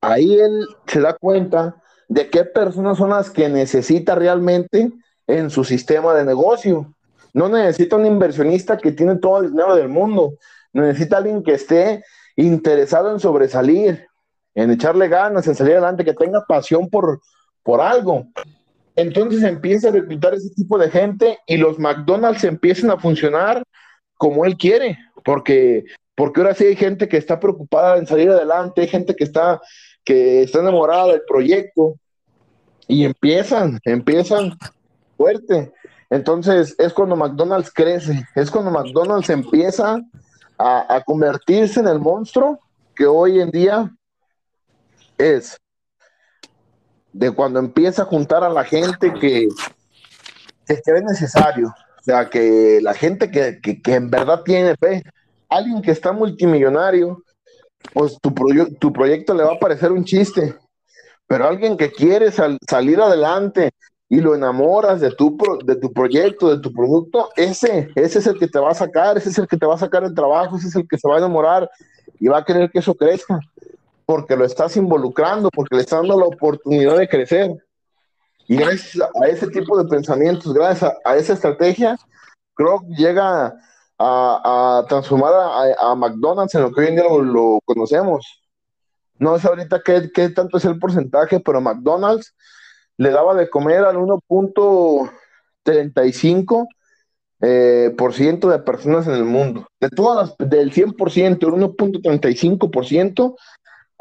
Ahí 0.00 0.40
él 0.40 0.66
se 0.86 1.00
da 1.00 1.14
cuenta 1.14 1.76
de 2.08 2.30
qué 2.30 2.44
personas 2.44 2.98
son 2.98 3.10
las 3.10 3.30
que 3.30 3.48
necesita 3.48 4.14
realmente 4.14 4.90
en 5.26 5.50
su 5.50 5.64
sistema 5.64 6.14
de 6.14 6.24
negocio. 6.24 6.94
No 7.34 7.48
necesita 7.48 7.96
un 7.96 8.06
inversionista 8.06 8.78
que 8.78 8.92
tiene 8.92 9.16
todo 9.16 9.42
el 9.42 9.50
dinero 9.50 9.74
del 9.76 9.88
mundo. 9.88 10.34
Necesita 10.72 11.18
alguien 11.18 11.42
que 11.42 11.54
esté 11.54 12.02
interesado 12.36 13.10
en 13.12 13.20
sobresalir, 13.20 14.06
en 14.54 14.70
echarle 14.70 15.08
ganas, 15.08 15.46
en 15.46 15.54
salir 15.54 15.74
adelante, 15.74 16.04
que 16.04 16.14
tenga 16.14 16.44
pasión 16.46 16.88
por, 16.88 17.20
por 17.62 17.80
algo. 17.80 18.26
Entonces 18.96 19.42
empieza 19.42 19.88
a 19.88 19.92
reclutar 19.92 20.34
ese 20.34 20.50
tipo 20.50 20.78
de 20.78 20.90
gente 20.90 21.38
y 21.46 21.56
los 21.56 21.78
McDonald's 21.78 22.44
empiezan 22.44 22.90
a 22.90 22.98
funcionar 22.98 23.62
como 24.16 24.44
él 24.44 24.56
quiere, 24.56 24.98
porque, 25.24 25.84
porque 26.14 26.40
ahora 26.40 26.54
sí 26.54 26.64
hay 26.64 26.76
gente 26.76 27.08
que 27.08 27.16
está 27.16 27.40
preocupada 27.40 27.96
en 27.96 28.06
salir 28.06 28.30
adelante, 28.30 28.82
hay 28.82 28.88
gente 28.88 29.16
que 29.16 29.24
está, 29.24 29.60
que 30.04 30.42
está 30.42 30.60
enamorada 30.60 31.08
del 31.08 31.22
proyecto 31.26 31.96
y 32.86 33.04
empiezan, 33.04 33.80
empiezan 33.84 34.56
fuerte. 35.16 35.72
Entonces 36.10 36.74
es 36.78 36.92
cuando 36.92 37.16
McDonald's 37.16 37.72
crece, 37.72 38.24
es 38.34 38.50
cuando 38.50 38.70
McDonald's 38.70 39.30
empieza 39.30 39.98
a, 40.58 40.94
a 40.94 41.02
convertirse 41.02 41.80
en 41.80 41.88
el 41.88 41.98
monstruo 41.98 42.60
que 42.94 43.06
hoy 43.06 43.40
en 43.40 43.50
día 43.50 43.90
es 45.16 45.56
de 47.12 47.30
cuando 47.30 47.58
empieza 47.58 48.02
a 48.02 48.06
juntar 48.06 48.42
a 48.44 48.50
la 48.50 48.64
gente 48.64 49.12
que, 49.14 49.48
que 50.66 50.74
es 50.74 51.02
necesario, 51.02 51.68
o 51.68 52.02
sea, 52.02 52.28
que 52.28 52.80
la 52.82 52.94
gente 52.94 53.30
que, 53.30 53.60
en 53.92 54.10
verdad 54.10 54.42
tiene 54.42 54.74
fe, 54.76 55.02
alguien 55.48 55.82
que 55.82 55.90
está 55.90 56.12
multimillonario, 56.12 57.22
pues 57.92 58.18
tu, 58.20 58.32
tu 58.78 58.92
proyecto 58.92 59.34
le 59.34 59.44
va 59.44 59.52
a 59.54 59.58
parecer 59.58 59.92
un 59.92 60.04
chiste, 60.04 60.56
pero 61.26 61.46
alguien 61.46 61.76
que 61.76 61.92
quiere 61.92 62.30
salir 62.32 63.00
adelante 63.00 63.70
y 64.08 64.20
lo 64.20 64.34
enamoras 64.34 65.00
de 65.00 65.10
tu, 65.12 65.36
de 65.64 65.76
tu 65.76 65.92
proyecto, 65.92 66.54
de 66.54 66.60
tu 66.60 66.72
producto, 66.72 67.30
ese, 67.36 67.90
ese 67.94 68.18
es 68.18 68.26
el 68.26 68.38
que 68.38 68.48
te 68.48 68.58
va 68.58 68.70
a 68.70 68.74
sacar, 68.74 69.16
ese 69.16 69.30
es 69.30 69.38
el 69.38 69.46
que 69.46 69.56
te 69.56 69.66
va 69.66 69.74
a 69.74 69.78
sacar 69.78 70.04
el 70.04 70.14
trabajo, 70.14 70.56
ese 70.56 70.68
es 70.68 70.76
el 70.76 70.86
que 70.88 70.98
se 70.98 71.08
va 71.08 71.14
a 71.14 71.18
enamorar 71.18 71.70
y 72.18 72.28
va 72.28 72.38
a 72.38 72.44
querer 72.44 72.70
que 72.70 72.80
eso 72.80 72.94
crezca 72.94 73.38
porque 74.06 74.36
lo 74.36 74.44
estás 74.44 74.76
involucrando, 74.76 75.48
porque 75.50 75.76
le 75.76 75.82
estás 75.82 76.00
dando 76.00 76.18
la 76.18 76.26
oportunidad 76.26 76.98
de 76.98 77.08
crecer. 77.08 77.56
Y 78.48 78.56
gracias 78.56 79.08
a 79.20 79.28
ese 79.28 79.46
tipo 79.48 79.80
de 79.80 79.88
pensamientos, 79.88 80.52
gracias 80.52 80.92
a, 81.04 81.16
esa 81.16 81.34
estrategia, 81.34 81.96
Kroc 82.54 82.84
llega 82.88 83.54
a, 83.98 84.84
transformar 84.88 85.32
a, 85.78 85.94
McDonald's 85.94 86.54
en 86.54 86.62
lo 86.62 86.72
que 86.72 86.80
hoy 86.80 86.86
en 86.88 86.96
día 86.96 87.04
lo, 87.04 87.60
conocemos. 87.64 88.42
No 89.18 89.38
sé 89.38 89.46
ahorita 89.48 89.82
qué, 89.84 90.10
qué, 90.12 90.30
tanto 90.30 90.56
es 90.58 90.64
el 90.64 90.78
porcentaje, 90.78 91.40
pero 91.40 91.60
McDonald's 91.60 92.34
le 92.96 93.10
daba 93.10 93.34
de 93.34 93.48
comer 93.48 93.84
al 93.84 93.96
1.35% 93.96 96.66
eh, 97.44 97.92
por 97.98 98.14
ciento 98.14 98.48
de 98.48 98.60
personas 98.60 99.08
en 99.08 99.14
el 99.14 99.24
mundo. 99.24 99.66
De 99.80 99.88
todas 99.88 100.32
las, 100.38 100.48
del 100.48 100.72
100%, 100.72 101.26
el 101.26 101.38
1.35% 101.38 103.34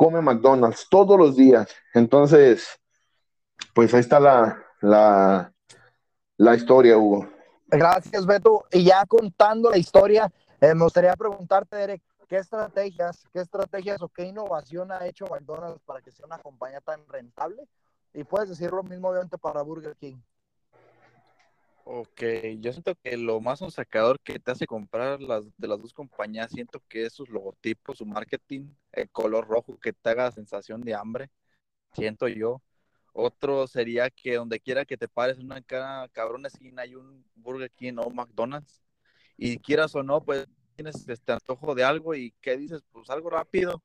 come 0.01 0.19
McDonald's 0.19 0.87
todos 0.89 1.15
los 1.15 1.35
días. 1.35 1.69
Entonces, 1.93 2.67
pues 3.75 3.93
ahí 3.93 3.99
está 3.99 4.19
la, 4.19 4.57
la, 4.79 5.53
la 6.37 6.55
historia, 6.55 6.97
Hugo. 6.97 7.29
Gracias, 7.67 8.25
Beto. 8.25 8.65
Y 8.71 8.83
ya 8.83 9.05
contando 9.05 9.69
la 9.69 9.77
historia, 9.77 10.31
eh, 10.59 10.73
me 10.73 10.85
gustaría 10.85 11.15
preguntarte, 11.15 11.75
Derek, 11.75 12.01
¿qué 12.27 12.37
estrategias, 12.37 13.23
qué 13.31 13.41
estrategias 13.41 14.01
o 14.01 14.09
qué 14.09 14.23
innovación 14.23 14.91
ha 14.91 15.05
hecho 15.05 15.27
McDonald's 15.27 15.83
para 15.85 16.01
que 16.01 16.11
sea 16.11 16.25
una 16.25 16.39
compañía 16.39 16.81
tan 16.81 17.07
rentable? 17.07 17.67
Y 18.11 18.23
puedes 18.23 18.49
decir 18.49 18.71
lo 18.71 18.81
mismo, 18.81 19.09
obviamente, 19.09 19.37
para 19.37 19.61
Burger 19.61 19.95
King. 19.97 20.17
Ok, 21.83 22.21
yo 22.59 22.71
siento 22.71 22.95
que 23.03 23.17
lo 23.17 23.41
más 23.41 23.59
sacador 23.73 24.19
que 24.19 24.39
te 24.39 24.51
hace 24.51 24.67
comprar 24.67 25.19
las 25.21 25.45
de 25.57 25.67
las 25.67 25.81
dos 25.81 25.93
compañías, 25.93 26.51
siento 26.51 26.81
que 26.87 27.05
es 27.05 27.13
sus 27.13 27.29
logotipos, 27.29 27.97
su 27.97 28.05
marketing, 28.05 28.67
el 28.91 29.09
color 29.09 29.47
rojo 29.47 29.79
que 29.79 29.91
te 29.91 30.09
haga 30.09 30.31
sensación 30.31 30.81
de 30.81 30.93
hambre, 30.95 31.29
siento 31.93 32.27
yo. 32.27 32.61
Otro 33.13 33.67
sería 33.67 34.09
que 34.09 34.35
donde 34.35 34.59
quiera 34.59 34.85
que 34.85 34.97
te 34.97 35.07
pares 35.07 35.37
en 35.37 35.45
una 35.45 35.61
cara 35.61 36.07
cabrón 36.09 36.45
esquina 36.45 36.83
hay 36.83 36.95
un 36.95 37.25
Burger 37.35 37.71
King 37.71 37.95
o 37.97 38.09
McDonald's 38.11 38.81
y 39.37 39.57
quieras 39.57 39.95
o 39.95 40.03
no, 40.03 40.23
pues 40.23 40.47
tienes 40.75 41.07
este 41.07 41.31
antojo 41.33 41.75
de 41.75 41.83
algo 41.83 42.15
y 42.15 42.31
¿qué 42.41 42.57
dices? 42.57 42.83
Pues 42.91 43.09
algo 43.09 43.29
rápido. 43.29 43.83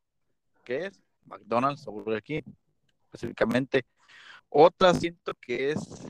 ¿Qué 0.65 0.87
es? 0.87 1.03
McDonald's 1.25 1.87
o 1.87 1.93
Burger 1.93 2.23
King, 2.23 2.43
específicamente. 3.05 3.85
Otra 4.49 4.95
siento 4.95 5.33
que 5.35 5.71
es 5.73 6.09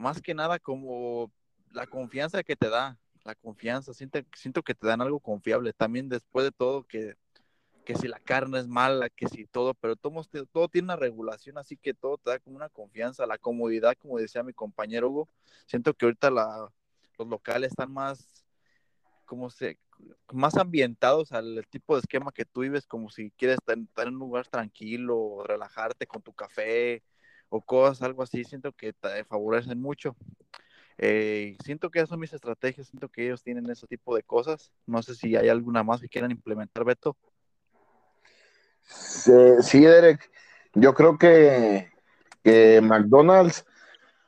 más 0.00 0.22
que 0.22 0.34
nada 0.34 0.58
como 0.58 1.30
la 1.72 1.86
confianza 1.86 2.42
que 2.42 2.56
te 2.56 2.70
da, 2.70 2.98
la 3.22 3.34
confianza, 3.34 3.92
siento, 3.92 4.18
siento 4.34 4.62
que 4.62 4.74
te 4.74 4.86
dan 4.86 5.02
algo 5.02 5.20
confiable. 5.20 5.74
También 5.74 6.08
después 6.08 6.44
de 6.44 6.52
todo, 6.52 6.84
que, 6.84 7.16
que 7.84 7.94
si 7.94 8.08
la 8.08 8.18
carne 8.18 8.58
es 8.58 8.66
mala, 8.66 9.10
que 9.10 9.28
si 9.28 9.46
todo, 9.46 9.74
pero 9.74 9.96
todo, 9.96 10.22
todo 10.50 10.68
tiene 10.68 10.86
una 10.86 10.96
regulación, 10.96 11.58
así 11.58 11.76
que 11.76 11.92
todo 11.92 12.16
te 12.16 12.30
da 12.30 12.38
como 12.38 12.56
una 12.56 12.70
confianza, 12.70 13.26
la 13.26 13.36
comodidad, 13.36 13.94
como 13.98 14.18
decía 14.18 14.42
mi 14.42 14.54
compañero 14.54 15.10
Hugo. 15.10 15.28
Siento 15.66 15.92
que 15.92 16.06
ahorita 16.06 16.30
la, 16.30 16.72
los 17.18 17.28
locales 17.28 17.72
están 17.72 17.92
más, 17.92 18.46
como 19.26 19.50
se, 19.50 19.78
más 20.32 20.56
ambientados 20.56 21.30
al 21.32 21.66
tipo 21.68 21.94
de 21.94 22.00
esquema 22.00 22.32
que 22.32 22.46
tú 22.46 22.62
vives, 22.62 22.86
como 22.86 23.10
si 23.10 23.30
quieres 23.32 23.58
estar, 23.58 23.76
estar 23.78 24.08
en 24.08 24.14
un 24.14 24.20
lugar 24.20 24.46
tranquilo, 24.48 25.44
relajarte 25.44 26.06
con 26.06 26.22
tu 26.22 26.32
café, 26.32 27.02
o 27.50 27.60
cosas, 27.60 28.02
algo 28.02 28.22
así, 28.22 28.44
siento 28.44 28.72
que 28.72 28.92
te 28.94 29.24
favorecen 29.24 29.78
mucho. 29.80 30.16
Eh, 30.96 31.56
siento 31.64 31.90
que 31.90 31.98
esas 31.98 32.10
son 32.10 32.20
mis 32.20 32.32
estrategias, 32.32 32.88
siento 32.88 33.08
que 33.08 33.24
ellos 33.24 33.42
tienen 33.42 33.68
ese 33.68 33.86
tipo 33.86 34.16
de 34.16 34.22
cosas. 34.22 34.72
No 34.86 35.02
sé 35.02 35.14
si 35.14 35.36
hay 35.36 35.48
alguna 35.48 35.82
más 35.82 36.00
que 36.00 36.08
quieran 36.08 36.30
implementar, 36.30 36.84
Beto. 36.84 37.16
Sí, 38.82 39.80
Derek, 39.80 40.30
yo 40.74 40.94
creo 40.94 41.18
que, 41.18 41.90
que 42.42 42.80
McDonald's 42.82 43.64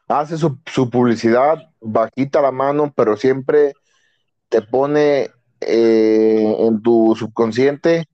hace 0.09 0.37
su, 0.37 0.59
publicidad 0.91 1.59
bajita 1.81 2.43
la 2.43 2.53
mano, 2.53 2.93
pero 2.95 3.17
siempre 3.17 3.75
te 4.49 4.63
pone 4.63 5.31
eh, 5.61 6.57
en 6.59 6.83
tu 6.83 7.15
subconsciente 7.17 8.07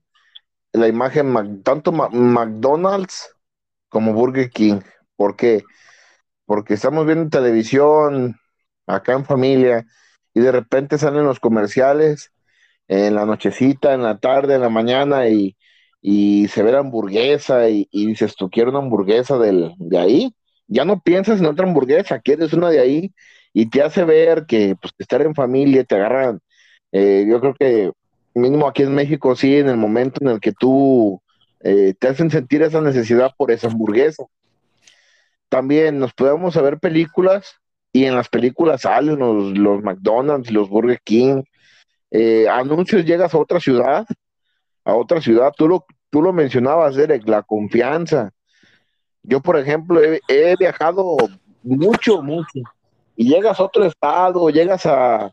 la 0.71 0.87
imagen 0.87 1.63
tanto 1.63 1.91
McDonald's 1.91 3.35
como 3.89 4.13
Burger 4.13 4.49
King. 4.49 4.79
¿Por 5.19 5.35
qué? 5.35 5.65
Porque 6.45 6.75
estamos 6.75 7.05
viendo 7.05 7.29
televisión 7.29 8.39
acá 8.87 9.13
en 9.13 9.25
familia 9.25 9.85
y 10.33 10.39
de 10.39 10.53
repente 10.53 10.97
salen 10.97 11.25
los 11.25 11.41
comerciales 11.41 12.31
en 12.87 13.15
la 13.15 13.25
nochecita, 13.25 13.93
en 13.93 14.01
la 14.03 14.19
tarde, 14.19 14.55
en 14.55 14.61
la 14.61 14.69
mañana 14.69 15.27
y, 15.27 15.57
se 16.47 16.63
ve 16.63 16.71
la 16.71 16.79
hamburguesa 16.79 17.69
y, 17.69 17.89
dices, 17.91 18.35
tú 18.37 18.49
quieres 18.49 18.71
una 18.71 18.79
hamburguesa 18.79 19.37
del, 19.37 19.73
de 19.77 19.97
ahí. 19.99 20.35
Ya 20.67 20.85
no 20.85 21.01
piensas 21.01 21.41
en 21.41 21.47
otra 21.47 21.67
hamburguesa, 21.67 22.21
quieres 22.21 22.53
una 22.53 22.69
de 22.69 22.79
ahí 22.79 23.13
y 23.51 23.69
te 23.69 23.81
hace 23.81 24.05
ver 24.05 24.45
que 24.45 24.77
pues 24.81 24.93
estar 24.99 25.21
en 25.21 25.35
familia 25.35 25.83
te 25.83 25.95
agarran. 25.95 26.39
Eh, 26.93 27.25
yo 27.29 27.41
creo 27.41 27.55
que 27.55 27.91
mínimo 28.35 28.69
aquí 28.69 28.83
en 28.83 28.95
México 28.95 29.35
sí, 29.35 29.57
en 29.57 29.67
el 29.67 29.77
momento 29.77 30.21
en 30.23 30.29
el 30.29 30.39
que 30.39 30.53
tú 30.53 31.21
eh, 31.59 31.93
te 31.99 32.07
hacen 32.07 32.31
sentir 32.31 32.61
esa 32.61 32.79
necesidad 32.79 33.31
por 33.37 33.51
esa 33.51 33.67
hamburguesa. 33.67 34.23
También 35.49 35.99
nos 35.99 36.13
podemos 36.13 36.55
ver 36.55 36.79
películas 36.79 37.59
y 37.91 38.05
en 38.05 38.15
las 38.15 38.29
películas 38.29 38.81
salen 38.81 39.19
los, 39.19 39.57
los 39.57 39.81
McDonald's, 39.81 40.51
los 40.51 40.69
Burger 40.69 40.99
King, 41.03 41.43
eh, 42.11 42.47
anuncios, 42.47 43.05
llegas 43.05 43.33
a 43.33 43.37
otra 43.37 43.59
ciudad, 43.59 44.05
a 44.83 44.95
otra 44.95 45.21
ciudad, 45.21 45.51
tú 45.55 45.67
lo, 45.67 45.85
tú 46.09 46.21
lo 46.21 46.33
mencionabas, 46.33 46.95
Derek, 46.95 47.27
la 47.27 47.43
confianza. 47.43 48.31
Yo, 49.23 49.41
por 49.41 49.57
ejemplo, 49.57 50.01
he, 50.01 50.55
viajado 50.57 51.17
mucho, 51.61 52.21
mucho, 52.21 52.59
y 53.15 53.29
llegas 53.29 53.59
a 53.59 53.63
otro 53.63 53.85
estado, 53.85 54.49
llegas 54.49 54.85
a, 54.85 55.31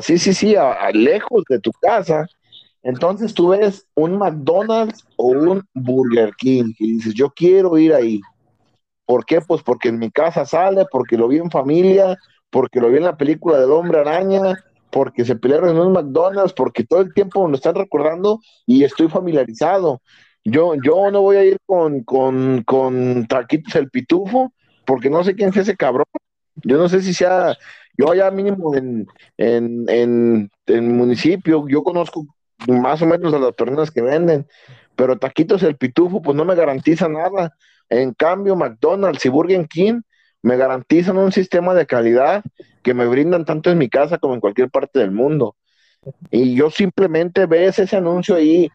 sí, 0.00 0.18
sí, 0.18 0.34
sí, 0.34 0.56
a, 0.56 0.90
lejos 0.92 1.42
de 1.48 1.58
tu 1.58 1.72
casa, 1.80 2.26
entonces 2.82 3.32
tú 3.32 3.48
ves 3.48 3.86
un 3.94 4.18
McDonald's 4.18 5.04
o 5.16 5.28
un 5.28 5.66
Burger 5.72 6.34
King 6.36 6.74
y 6.78 6.92
dices, 6.94 7.14
yo 7.14 7.30
quiero 7.30 7.78
ir 7.78 7.94
ahí. 7.94 8.20
¿Por 9.06 9.24
qué? 9.26 9.40
Pues 9.40 9.62
porque 9.62 9.88
en 9.88 9.98
mi 9.98 10.10
casa 10.10 10.44
sale, 10.46 10.86
porque 10.90 11.16
lo 11.16 11.28
vi 11.28 11.38
en 11.38 11.50
familia, 11.50 12.16
porque 12.50 12.80
lo 12.80 12.88
vi 12.88 12.98
en 12.98 13.04
la 13.04 13.16
película 13.16 13.58
del 13.58 13.70
hombre 13.70 14.00
araña, 14.00 14.54
porque 14.90 15.24
se 15.24 15.36
pelearon 15.36 15.70
en 15.70 15.78
un 15.78 15.92
McDonald's, 15.92 16.52
porque 16.52 16.84
todo 16.84 17.00
el 17.00 17.12
tiempo 17.12 17.44
me 17.44 17.50
lo 17.50 17.56
están 17.56 17.74
recordando 17.74 18.40
y 18.66 18.84
estoy 18.84 19.08
familiarizado. 19.08 20.00
Yo, 20.44 20.74
yo 20.76 21.10
no 21.10 21.22
voy 21.22 21.36
a 21.36 21.44
ir 21.44 21.56
con, 21.66 22.04
con, 22.04 22.62
con 22.64 23.26
Taquitos 23.26 23.74
el 23.76 23.90
Pitufo, 23.90 24.52
porque 24.84 25.10
no 25.10 25.24
sé 25.24 25.34
quién 25.34 25.48
es 25.50 25.56
ese 25.56 25.76
cabrón. 25.76 26.06
Yo 26.62 26.78
no 26.78 26.88
sé 26.88 27.02
si 27.02 27.12
sea, 27.12 27.56
yo 27.98 28.12
allá 28.12 28.30
mínimo 28.30 28.76
en, 28.76 29.06
en, 29.36 29.84
en, 29.88 30.50
en 30.66 30.96
municipio, 30.96 31.66
yo 31.68 31.82
conozco 31.82 32.26
más 32.68 33.02
o 33.02 33.06
menos 33.06 33.34
a 33.34 33.38
las 33.38 33.52
personas 33.54 33.90
que 33.90 34.02
venden, 34.02 34.46
pero 34.96 35.18
Taquitos 35.18 35.62
el 35.62 35.76
Pitufo, 35.76 36.22
pues 36.22 36.36
no 36.36 36.44
me 36.44 36.54
garantiza 36.54 37.08
nada. 37.08 37.56
En 37.88 38.12
cambio, 38.14 38.56
McDonald's 38.56 39.24
y 39.24 39.28
Burger 39.28 39.66
King 39.68 40.00
me 40.42 40.56
garantizan 40.56 41.16
un 41.16 41.32
sistema 41.32 41.74
de 41.74 41.86
calidad 41.86 42.42
que 42.82 42.94
me 42.94 43.06
brindan 43.06 43.44
tanto 43.44 43.70
en 43.70 43.78
mi 43.78 43.88
casa 43.88 44.18
como 44.18 44.34
en 44.34 44.40
cualquier 44.40 44.70
parte 44.70 44.98
del 44.98 45.10
mundo. 45.10 45.56
Y 46.30 46.54
yo 46.54 46.70
simplemente 46.70 47.46
ves 47.46 47.78
ese 47.78 47.96
anuncio 47.96 48.34
ahí, 48.34 48.68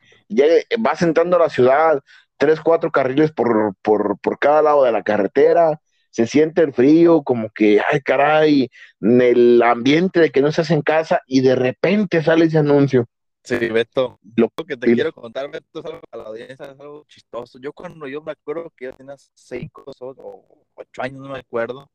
vas 0.80 1.02
entrando 1.02 1.36
a 1.36 1.40
la 1.40 1.50
ciudad, 1.50 2.00
tres, 2.38 2.60
cuatro 2.60 2.92
carriles 2.92 3.32
por, 3.32 3.76
por, 3.82 4.18
por 4.20 4.40
cada 4.40 4.62
lado 4.64 4.84
de 4.84 4.92
la 4.92 5.04
carretera, 5.04 5.80
se 6.10 6.26
siente 6.26 6.64
el 6.64 6.74
frío, 6.74 7.22
como 7.22 7.50
que, 7.52 7.80
ay 7.92 8.02
caray, 8.02 8.70
el 9.00 9.62
ambiente 9.62 10.20
de 10.20 10.32
que 10.32 10.42
no 10.42 10.48
estás 10.48 10.72
en 10.72 10.82
casa 10.82 11.22
y 11.28 11.42
de 11.42 11.56
repente 11.56 12.24
sale 12.24 12.46
ese 12.46 12.58
anuncio. 12.58 13.06
Sí, 13.44 13.58
Beto, 13.70 14.20
lo 14.36 14.50
que 14.50 14.78
te 14.78 14.94
quiero 14.94 15.14
contar, 15.14 15.50
Beto, 15.50 15.80
es 15.80 15.86
algo 15.86 16.02
para 16.10 16.24
la 16.24 16.30
audiencia, 16.30 16.66
es 16.66 16.80
algo 16.80 17.06
chistoso. 17.08 17.60
Yo 17.60 17.74
cuando 17.74 18.08
yo 18.08 18.22
me 18.22 18.34
acuerdo 18.34 18.72
que 18.76 18.86
yo 18.86 18.94
tenía 18.94 19.16
cinco 19.34 19.86
o 20.00 20.68
ocho 20.76 21.02
años, 21.02 21.22
no 21.22 21.30
me 21.30 21.40
acuerdo, 21.40 21.90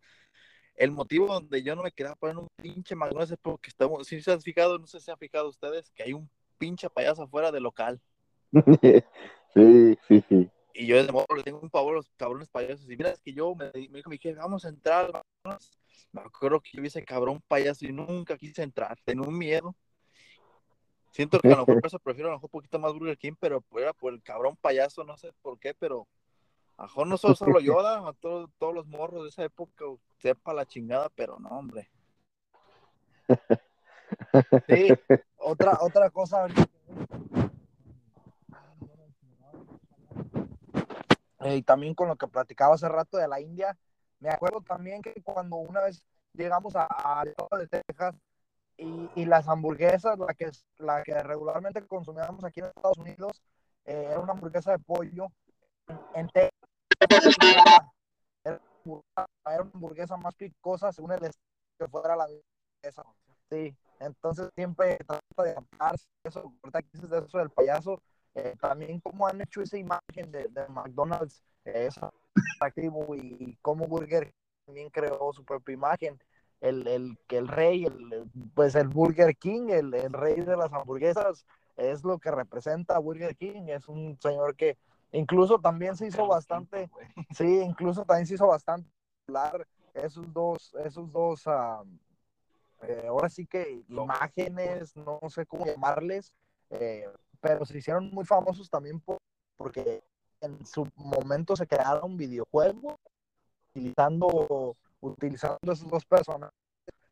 el 0.77 0.91
motivo 0.91 1.27
donde 1.27 1.63
yo 1.63 1.77
no 1.77 1.83
me 1.83 1.93
quería 1.93 2.15
poner 2.17 2.39
un 2.39 2.49
pinche 2.57 2.97
McDonald's 2.97 3.33
es 3.33 3.39
porque 3.41 3.71
estamos, 3.71 4.07
si 4.07 4.21
se 4.21 4.33
han 4.33 4.41
fijado, 4.41 4.79
no 4.79 4.87
sé 4.87 4.99
si 4.99 5.05
se 5.05 5.13
han 5.13 5.19
fijado 5.19 5.49
ustedes, 5.49 5.91
que 5.91 6.03
hay 6.03 6.13
un 6.13 6.29
pinche 6.59 6.91
payaso 6.91 7.23
afuera 7.23 7.53
del 7.53 7.63
local. 7.63 8.01
sí, 9.55 9.99
sí, 10.09 10.25
sí. 10.29 10.51
Y 10.77 10.87
yo 10.87 11.05
de 11.05 11.13
modo 11.13 11.27
le 11.37 11.45
tengo 11.45 11.61
un 11.61 11.71
pavor 11.71 11.93
a 11.93 11.97
los 11.99 12.11
cabrones 12.17 12.49
payasos. 12.49 12.91
Y 12.91 12.97
mira, 12.97 13.11
es 13.11 13.21
que 13.21 13.33
yo 13.33 13.55
me, 13.55 13.67
me 13.67 13.99
dijo 13.99 14.11
mi 14.11 14.19
jefe, 14.19 14.39
vamos 14.39 14.65
a 14.65 14.69
entrar. 14.71 15.23
Me 16.11 16.21
acuerdo 16.21 16.61
que 16.61 16.71
yo 16.73 16.83
vi 16.83 16.89
ese 16.89 17.05
cabrón 17.05 17.41
payaso 17.47 17.87
y 17.87 17.93
nunca 17.93 18.37
quise 18.37 18.63
entrar. 18.63 18.99
Tenía 19.05 19.29
un 19.29 19.39
miedo. 19.39 19.77
Siento 21.15 21.39
que 21.39 21.47
a 21.47 21.53
lo 21.53 21.59
mejor 21.59 21.81
por 21.81 21.87
eso 21.87 21.99
prefiero 22.01 22.29
a 22.29 22.33
lo 22.33 22.39
mejor 22.39 22.49
un 22.49 22.59
poquito 22.59 22.79
más 22.81 22.93
Burger 22.93 23.17
King, 23.17 23.35
pero 23.39 23.63
era 23.77 23.93
por 23.93 24.13
el 24.13 24.21
cabrón 24.21 24.57
payaso, 24.57 25.05
no 25.05 25.17
sé 25.17 25.33
por 25.43 25.61
qué, 25.61 25.73
pero 25.73 26.09
a 26.77 26.83
lo 26.83 26.89
mejor 26.89 27.07
no 27.07 27.17
solo, 27.17 27.37
solo 27.37 27.61
Yoda, 27.61 28.09
a 28.09 28.13
todos, 28.15 28.51
todos 28.59 28.75
los 28.75 28.89
morros 28.89 29.23
de 29.23 29.29
esa 29.29 29.45
época, 29.45 29.85
sepa 30.19 30.53
la 30.53 30.67
chingada, 30.67 31.09
pero 31.15 31.39
no, 31.39 31.51
hombre. 31.51 31.89
Sí, 34.67 34.89
otra, 35.37 35.79
otra 35.81 36.11
cosa 36.11 36.49
y 41.47 41.63
también 41.63 41.95
con 41.95 42.09
lo 42.09 42.17
que 42.17 42.27
platicaba 42.27 42.75
hace 42.75 42.89
rato 42.89 43.19
de 43.19 43.29
la 43.29 43.41
India, 43.41 43.79
me 44.19 44.31
acuerdo 44.31 44.63
también 44.63 45.01
que 45.01 45.15
cuando 45.23 45.57
una 45.57 45.83
vez 45.83 46.05
llegamos 46.33 46.75
a, 46.75 46.89
a 46.91 47.25
de 47.25 47.69
Texas, 47.69 48.17
y, 48.77 49.25
las 49.25 49.49
hamburguesas, 49.49 50.19
la 50.19 50.35
que, 50.35 50.51
la 50.79 51.03
que 51.03 51.15
regularmente 51.23 51.87
consumíamos 51.87 52.45
aquí 52.45 52.61
en 52.61 52.67
Estados 52.67 52.99
Unidos, 52.99 53.43
eh, 53.85 54.09
era 54.11 54.21
una 54.21 54.33
hamburguesa 54.33 54.73
de 54.73 54.79
pollo. 54.79 55.29
En, 56.15 56.29
era, 56.35 56.51
una 58.85 59.03
hamburguesa 59.61 60.17
más 60.17 60.35
picosa 60.35 60.93
según 60.93 61.13
el 61.13 61.31
que 61.79 61.89
fuera 61.89 62.17
la 62.17 62.25
hamburguesa. 62.25 63.05
Sí, 63.51 63.77
entonces 64.01 64.51
siempre 64.55 64.99
trata 65.07 65.43
de 65.43 65.51
adaptarse 65.51 66.07
eso, 66.25 66.53
eso 67.27 67.39
del 67.39 67.51
payaso, 67.51 68.01
eh, 68.35 68.55
también 68.61 69.01
cómo 69.01 69.27
han 69.27 69.41
hecho 69.41 69.63
esa 69.63 69.79
imagen 69.79 70.33
de, 70.33 70.49
de 70.49 70.69
McDonald's, 70.69 71.43
eh, 71.65 71.87
es 71.87 71.99
atractivo 72.59 73.15
y 73.15 73.57
cómo 73.63 73.87
Burger 73.87 74.33
también 74.67 74.91
creó 74.91 75.33
su 75.33 75.45
propia 75.45 75.75
imagen 75.75 76.19
el, 76.61 76.87
el, 76.87 77.19
el 77.29 77.49
rey, 77.49 77.85
el, 77.85 78.31
pues 78.55 78.75
el 78.75 78.89
Burger 78.89 79.37
King, 79.37 79.69
el, 79.69 79.93
el, 79.95 80.13
rey 80.13 80.37
de 80.41 80.57
las 80.57 80.73
hamburguesas, 80.73 81.47
es 81.77 82.05
lo 82.05 82.19
que 82.19 82.31
representa 82.31 82.99
Burger 82.99 83.37
King. 83.37 83.69
Es 83.69 83.89
un 83.89 84.19
señor 84.21 84.57
que 84.57 84.79
incluso 85.13 85.59
también 85.59 85.97
se 85.97 86.07
hizo 86.07 86.27
bastante, 86.27 86.91
sí, 87.37 87.61
incluso 87.61 88.05
también 88.05 88.27
se 88.27 88.35
hizo 88.35 88.47
bastante 88.47 88.89
popular 89.27 89.67
esos 89.95 90.33
dos, 90.33 90.75
esos 90.85 91.11
dos, 91.13 91.47
eh, 92.83 93.07
ahora 93.09 93.29
sí 93.29 93.47
que 93.47 93.85
imágenes, 93.89 94.97
no 94.97 95.21
sé 95.29 95.47
cómo 95.47 95.67
llamarles, 95.67 96.35
eh, 96.71 97.09
pero 97.41 97.65
se 97.65 97.79
hicieron 97.79 98.11
muy 98.11 98.25
famosos 98.25 98.69
también 98.69 99.03
porque 99.57 100.03
en 100.41 100.67
su 100.67 100.87
momento 100.97 101.57
se 101.57 101.67
crearon 101.67 102.17
videojuegos 102.17 102.97
utilizando 103.71 104.77
utilizando 105.11 105.73
esos 105.73 105.89
dos 105.89 106.05
personas. 106.05 106.51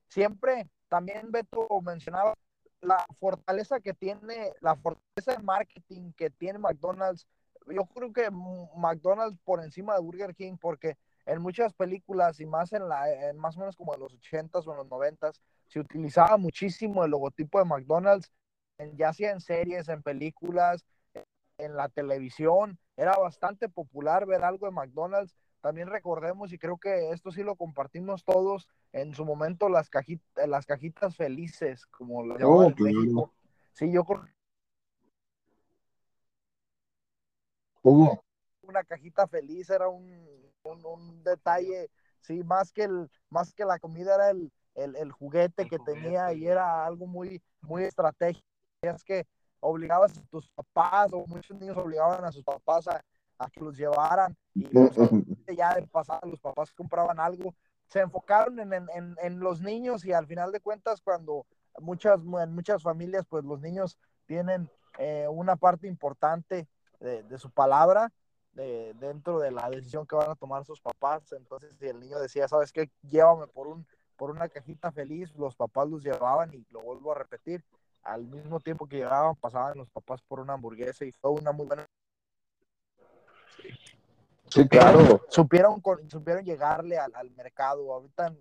Siempre, 0.08 0.68
también 0.88 1.30
Beto 1.30 1.66
mencionaba 1.82 2.34
la 2.80 3.04
fortaleza 3.18 3.80
que 3.80 3.94
tiene, 3.94 4.52
la 4.60 4.76
fortaleza 4.76 5.32
de 5.32 5.42
marketing 5.42 6.12
que 6.12 6.30
tiene 6.30 6.58
McDonald's. 6.58 7.26
Yo 7.68 7.84
creo 7.86 8.12
que 8.12 8.28
McDonald's 8.76 9.38
por 9.44 9.62
encima 9.62 9.94
de 9.94 10.00
Burger 10.00 10.34
King, 10.34 10.56
porque 10.60 10.96
en 11.24 11.40
muchas 11.40 11.72
películas 11.72 12.40
y 12.40 12.46
más 12.46 12.72
en 12.72 12.88
la, 12.88 13.10
en 13.10 13.38
más 13.38 13.56
o 13.56 13.60
menos 13.60 13.76
como 13.76 13.94
en 13.94 14.00
los 14.00 14.12
80s 14.14 14.66
o 14.66 14.72
en 14.72 14.78
los 14.78 14.88
90s, 14.88 15.40
se 15.68 15.80
utilizaba 15.80 16.36
muchísimo 16.36 17.04
el 17.04 17.10
logotipo 17.12 17.58
de 17.58 17.64
McDonald's, 17.64 18.32
ya 18.94 19.12
sea 19.12 19.30
en 19.30 19.40
series, 19.40 19.88
en 19.88 20.02
películas, 20.02 20.84
en 21.58 21.76
la 21.76 21.88
televisión. 21.88 22.78
Era 22.96 23.16
bastante 23.16 23.68
popular 23.68 24.26
ver 24.26 24.42
algo 24.42 24.66
de 24.66 24.72
McDonald's 24.72 25.36
también 25.62 25.88
recordemos, 25.88 26.52
y 26.52 26.58
creo 26.58 26.76
que 26.76 27.10
esto 27.10 27.30
sí 27.30 27.42
lo 27.42 27.56
compartimos 27.56 28.24
todos, 28.24 28.68
en 28.92 29.14
su 29.14 29.24
momento 29.24 29.68
las 29.68 29.88
cajitas, 29.88 30.48
las 30.48 30.66
cajitas 30.66 31.16
felices, 31.16 31.86
como 31.86 32.24
lo 32.24 32.36
llamaban 32.36 32.74
en 32.76 32.84
México. 32.84 33.32
Sí, 33.72 33.90
yo 33.90 34.04
creo 34.04 34.24
una 38.62 38.84
cajita 38.84 39.26
feliz 39.26 39.68
era 39.70 39.88
un, 39.88 40.26
un, 40.62 41.22
detalle, 41.24 41.90
sí, 42.20 42.42
más 42.44 42.72
que 42.72 42.84
el, 42.84 43.10
más 43.28 43.52
que 43.52 43.64
la 43.64 43.78
comida 43.78 44.14
era 44.14 44.30
el, 44.30 44.52
el, 44.74 45.12
juguete 45.12 45.68
que 45.68 45.78
tenía 45.78 46.32
y 46.32 46.46
era 46.46 46.86
algo 46.86 47.06
muy, 47.06 47.42
muy 47.60 47.84
estratégico. 47.84 48.46
Es 48.82 49.04
que 49.04 49.26
obligabas 49.60 50.16
a 50.16 50.22
tus 50.30 50.48
papás, 50.50 51.12
o 51.12 51.26
muchos 51.26 51.58
niños 51.58 51.76
obligaban 51.76 52.24
a 52.24 52.32
sus 52.32 52.44
papás 52.44 52.88
a, 52.88 53.04
a 53.38 53.50
que 53.50 53.60
los 53.60 53.76
llevaran 53.76 54.36
y 54.54 54.64
ya 55.56 55.74
de 55.74 55.86
pasada 55.86 56.20
los 56.24 56.40
papás 56.40 56.72
compraban 56.72 57.20
algo. 57.20 57.54
Se 57.86 58.00
enfocaron 58.00 58.58
en, 58.60 58.72
en, 58.72 59.16
en, 59.20 59.40
los 59.40 59.60
niños 59.60 60.04
y 60.04 60.12
al 60.12 60.26
final 60.26 60.50
de 60.50 60.60
cuentas 60.60 61.00
cuando 61.02 61.46
muchas, 61.78 62.18
en 62.20 62.54
muchas 62.54 62.82
familias 62.82 63.26
pues 63.28 63.44
los 63.44 63.60
niños 63.60 63.98
tienen 64.26 64.70
eh, 64.98 65.26
una 65.28 65.56
parte 65.56 65.88
importante 65.88 66.68
de, 67.00 67.22
de 67.22 67.38
su 67.38 67.50
palabra 67.50 68.12
de, 68.52 68.94
dentro 68.94 69.38
de 69.38 69.50
la 69.50 69.68
decisión 69.70 70.06
que 70.06 70.16
van 70.16 70.30
a 70.30 70.36
tomar 70.36 70.64
sus 70.64 70.80
papás. 70.80 71.32
Entonces 71.32 71.74
si 71.78 71.86
el 71.86 72.00
niño 72.00 72.18
decía, 72.18 72.48
¿sabes 72.48 72.72
qué? 72.72 72.90
Llévame 73.02 73.46
por, 73.48 73.66
un, 73.66 73.86
por 74.16 74.30
una 74.30 74.48
cajita 74.48 74.92
feliz, 74.92 75.34
los 75.36 75.56
papás 75.56 75.88
los 75.88 76.02
llevaban 76.02 76.52
y 76.54 76.64
lo 76.70 76.80
vuelvo 76.82 77.12
a 77.12 77.16
repetir. 77.16 77.64
Al 78.02 78.26
mismo 78.26 78.58
tiempo 78.58 78.86
que 78.86 78.96
llegaban, 78.96 79.36
pasaban 79.36 79.78
los 79.78 79.90
papás 79.90 80.20
por 80.22 80.40
una 80.40 80.54
hamburguesa 80.54 81.04
y 81.04 81.12
fue 81.12 81.30
una 81.30 81.52
muy 81.52 81.66
buena 81.66 81.86
Sí, 84.52 84.68
claro. 84.68 85.22
Supieron, 85.30 85.82
supieron 86.08 86.44
llegarle 86.44 86.98
al, 86.98 87.30
mercado. 87.30 87.90
Ahorita 87.90 88.34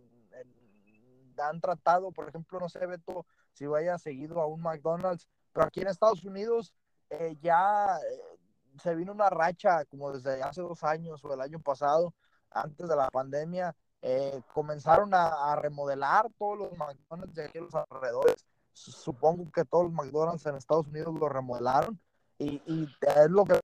han 1.38 1.62
tratado, 1.62 2.12
por 2.12 2.28
ejemplo, 2.28 2.60
no 2.60 2.68
sé, 2.68 2.86
Beto, 2.86 3.26
si 3.54 3.66
vaya 3.66 3.98
seguido 3.98 4.42
a 4.42 4.46
un 4.46 4.62
McDonald's, 4.62 5.26
pero 5.54 5.66
aquí 5.66 5.80
en 5.80 5.88
Estados 5.88 6.26
Unidos 6.26 6.74
eh, 7.10 7.38
ya 7.42 7.98
eh, 7.98 8.38
se 8.78 8.94
vino 8.94 9.14
una 9.14 9.30
racha 9.30 9.86
como 9.86 10.12
desde 10.12 10.44
hace 10.44 10.62
dos 10.62 10.84
años 10.84 11.24
o 11.24 11.34
el 11.34 11.40
año 11.40 11.60
pasado, 11.60 12.14
antes 12.50 12.90
de 12.90 12.96
la 12.96 13.10
pandemia, 13.10 13.74
eh, 14.02 14.42
comenzaron 14.54 15.12
a, 15.14 15.56
remodelar 15.56 16.28
todos 16.38 16.58
los 16.58 16.78
McDonald's 16.78 17.36
de 17.36 17.46
aquí 17.46 17.60
los 17.60 17.74
alrededores. 17.74 18.46
Supongo 18.74 19.50
que 19.50 19.64
todos 19.64 19.86
los 19.86 19.94
McDonald's 19.94 20.46
en 20.46 20.56
Estados 20.56 20.88
Unidos 20.88 21.16
lo 21.18 21.30
remodelaron 21.30 21.98
y, 22.38 22.62
es 22.66 23.30
lo 23.30 23.46
que 23.46 23.62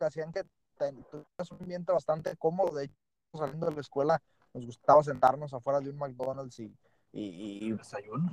hacían 0.00 0.32
que 0.32 0.44
tuvieras 0.78 1.50
un 1.50 1.58
ambiente 1.60 1.92
bastante 1.92 2.36
cómodo. 2.36 2.74
De 2.76 2.84
hecho, 2.84 2.94
saliendo 3.34 3.66
de 3.66 3.74
la 3.74 3.80
escuela, 3.80 4.22
nos 4.54 4.66
gustaba 4.66 5.02
sentarnos 5.02 5.52
afuera 5.52 5.80
de 5.80 5.90
un 5.90 5.98
McDonald's 5.98 6.58
y, 6.60 6.74
y, 7.12 7.76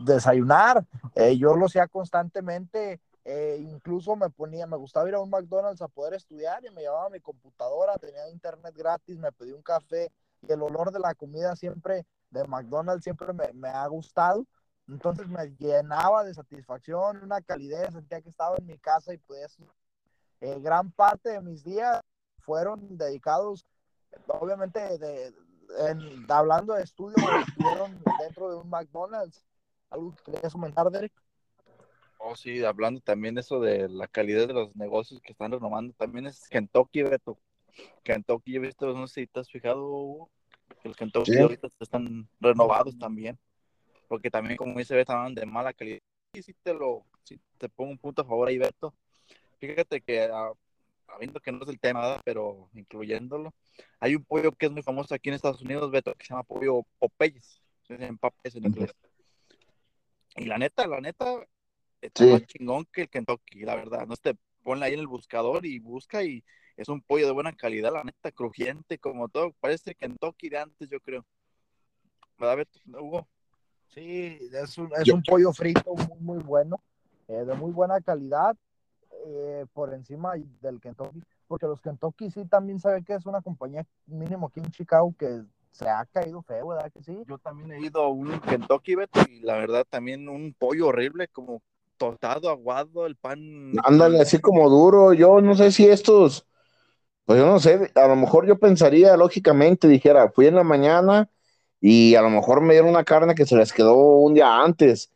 desayunar. 0.05 0.85
Eh, 1.15 1.37
yo 1.37 1.55
lo 1.55 1.65
hacía 1.65 1.87
constantemente. 1.87 3.01
Eh, 3.27 3.57
incluso 3.59 4.15
me 4.15 4.29
ponía, 4.29 4.67
me 4.67 4.77
gustaba 4.77 5.09
ir 5.09 5.15
a 5.15 5.19
un 5.19 5.31
McDonald's 5.31 5.81
a 5.81 5.87
poder 5.87 6.13
estudiar 6.13 6.63
y 6.63 6.69
me 6.69 6.81
llevaba 6.81 7.09
mi 7.09 7.19
computadora, 7.19 7.95
tenía 7.95 8.29
internet 8.29 8.75
gratis, 8.77 9.17
me 9.17 9.31
pedí 9.31 9.51
un 9.51 9.63
café 9.63 10.11
y 10.47 10.51
el 10.51 10.61
olor 10.61 10.91
de 10.91 10.99
la 10.99 11.15
comida 11.15 11.55
siempre 11.55 12.05
de 12.29 12.47
McDonald's 12.47 13.03
siempre 13.03 13.33
me, 13.33 13.51
me 13.53 13.69
ha 13.69 13.87
gustado. 13.87 14.45
Entonces 14.87 15.27
me 15.27 15.47
llenaba 15.57 16.23
de 16.23 16.35
satisfacción, 16.35 17.23
una 17.23 17.41
calidez, 17.41 17.91
sentía 17.93 18.21
que 18.21 18.29
estaba 18.29 18.57
en 18.57 18.67
mi 18.67 18.77
casa 18.77 19.13
y 19.13 19.17
pues 19.17 19.57
eh, 20.41 20.59
gran 20.59 20.91
parte 20.91 21.29
de 21.29 21.41
mis 21.41 21.63
días 21.63 22.01
fueron 22.45 22.97
dedicados, 22.97 23.65
obviamente, 24.27 24.79
de, 24.97 25.33
hablando 26.29 26.73
de 26.73 26.83
estudio, 26.83 27.15
estuvieron 27.47 27.97
dentro 28.19 28.49
de 28.49 28.55
un 28.57 28.69
McDonald's. 28.69 29.45
¿Algo 29.89 30.15
que 30.15 30.31
querías 30.31 30.53
comentar, 30.53 30.89
Derek? 30.89 31.13
Oh, 32.17 32.35
sí, 32.35 32.63
hablando 32.63 33.01
también 33.01 33.37
eso 33.37 33.59
de 33.59 33.87
la 33.89 34.07
calidad 34.07 34.47
de 34.47 34.53
los 34.53 34.75
negocios 34.75 35.21
que 35.21 35.31
están 35.31 35.51
renovando, 35.51 35.93
también 35.93 36.25
es 36.27 36.47
Kentucky, 36.49 37.03
Beto. 37.03 37.37
Kentucky, 38.03 38.53
yo 38.53 38.61
he 38.61 38.65
visto, 38.65 38.93
no 38.93 39.07
sé 39.07 39.21
si 39.21 39.27
te 39.27 39.39
has 39.41 39.49
fijado, 39.49 40.29
que 40.81 40.87
los 40.87 40.97
Kentucky 40.97 41.37
ahorita 41.37 41.67
están 41.79 42.27
renovados 42.39 42.97
también, 42.97 43.37
porque 44.07 44.31
también, 44.31 44.57
como 44.57 44.77
dice, 44.77 44.99
estaban 44.99 45.35
de 45.35 45.45
mala 45.45 45.73
calidad. 45.73 45.99
Y 46.33 46.41
si 46.41 46.53
te 46.53 46.73
lo, 46.73 47.05
si 47.23 47.39
te 47.57 47.69
pongo 47.69 47.91
un 47.91 47.97
punto 47.97 48.21
a 48.21 48.25
favor 48.25 48.47
ahí, 48.47 48.57
Beto, 48.57 48.93
fíjate 49.59 50.01
que, 50.01 50.23
ah, 50.23 50.51
habiendo 51.15 51.39
que 51.39 51.51
no 51.51 51.63
es 51.63 51.69
el 51.69 51.79
tema, 51.79 52.21
pero 52.23 52.69
incluyéndolo, 52.73 53.53
hay 53.99 54.15
un 54.15 54.23
pollo 54.23 54.51
que 54.51 54.67
es 54.67 54.71
muy 54.71 54.83
famoso 54.83 55.15
aquí 55.15 55.29
en 55.29 55.35
Estados 55.35 55.61
Unidos, 55.61 55.89
Beto, 55.91 56.13
que 56.13 56.25
se 56.25 56.33
llama 56.33 56.43
pollo 56.43 56.85
Popeyes, 56.99 57.61
en 57.89 58.17
Popeyes 58.17 58.55
en 58.55 58.65
inglés. 58.65 58.93
Y 60.35 60.45
la 60.45 60.57
neta, 60.57 60.85
la 60.87 60.99
neta, 60.99 61.25
está 62.01 62.25
más 62.25 62.45
chingón 62.45 62.85
que 62.91 63.03
el 63.03 63.09
Kentucky, 63.09 63.61
la 63.61 63.75
verdad. 63.75 64.05
No 64.05 64.15
te 64.17 64.35
ponle 64.63 64.85
ahí 64.85 64.93
en 64.93 64.99
el 64.99 65.07
buscador 65.07 65.65
y 65.65 65.79
busca 65.79 66.23
y 66.23 66.43
es 66.75 66.89
un 66.89 67.01
pollo 67.01 67.25
de 67.25 67.31
buena 67.31 67.53
calidad, 67.53 67.93
la 67.93 68.03
neta, 68.03 68.31
crujiente, 68.31 68.97
como 68.97 69.29
todo. 69.29 69.53
Parece 69.59 69.95
Kentucky 69.95 70.49
de 70.49 70.57
antes, 70.57 70.89
yo 70.89 70.99
creo. 70.99 71.25
¿Verdad, 72.37 72.67
Hugo? 72.99 73.27
Sí, 73.93 74.37
es 74.51 74.77
un, 74.77 74.91
es 74.97 75.07
un 75.09 75.23
pollo 75.23 75.53
frito 75.53 75.93
muy, 75.95 76.19
muy 76.19 76.43
bueno, 76.43 76.81
eh, 77.29 77.45
de 77.45 77.53
muy 77.53 77.71
buena 77.71 78.01
calidad, 78.01 78.57
eh, 79.27 79.65
por 79.73 79.93
encima 79.93 80.33
del 80.61 80.79
Kentucky, 80.79 81.23
porque 81.47 81.65
los 81.65 81.81
Kentucky 81.81 82.29
sí 82.29 82.45
también 82.45 82.79
saben 82.79 83.03
que 83.03 83.15
es 83.15 83.25
una 83.25 83.41
compañía 83.41 83.85
mínimo 84.05 84.47
aquí 84.47 84.59
en 84.59 84.71
Chicago 84.71 85.13
que 85.17 85.41
se 85.71 85.89
ha 85.89 86.05
caído 86.05 86.41
feo, 86.43 86.67
¿verdad 86.67 86.91
que 86.91 87.03
sí? 87.03 87.17
Yo 87.27 87.37
también 87.37 87.71
he 87.71 87.81
ido 87.81 88.03
a 88.03 88.09
un 88.09 88.39
Kentucky, 88.39 88.95
Beto, 88.95 89.19
y 89.29 89.41
la 89.41 89.55
verdad 89.55 89.85
también 89.89 90.29
un 90.29 90.53
pollo 90.53 90.87
horrible, 90.87 91.27
como 91.27 91.61
tostado, 91.97 92.49
aguado, 92.49 93.05
el 93.05 93.15
pan. 93.15 93.73
Ándale, 93.83 94.21
así 94.21 94.39
como 94.39 94.69
duro. 94.69 95.13
Yo 95.13 95.41
no 95.41 95.55
sé 95.55 95.71
si 95.71 95.87
estos, 95.87 96.45
pues 97.25 97.39
yo 97.39 97.45
no 97.45 97.59
sé, 97.59 97.91
a 97.95 98.07
lo 98.07 98.15
mejor 98.15 98.45
yo 98.45 98.59
pensaría 98.59 99.17
lógicamente, 99.17 99.87
dijera, 99.87 100.31
fui 100.31 100.47
en 100.47 100.55
la 100.55 100.63
mañana 100.63 101.29
y 101.81 102.15
a 102.15 102.21
lo 102.21 102.29
mejor 102.29 102.61
me 102.61 102.73
dieron 102.73 102.89
una 102.89 103.03
carne 103.03 103.35
que 103.35 103.45
se 103.45 103.55
les 103.55 103.73
quedó 103.73 103.95
un 103.95 104.33
día 104.33 104.61
antes, 104.61 105.11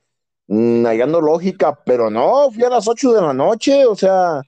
mm, 0.50 0.86
hallando 0.86 1.22
lógica, 1.22 1.80
pero 1.86 2.10
no, 2.10 2.52
fui 2.52 2.64
a 2.64 2.70
las 2.70 2.88
8 2.88 3.14
de 3.14 3.22
la 3.22 3.34
noche, 3.34 3.86
o 3.86 3.96
sea, 3.96 4.42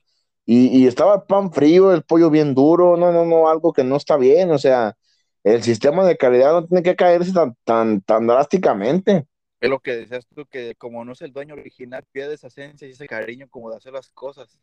y, 0.45 0.79
y, 0.83 0.87
estaba 0.87 1.15
el 1.15 1.21
pan 1.23 1.53
frío, 1.53 1.93
el 1.93 2.03
pollo 2.03 2.29
bien 2.29 2.53
duro, 2.55 2.97
no, 2.97 3.11
no, 3.11 3.25
no, 3.25 3.47
algo 3.47 3.71
que 3.71 3.83
no 3.83 3.95
está 3.95 4.17
bien, 4.17 4.51
o 4.51 4.57
sea, 4.57 4.97
el 5.43 5.63
sistema 5.63 6.03
de 6.05 6.17
calidad 6.17 6.51
no 6.51 6.65
tiene 6.65 6.83
que 6.83 6.95
caerse 6.95 7.31
tan, 7.31 7.55
tan, 7.63 8.01
tan 8.01 8.27
drásticamente. 8.27 9.27
Es 9.59 9.69
lo 9.69 9.79
que 9.79 9.95
decías 9.95 10.25
tú, 10.35 10.45
que 10.47 10.75
como 10.75 11.05
no 11.05 11.11
es 11.13 11.21
el 11.21 11.31
dueño 11.31 11.53
original, 11.53 12.03
pierde 12.11 12.33
esa 12.33 12.47
esencia 12.47 12.87
y 12.87 12.91
ese 12.91 13.07
cariño 13.07 13.47
como 13.49 13.69
de 13.69 13.77
hacer 13.77 13.93
las 13.93 14.09
cosas. 14.11 14.59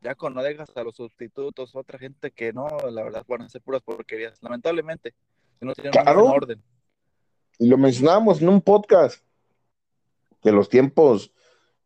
Ya 0.00 0.16
cuando 0.16 0.42
dejas 0.42 0.76
a 0.76 0.82
los 0.82 0.96
sustitutos, 0.96 1.76
otra 1.76 1.96
gente 1.96 2.32
que 2.32 2.52
no, 2.52 2.66
la 2.90 3.04
verdad, 3.04 3.24
van 3.28 3.42
a 3.42 3.48
ser 3.48 3.62
puras 3.62 3.82
porquerías, 3.82 4.42
lamentablemente, 4.42 5.14
si 5.60 5.64
no 5.64 5.74
tienen 5.74 5.92
un 5.96 6.26
orden. 6.26 6.62
Y 7.60 7.68
lo 7.68 7.78
mencionábamos 7.78 8.42
en 8.42 8.48
un 8.48 8.60
podcast, 8.60 9.22
que 10.42 10.52
los 10.52 10.68
tiempos 10.68 11.32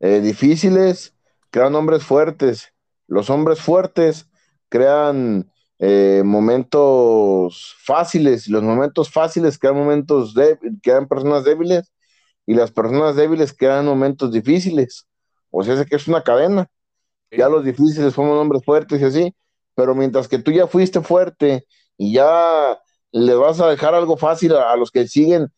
eh, 0.00 0.20
difíciles 0.20 1.14
crean 1.50 1.74
hombres 1.74 2.04
fuertes. 2.04 2.72
Los 3.06 3.30
hombres 3.30 3.60
fuertes 3.60 4.28
crean 4.68 5.50
eh, 5.78 6.22
momentos 6.24 7.74
fáciles, 7.78 8.48
los 8.48 8.62
momentos 8.62 9.10
fáciles 9.10 9.58
crean 9.58 9.76
momentos 9.76 10.34
crean 10.82 11.06
personas 11.06 11.44
débiles, 11.44 11.92
y 12.46 12.54
las 12.54 12.70
personas 12.70 13.16
débiles 13.16 13.54
en 13.60 13.84
momentos 13.84 14.32
difíciles. 14.32 15.06
O 15.50 15.64
sea, 15.64 15.74
es 15.74 15.86
que 15.86 15.96
es 15.96 16.08
una 16.08 16.22
cadena. 16.22 16.68
Ya 17.30 17.48
los 17.48 17.64
difíciles 17.64 18.14
somos 18.14 18.38
hombres 18.38 18.62
fuertes 18.64 19.00
y 19.00 19.04
así, 19.04 19.34
pero 19.74 19.94
mientras 19.94 20.28
que 20.28 20.38
tú 20.38 20.52
ya 20.52 20.66
fuiste 20.66 21.00
fuerte 21.00 21.66
y 21.98 22.14
ya 22.14 22.78
le 23.10 23.34
vas 23.34 23.60
a 23.60 23.68
dejar 23.68 23.94
algo 23.94 24.16
fácil 24.16 24.54
a, 24.54 24.76
los 24.76 24.90
que 24.90 25.08
siguen, 25.08 25.48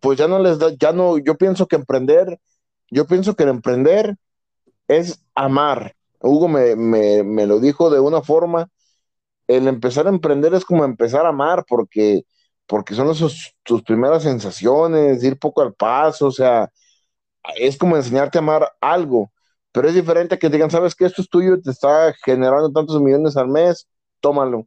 pues 0.00 0.18
ya 0.18 0.28
no 0.28 0.38
les 0.38 0.58
da, 0.58 0.70
ya 0.78 0.92
no, 0.92 1.18
yo 1.18 1.36
pienso 1.36 1.66
que 1.66 1.76
emprender, 1.76 2.38
yo 2.90 3.06
pienso 3.06 3.34
que 3.36 3.44
el 3.44 3.50
emprender 3.50 4.16
es 4.88 5.20
amar. 5.34 5.94
Hugo 6.20 6.48
me, 6.48 6.76
me, 6.76 7.22
me 7.24 7.46
lo 7.46 7.60
dijo 7.60 7.90
de 7.90 8.00
una 8.00 8.22
forma, 8.22 8.68
el 9.48 9.68
empezar 9.68 10.06
a 10.06 10.10
emprender 10.10 10.54
es 10.54 10.64
como 10.64 10.84
empezar 10.84 11.26
a 11.26 11.30
amar, 11.30 11.64
porque 11.68 12.24
porque 12.66 12.94
son 12.94 13.10
esos, 13.10 13.54
tus 13.64 13.82
primeras 13.82 14.24
sensaciones, 14.24 15.22
ir 15.24 15.38
poco 15.38 15.62
al 15.62 15.74
paso, 15.74 16.26
o 16.28 16.32
sea, 16.32 16.70
es 17.56 17.76
como 17.78 17.96
enseñarte 17.96 18.38
a 18.38 18.40
amar 18.42 18.72
algo, 18.80 19.32
pero 19.72 19.88
es 19.88 19.94
diferente 19.94 20.38
que 20.38 20.48
digan, 20.48 20.70
sabes 20.70 20.94
que 20.94 21.04
esto 21.06 21.22
es 21.22 21.28
tuyo, 21.28 21.60
te 21.60 21.70
está 21.70 22.12
generando 22.24 22.70
tantos 22.72 23.00
millones 23.00 23.36
al 23.36 23.48
mes, 23.48 23.88
tómalo. 24.20 24.66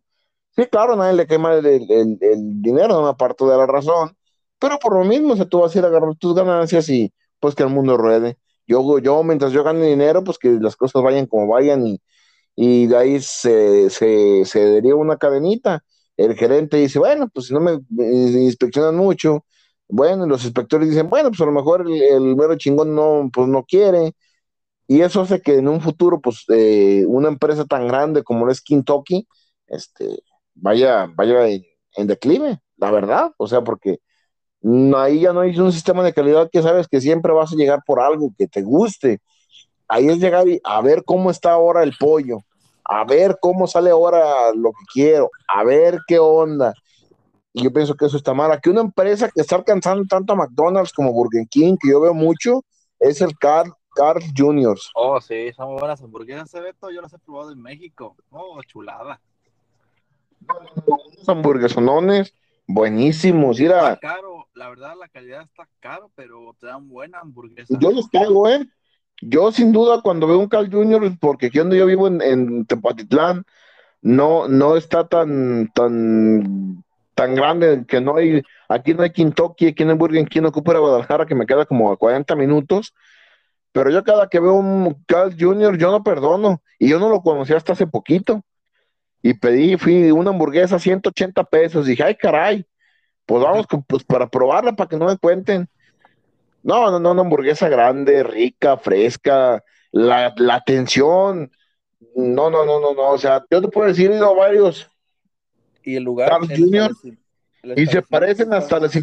Sí, 0.55 0.65
claro, 0.67 0.95
nadie 0.97 1.13
le 1.15 1.27
quema 1.27 1.55
el, 1.55 1.65
el, 1.65 2.19
el 2.21 2.61
dinero, 2.61 2.89
no 2.95 3.03
me 3.03 3.09
aparto 3.09 3.49
de 3.49 3.57
la 3.57 3.67
razón, 3.67 4.17
pero 4.60 4.80
por 4.80 4.93
lo 4.95 5.03
mismo, 5.05 5.34
o 5.34 5.36
sea, 5.36 5.45
tú 5.45 5.60
vas 5.60 5.76
a 5.76 5.80
ir 5.80 5.86
a 5.86 5.88
agarrar 5.89 6.16
tus 6.16 6.36
ganancias 6.36 6.89
y 6.89 7.14
pues 7.39 7.55
que 7.55 7.64
el 7.64 7.70
mundo 7.70 7.97
ruede. 7.97 8.38
Yo, 8.68 8.99
yo 8.99 9.24
mientras 9.24 9.51
yo 9.51 9.64
gane 9.64 9.88
dinero, 9.88 10.24
pues 10.24 10.38
que 10.38 10.49
las 10.62 10.76
cosas 10.76 11.01
vayan 11.01 11.26
como 11.28 11.47
vayan 11.47 11.86
y, 11.88 12.01
y 12.55 12.88
de 12.88 12.97
ahí 12.97 13.22
se, 13.22 13.89
se, 13.89 14.45
se 14.45 14.60
deriva 14.60 14.97
una 14.97 15.18
cadenita. 15.18 15.84
El 16.18 16.36
gerente 16.36 16.78
dice, 16.78 16.99
bueno, 16.99 17.30
pues 17.34 17.47
si 17.47 17.53
no 17.53 17.62
me, 17.62 17.80
inspeccionan 17.89 18.95
mucho, 18.95 19.45
bueno, 19.88 20.28
los 20.28 20.43
inspectores 20.45 20.89
dicen, 20.89 21.10
bueno, 21.10 21.30
pues 21.30 21.41
a 21.41 21.45
lo 21.45 21.51
mejor 21.53 21.86
el, 21.89 22.36
mero 22.36 22.57
chingón 22.57 22.93
no, 22.95 23.30
pues 23.34 23.47
no 23.47 23.64
quiere, 23.66 24.14
y 24.88 25.01
eso 25.01 25.22
hace 25.22 25.41
que 25.41 25.55
en 25.57 25.68
un 25.70 25.82
futuro, 25.82 26.20
pues 26.22 26.45
eh, 26.49 27.05
una 27.07 27.30
empresa 27.30 27.66
tan 27.66 27.88
grande 27.88 28.24
como 28.24 28.45
lo 28.45 28.51
es 28.51 28.62
Kentucky, 28.62 29.28
este, 29.68 30.24
vaya, 30.55 31.07
vaya 31.16 31.47
en, 31.47 32.07
declive, 32.07 32.60
la 32.78 32.91
verdad, 32.91 33.32
o 33.38 33.47
sea, 33.47 33.64
porque 33.64 33.99
ahí 34.97 35.22
ya 35.22 35.34
no 35.34 35.41
hay 35.41 35.57
un 35.60 35.72
sistema 35.72 36.03
de 36.03 36.14
calidad 36.14 36.49
que 36.51 36.62
sabes 36.62 36.88
que 36.88 37.01
siempre 37.01 37.32
vas 37.32 37.51
a 37.51 37.55
llegar 37.55 37.82
por 37.86 37.99
algo 37.99 38.34
que 38.38 38.47
te 38.47 38.62
guste, 38.62 39.22
ahí 39.88 40.07
es 40.07 40.20
llegar 40.20 40.47
y 40.47 40.60
a 40.64 40.82
ver 40.82 41.03
cómo 41.05 41.32
está 41.32 41.51
ahora 41.51 41.84
el 41.84 41.95
pollo, 41.97 42.39
a 42.84 43.03
ver 43.05 43.38
cómo 43.41 43.68
sale 43.68 43.91
ahora 43.91 44.51
lo 44.53 44.72
que 44.72 44.86
quiero, 44.93 45.30
a 45.47 45.64
ver 45.64 45.99
qué 46.07 46.20
onda. 46.20 46.74
Y 47.53 47.64
yo 47.64 47.74
pienso 47.74 47.95
que 47.95 48.05
eso 48.05 48.18
está 48.18 48.34
mal. 48.34 48.51
Aquí 48.51 48.70
una 48.70 48.82
empresa 48.82 49.30
que 49.34 49.41
está 49.41 49.55
alcanzando 49.55 50.05
tanto 50.05 50.34
a 50.34 50.36
McDonald's 50.36 50.93
como 50.93 51.12
Burger 51.12 51.47
King, 51.49 51.78
que 51.82 51.89
yo 51.89 51.99
veo 51.99 52.14
mucho, 52.14 52.64
es 52.99 53.22
el 53.22 53.38
Carl, 53.38 53.74
Carl 53.95 54.22
Juniors. 54.38 54.91
Oh, 54.95 55.20
sí, 55.20 55.51
son 55.53 55.70
muy 55.70 55.80
buenas 55.80 56.01
hamburguesas, 56.01 56.51
Beto. 56.51 56.91
Yo 56.91 57.01
las 57.01 57.14
he 57.14 57.20
probado 57.20 57.51
en 57.51 57.62
México. 57.62 58.16
Oh, 58.30 58.62
chulada. 58.64 59.20
Los 60.86 61.28
hamburguesonones 61.28 62.34
buenísimos. 62.70 63.59
Mira. 63.59 63.93
Está 63.93 63.97
caro, 63.97 64.47
la 64.53 64.70
verdad, 64.70 64.93
la 64.99 65.07
calidad 65.09 65.41
está 65.41 65.67
caro, 65.80 66.11
pero 66.15 66.55
te 66.59 66.67
dan 66.67 66.88
buena 66.88 67.20
hamburguesa. 67.20 67.76
Yo 67.80 67.91
los 67.91 68.07
pago, 68.09 68.47
¿eh? 68.47 68.65
Yo 69.22 69.51
sin 69.51 69.72
duda 69.72 70.01
cuando 70.01 70.28
veo 70.28 70.38
un 70.38 70.47
Carl 70.47 70.72
Jr., 70.72 71.11
porque 71.20 71.47
aquí 71.47 71.57
donde 71.57 71.78
yo 71.78 71.86
vivo 71.86 72.07
en, 72.07 72.65
Tepatitlán, 72.65 73.43
no, 74.01 74.47
no 74.47 74.78
está 74.78 75.07
tan, 75.07 75.70
tan, 75.74 76.84
tan 77.15 77.36
grande 77.36 77.84
que 77.86 77.99
no 77.99 78.15
hay, 78.15 78.41
aquí 78.70 78.93
no 78.93 79.03
hay 79.03 79.11
Kentucky, 79.11 79.67
aquí 79.67 79.84
en 79.84 79.97
Burger 79.97 80.26
King 80.30 80.43
ocupa 80.43 80.78
Guadalajara, 80.78 81.26
que 81.26 81.36
me 81.36 81.45
queda 81.45 81.65
como 81.65 81.91
a 81.91 81.97
40 81.97 82.34
minutos, 82.36 82.93
pero 83.74 83.89
yo 83.89 84.03
cada 84.03 84.30
que 84.30 84.39
veo 84.39 84.53
un 84.53 85.03
Carl 85.05 85.36
Jr., 85.38 85.78
yo 85.78 85.91
no 85.91 86.01
perdono, 86.01 86.61
y 86.78 86.88
yo 86.88 86.99
no 86.99 87.09
lo 87.09 87.22
conocí 87.22 87.53
hasta 87.53 87.74
hace 87.74 87.88
poquito. 87.88 88.41
Y 89.22 89.34
pedí, 89.34 89.78
fui 89.78 90.11
una 90.11 90.30
hamburguesa 90.30 90.78
a 90.78 90.80
180 90.80 91.43
pesos. 91.45 91.86
Dije, 91.86 92.03
ay, 92.03 92.15
caray, 92.15 92.65
pues 93.26 93.43
vamos 93.43 93.65
pues, 93.88 94.03
para 94.03 94.28
probarla, 94.28 94.74
para 94.74 94.89
que 94.89 94.97
no 94.97 95.05
me 95.05 95.17
cuenten. 95.17 95.67
No, 96.63 96.89
no, 96.91 96.99
no, 96.99 97.11
una 97.11 97.22
hamburguesa 97.22 97.70
grande, 97.70 98.24
rica, 98.24 98.78
fresca, 98.78 99.63
la, 99.91 100.34
la 100.38 100.55
atención. 100.55 101.51
No, 102.15 102.49
no, 102.49 102.65
no, 102.65 102.80
no, 102.80 102.93
no. 102.93 103.09
O 103.09 103.17
sea, 103.17 103.45
yo 103.49 103.61
te 103.61 103.67
puedo 103.67 103.88
decir, 103.88 104.11
he 104.11 104.15
ido 104.15 104.30
a 104.30 104.36
varios. 104.36 104.89
Y 105.84 105.95
el 105.95 106.03
lugar. 106.03 106.30
Carl 106.30 106.47
Jr. 106.47 106.91
Y 107.76 107.86
se 107.88 108.01
parecen 108.01 108.53
hasta, 108.53 108.80
las 108.80 108.97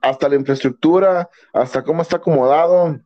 hasta 0.00 0.28
la 0.28 0.34
infraestructura, 0.34 1.30
hasta 1.52 1.84
cómo 1.84 2.02
está 2.02 2.16
acomodado. 2.16 2.98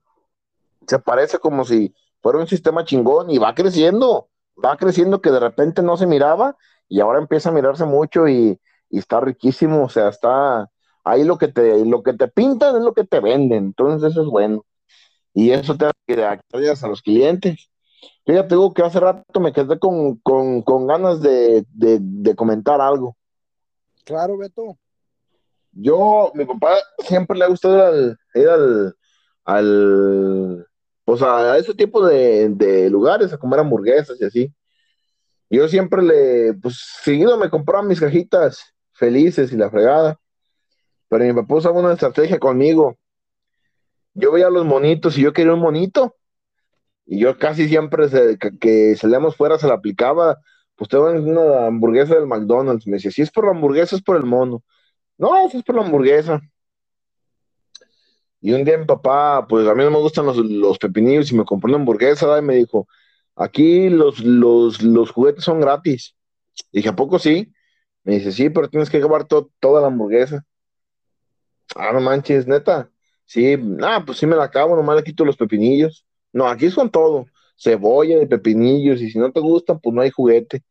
Se 0.86 0.98
parece 0.98 1.38
como 1.38 1.64
si 1.64 1.94
fuera 2.22 2.38
un 2.38 2.46
sistema 2.46 2.84
chingón 2.84 3.30
y 3.30 3.38
va 3.38 3.54
creciendo, 3.54 4.28
va 4.64 4.76
creciendo 4.76 5.20
que 5.20 5.30
de 5.30 5.40
repente 5.40 5.82
no 5.82 5.96
se 5.96 6.06
miraba 6.06 6.56
y 6.88 7.00
ahora 7.00 7.18
empieza 7.18 7.50
a 7.50 7.52
mirarse 7.52 7.84
mucho 7.84 8.28
y, 8.28 8.60
y 8.90 8.98
está 8.98 9.20
riquísimo. 9.20 9.84
O 9.84 9.88
sea, 9.88 10.08
está 10.08 10.70
ahí 11.04 11.24
lo 11.24 11.38
que 11.38 11.48
te, 11.48 11.84
lo 11.84 12.02
que 12.02 12.14
te 12.14 12.28
pintan 12.28 12.76
es 12.76 12.82
lo 12.82 12.94
que 12.94 13.04
te 13.04 13.20
venden. 13.20 13.66
Entonces 13.66 14.10
eso 14.10 14.22
es 14.22 14.28
bueno. 14.28 14.64
Y 15.34 15.50
eso 15.50 15.76
te 15.76 15.86
hace 15.86 16.24
a 16.24 16.88
los 16.88 17.02
clientes. 17.02 17.70
Fíjate, 18.26 18.54
digo 18.54 18.74
que 18.74 18.82
hace 18.82 19.00
rato 19.00 19.40
me 19.40 19.52
quedé 19.52 19.78
con, 19.78 20.16
con, 20.16 20.62
con 20.62 20.86
ganas 20.86 21.20
de, 21.20 21.64
de, 21.70 21.98
de 22.00 22.34
comentar 22.34 22.80
algo. 22.80 23.16
Claro, 24.04 24.36
Beto. 24.38 24.78
Yo, 25.72 26.32
mi 26.34 26.44
papá 26.44 26.76
siempre 26.98 27.38
le 27.38 27.44
ha 27.44 27.48
gustado 27.48 28.16
ir 28.34 28.48
al, 28.48 28.96
al, 29.44 30.66
pues 31.08 31.22
a 31.22 31.56
ese 31.56 31.72
tipo 31.72 32.06
de, 32.06 32.90
lugares, 32.90 33.32
a 33.32 33.38
comer 33.38 33.60
hamburguesas 33.60 34.20
y 34.20 34.26
así. 34.26 34.54
Yo 35.48 35.66
siempre 35.66 36.02
le, 36.02 36.52
pues 36.52 36.76
seguido 37.02 37.38
me 37.38 37.48
compraba 37.48 37.82
mis 37.82 37.98
cajitas 37.98 38.74
felices 38.92 39.50
y 39.50 39.56
la 39.56 39.70
fregada. 39.70 40.20
Pero 41.08 41.24
mi 41.24 41.32
papá 41.32 41.54
usaba 41.54 41.80
una 41.80 41.94
estrategia 41.94 42.38
conmigo. 42.38 42.98
Yo 44.12 44.32
veía 44.32 44.50
los 44.50 44.66
monitos 44.66 45.16
y 45.16 45.22
yo 45.22 45.32
quería 45.32 45.54
un 45.54 45.60
monito. 45.60 46.14
Y 47.06 47.20
yo 47.20 47.38
casi 47.38 47.68
siempre 47.68 48.10
que, 48.38 48.58
que 48.58 48.94
salíamos 48.94 49.34
fuera 49.34 49.58
se 49.58 49.66
la 49.66 49.76
aplicaba 49.76 50.38
pues 50.76 50.90
te 50.90 50.98
van 50.98 51.26
una 51.26 51.68
hamburguesa 51.68 52.16
del 52.16 52.26
McDonald's. 52.26 52.86
Me 52.86 52.98
decía, 52.98 53.12
si 53.12 53.22
es 53.22 53.30
por 53.30 53.46
la 53.46 53.52
hamburguesa, 53.52 53.96
es 53.96 54.02
por 54.02 54.18
el 54.18 54.24
mono. 54.24 54.62
No, 55.16 55.48
si 55.48 55.56
es 55.56 55.64
por 55.64 55.76
la 55.76 55.84
hamburguesa. 55.84 56.42
Y 58.40 58.52
un 58.52 58.64
día 58.64 58.78
mi 58.78 58.86
papá, 58.86 59.46
pues 59.48 59.66
a 59.66 59.74
mí 59.74 59.82
no 59.84 59.90
me 59.90 59.98
gustan 59.98 60.26
los, 60.26 60.78
pepinillos 60.78 61.30
y 61.32 61.36
me 61.36 61.44
compró 61.44 61.68
una 61.68 61.78
hamburguesa 61.78 62.38
y 62.38 62.42
me 62.42 62.56
dijo, 62.56 62.88
aquí 63.36 63.88
los, 63.90 64.20
los, 64.20 65.10
juguetes 65.10 65.44
son 65.44 65.60
gratis. 65.60 66.14
dije, 66.72 66.88
¿a 66.90 66.96
poco 66.96 67.18
sí? 67.18 67.52
Me 68.04 68.14
dice, 68.14 68.32
sí, 68.32 68.50
pero 68.50 68.68
tienes 68.68 68.90
que 68.90 68.98
acabar 68.98 69.26
toda 69.26 69.80
la 69.80 69.88
hamburguesa. 69.88 70.44
Ah, 71.76 71.92
no 71.92 72.00
manches, 72.00 72.46
neta. 72.46 72.90
Sí, 73.24 73.56
ah, 73.82 74.02
pues 74.06 74.18
sí 74.18 74.26
me 74.26 74.36
la 74.36 74.44
acabo, 74.44 74.76
nomás 74.76 74.96
le 74.96 75.04
quito 75.04 75.24
los 75.24 75.36
pepinillos. 75.36 76.06
No, 76.32 76.48
aquí 76.48 76.70
son 76.70 76.90
todo 76.90 77.26
cebolla 77.58 78.18
de 78.18 78.26
pepinillos, 78.26 79.02
y 79.02 79.10
si 79.10 79.18
no 79.18 79.32
te 79.32 79.40
gustan, 79.40 79.80
pues 79.80 79.94
no 79.94 80.02
hay 80.02 80.10
juguete. 80.10 80.62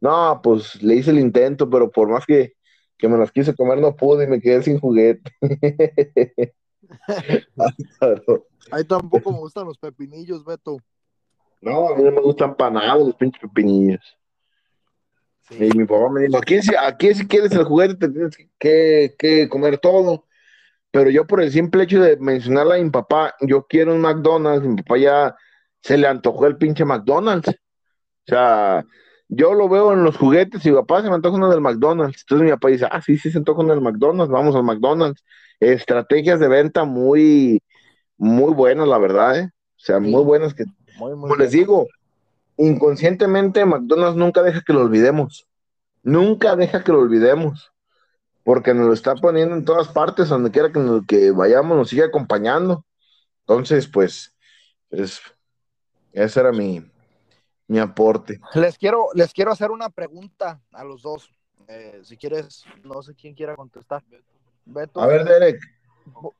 No, 0.00 0.40
pues 0.42 0.82
le 0.82 0.96
hice 0.96 1.10
el 1.10 1.20
intento, 1.20 1.70
pero 1.70 1.90
por 1.90 2.08
más 2.08 2.26
que, 2.26 2.54
me 3.02 3.18
las 3.18 3.32
quise 3.32 3.54
comer, 3.54 3.78
no 3.80 3.96
pude 3.96 4.24
y 4.24 4.28
me 4.28 4.40
quedé 4.40 4.62
sin 4.62 4.80
juguete. 4.80 5.30
Ahí 8.70 8.84
tampoco 8.84 9.32
me 9.32 9.38
gustan 9.38 9.66
los 9.66 9.78
pepinillos, 9.78 10.44
Beto. 10.44 10.78
No, 11.60 11.88
a 11.88 11.96
mí 11.96 12.02
no 12.04 12.10
me 12.10 12.20
gustan 12.20 12.54
panados 12.56 13.06
los 13.06 13.16
pinches 13.16 13.40
pepinillos. 13.40 14.16
Y 15.50 15.76
mi 15.76 15.84
papá 15.84 16.10
me 16.10 16.22
dijo, 16.22 16.38
aquí, 16.38 16.58
aquí 16.78 17.14
si 17.14 17.26
quieres 17.26 17.52
el 17.52 17.64
juguete 17.64 17.94
te 17.96 18.08
tienes 18.08 18.36
que, 18.58 19.14
que, 19.18 19.48
comer 19.48 19.78
todo. 19.78 20.26
Pero 20.90 21.10
yo 21.10 21.26
por 21.26 21.42
el 21.42 21.50
simple 21.50 21.84
hecho 21.84 22.00
de 22.00 22.16
mencionarle 22.16 22.76
a 22.76 22.82
mi 22.82 22.90
papá, 22.90 23.34
yo 23.40 23.66
quiero 23.66 23.94
un 23.94 24.00
McDonald's, 24.00 24.66
mi 24.66 24.76
papá 24.76 24.98
ya 24.98 25.36
se 25.82 25.98
le 25.98 26.06
antojó 26.06 26.46
el 26.46 26.56
pinche 26.56 26.84
McDonald's. 26.84 27.48
O 27.48 28.26
sea, 28.26 28.84
yo 29.28 29.54
lo 29.54 29.68
veo 29.68 29.92
en 29.92 30.04
los 30.04 30.16
juguetes 30.16 30.64
y 30.64 30.72
papá 30.72 31.02
se 31.02 31.08
me 31.08 31.14
antoja 31.14 31.36
uno 31.36 31.50
del 31.50 31.60
McDonald's. 31.60 32.22
Entonces 32.22 32.44
mi 32.44 32.50
papá 32.52 32.68
dice, 32.68 32.86
ah, 32.90 33.02
sí, 33.02 33.18
sí 33.18 33.30
se 33.30 33.38
antoja 33.38 33.60
uno 33.60 33.74
del 33.74 33.82
McDonald's, 33.82 34.32
vamos 34.32 34.54
al 34.54 34.64
McDonald's. 34.64 35.22
Estrategias 35.72 36.40
de 36.40 36.48
venta 36.48 36.84
muy, 36.84 37.62
muy 38.16 38.52
buenas, 38.52 38.86
la 38.88 38.98
verdad, 38.98 39.38
¿eh? 39.38 39.50
O 39.76 39.80
sea, 39.84 40.00
muy 40.00 40.22
buenas 40.22 40.54
que, 40.54 40.64
como 40.98 41.36
les 41.36 41.50
digo, 41.50 41.88
inconscientemente 42.56 43.64
McDonald's 43.64 44.16
nunca 44.16 44.42
deja 44.42 44.62
que 44.62 44.72
lo 44.72 44.80
olvidemos. 44.80 45.46
Nunca 46.02 46.56
deja 46.56 46.84
que 46.84 46.92
lo 46.92 47.00
olvidemos. 47.00 47.72
Porque 48.42 48.74
nos 48.74 48.86
lo 48.86 48.92
está 48.92 49.14
poniendo 49.14 49.54
en 49.54 49.64
todas 49.64 49.88
partes, 49.88 50.28
donde 50.28 50.50
quiera 50.50 50.70
que, 50.70 50.80
que 51.08 51.30
vayamos, 51.30 51.76
nos 51.76 51.88
sigue 51.88 52.04
acompañando. 52.04 52.84
Entonces, 53.40 53.88
pues, 53.88 54.34
es, 54.90 55.20
ese 56.12 56.40
era 56.40 56.52
mi, 56.52 56.84
mi 57.66 57.78
aporte. 57.78 58.40
Les 58.54 58.78
quiero, 58.78 59.08
les 59.14 59.32
quiero 59.32 59.52
hacer 59.52 59.70
una 59.70 59.88
pregunta 59.90 60.60
a 60.72 60.84
los 60.84 61.02
dos. 61.02 61.30
Eh, 61.68 62.00
si 62.04 62.16
quieres, 62.16 62.64
no 62.82 63.02
sé 63.02 63.14
quién 63.14 63.34
quiera 63.34 63.56
contestar. 63.56 64.02
A 64.94 65.06
ver, 65.06 65.24
Derek, 65.24 65.60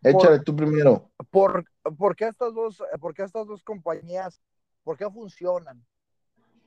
échale 0.03 0.41
tú 0.41 0.55
primero. 0.57 1.11
Por, 1.31 1.65
por, 1.99 2.17
qué 2.17 2.29
estas 2.29 2.55
dos, 2.55 2.83
¿Por 3.01 3.15
qué 3.15 3.23
estas 3.23 3.47
dos 3.47 3.63
compañías, 3.63 4.41
por 4.83 4.97
qué 4.97 5.09
funcionan? 5.11 5.85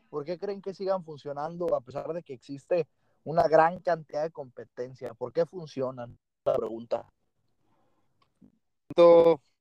¿Por 0.09 0.23
qué 0.23 0.37
creen 0.37 0.61
que 0.61 0.73
sigan 0.73 1.03
funcionando 1.03 1.75
a 1.75 1.81
pesar 1.81 2.13
de 2.13 2.23
que 2.23 2.33
existe 2.33 2.87
una 3.23 3.47
gran 3.47 3.79
cantidad 3.79 4.23
de 4.23 4.31
competencia? 4.31 5.13
¿Por 5.13 5.33
qué 5.33 5.45
funcionan? 5.45 6.17
La 6.45 6.55
pregunta. 6.55 7.05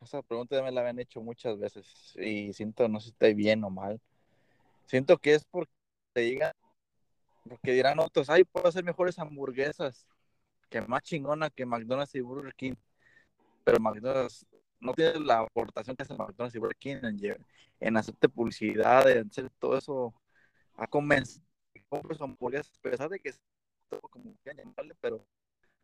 Esa 0.01 0.23
pregunta 0.23 0.57
ya 0.57 0.63
me 0.63 0.71
la 0.71 0.81
habían 0.83 1.01
hecho 1.01 1.21
muchas 1.21 1.59
veces 1.59 2.15
y 2.17 2.53
siento, 2.53 2.89
no 2.89 3.01
sé 3.01 3.07
si 3.07 3.11
está 3.11 3.27
bien 3.29 3.65
o 3.65 3.71
mal. 3.71 4.01
Siento 4.87 5.19
que 5.19 5.35
es 5.35 5.45
porque 5.45 5.73
te 6.13 6.21
digan, 6.21 6.53
porque 7.49 7.73
dirán 7.73 7.99
otros, 7.99 8.31
ay, 8.31 8.45
puedo 8.45 8.69
hacer 8.69 8.85
mejores 8.85 9.19
hamburguesas, 9.19 10.07
que 10.69 10.81
más 10.83 11.03
chingona 11.03 11.51
que 11.51 11.67
McDonald's 11.67 12.15
y 12.15 12.21
Burger 12.21 12.55
King. 12.55 12.75
Pero 13.65 13.81
McDonald's 13.81 14.47
no 14.81 14.93
tiene 14.95 15.21
la 15.21 15.41
aportación 15.41 15.97
que 15.97 16.03
hace 16.03 16.15
McDonald's 16.15 16.55
y 16.55 16.59
Burger 16.59 16.77
King 16.77 16.97
en, 17.03 17.47
en 17.81 17.97
hacerte 17.97 18.29
publicidad, 18.29 19.11
en 19.11 19.29
hacer 19.29 19.51
todo 19.59 19.77
eso, 19.77 20.15
a 20.77 20.87
convencer 20.87 21.43
que 21.73 21.83
compres 21.89 22.21
hamburguesas, 22.21 22.77
a 22.79 22.83
pesar 22.83 23.09
de 23.09 23.21
que 23.21 23.33
todo 23.89 24.01
como 24.03 24.35
que 24.45 24.53
pero 25.01 25.25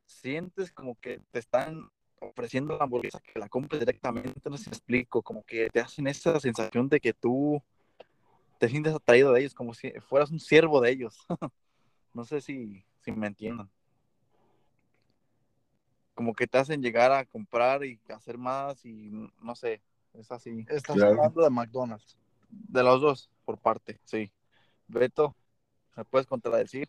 sientes 0.07 0.73
como 0.73 0.99
que 1.01 1.21
te 1.31 1.39
están 1.39 1.89
ofreciendo 2.21 2.77
la 2.77 2.85
hamburguesa 2.85 3.21
que 3.21 3.39
la 3.39 3.49
compres 3.49 3.81
directamente, 3.81 4.49
no 4.49 4.57
sé 4.57 4.65
si 4.65 4.71
me 4.71 4.77
explico, 4.77 5.23
como 5.23 5.43
que 5.43 5.69
te 5.71 5.81
hacen 5.81 6.07
esa 6.07 6.39
sensación 6.39 6.89
de 6.89 7.01
que 7.01 7.13
tú 7.13 7.63
te 8.59 8.69
sientes 8.69 8.95
atraído 8.95 9.33
de 9.33 9.41
ellos, 9.41 9.55
como 9.55 9.75
si 9.75 9.91
fueras 10.09 10.31
un 10.31 10.39
siervo 10.39 10.81
de 10.81 10.91
ellos. 10.91 11.19
no 12.15 12.25
sé 12.25 12.41
si, 12.41 12.85
si 13.01 13.11
me 13.11 13.27
entiendan. 13.27 13.69
Como 16.15 16.35
que 16.35 16.47
te 16.47 16.59
hacen 16.59 16.83
llegar 16.83 17.13
a 17.13 17.25
comprar 17.25 17.85
y 17.85 17.99
hacer 18.09 18.39
más 18.39 18.85
y 18.85 19.11
no 19.41 19.55
sé, 19.55 19.81
es 20.15 20.31
así. 20.31 20.67
Estás 20.69 21.03
hablando 21.03 21.43
de 21.43 21.51
McDonald's. 21.51 22.17
De 22.49 22.83
los 22.83 23.01
dos, 23.01 23.31
por 23.45 23.59
parte, 23.59 23.99
sí. 24.05 24.31
Beto, 24.87 25.35
¿me 25.97 26.05
puedes 26.05 26.27
contradecir? 26.27 26.89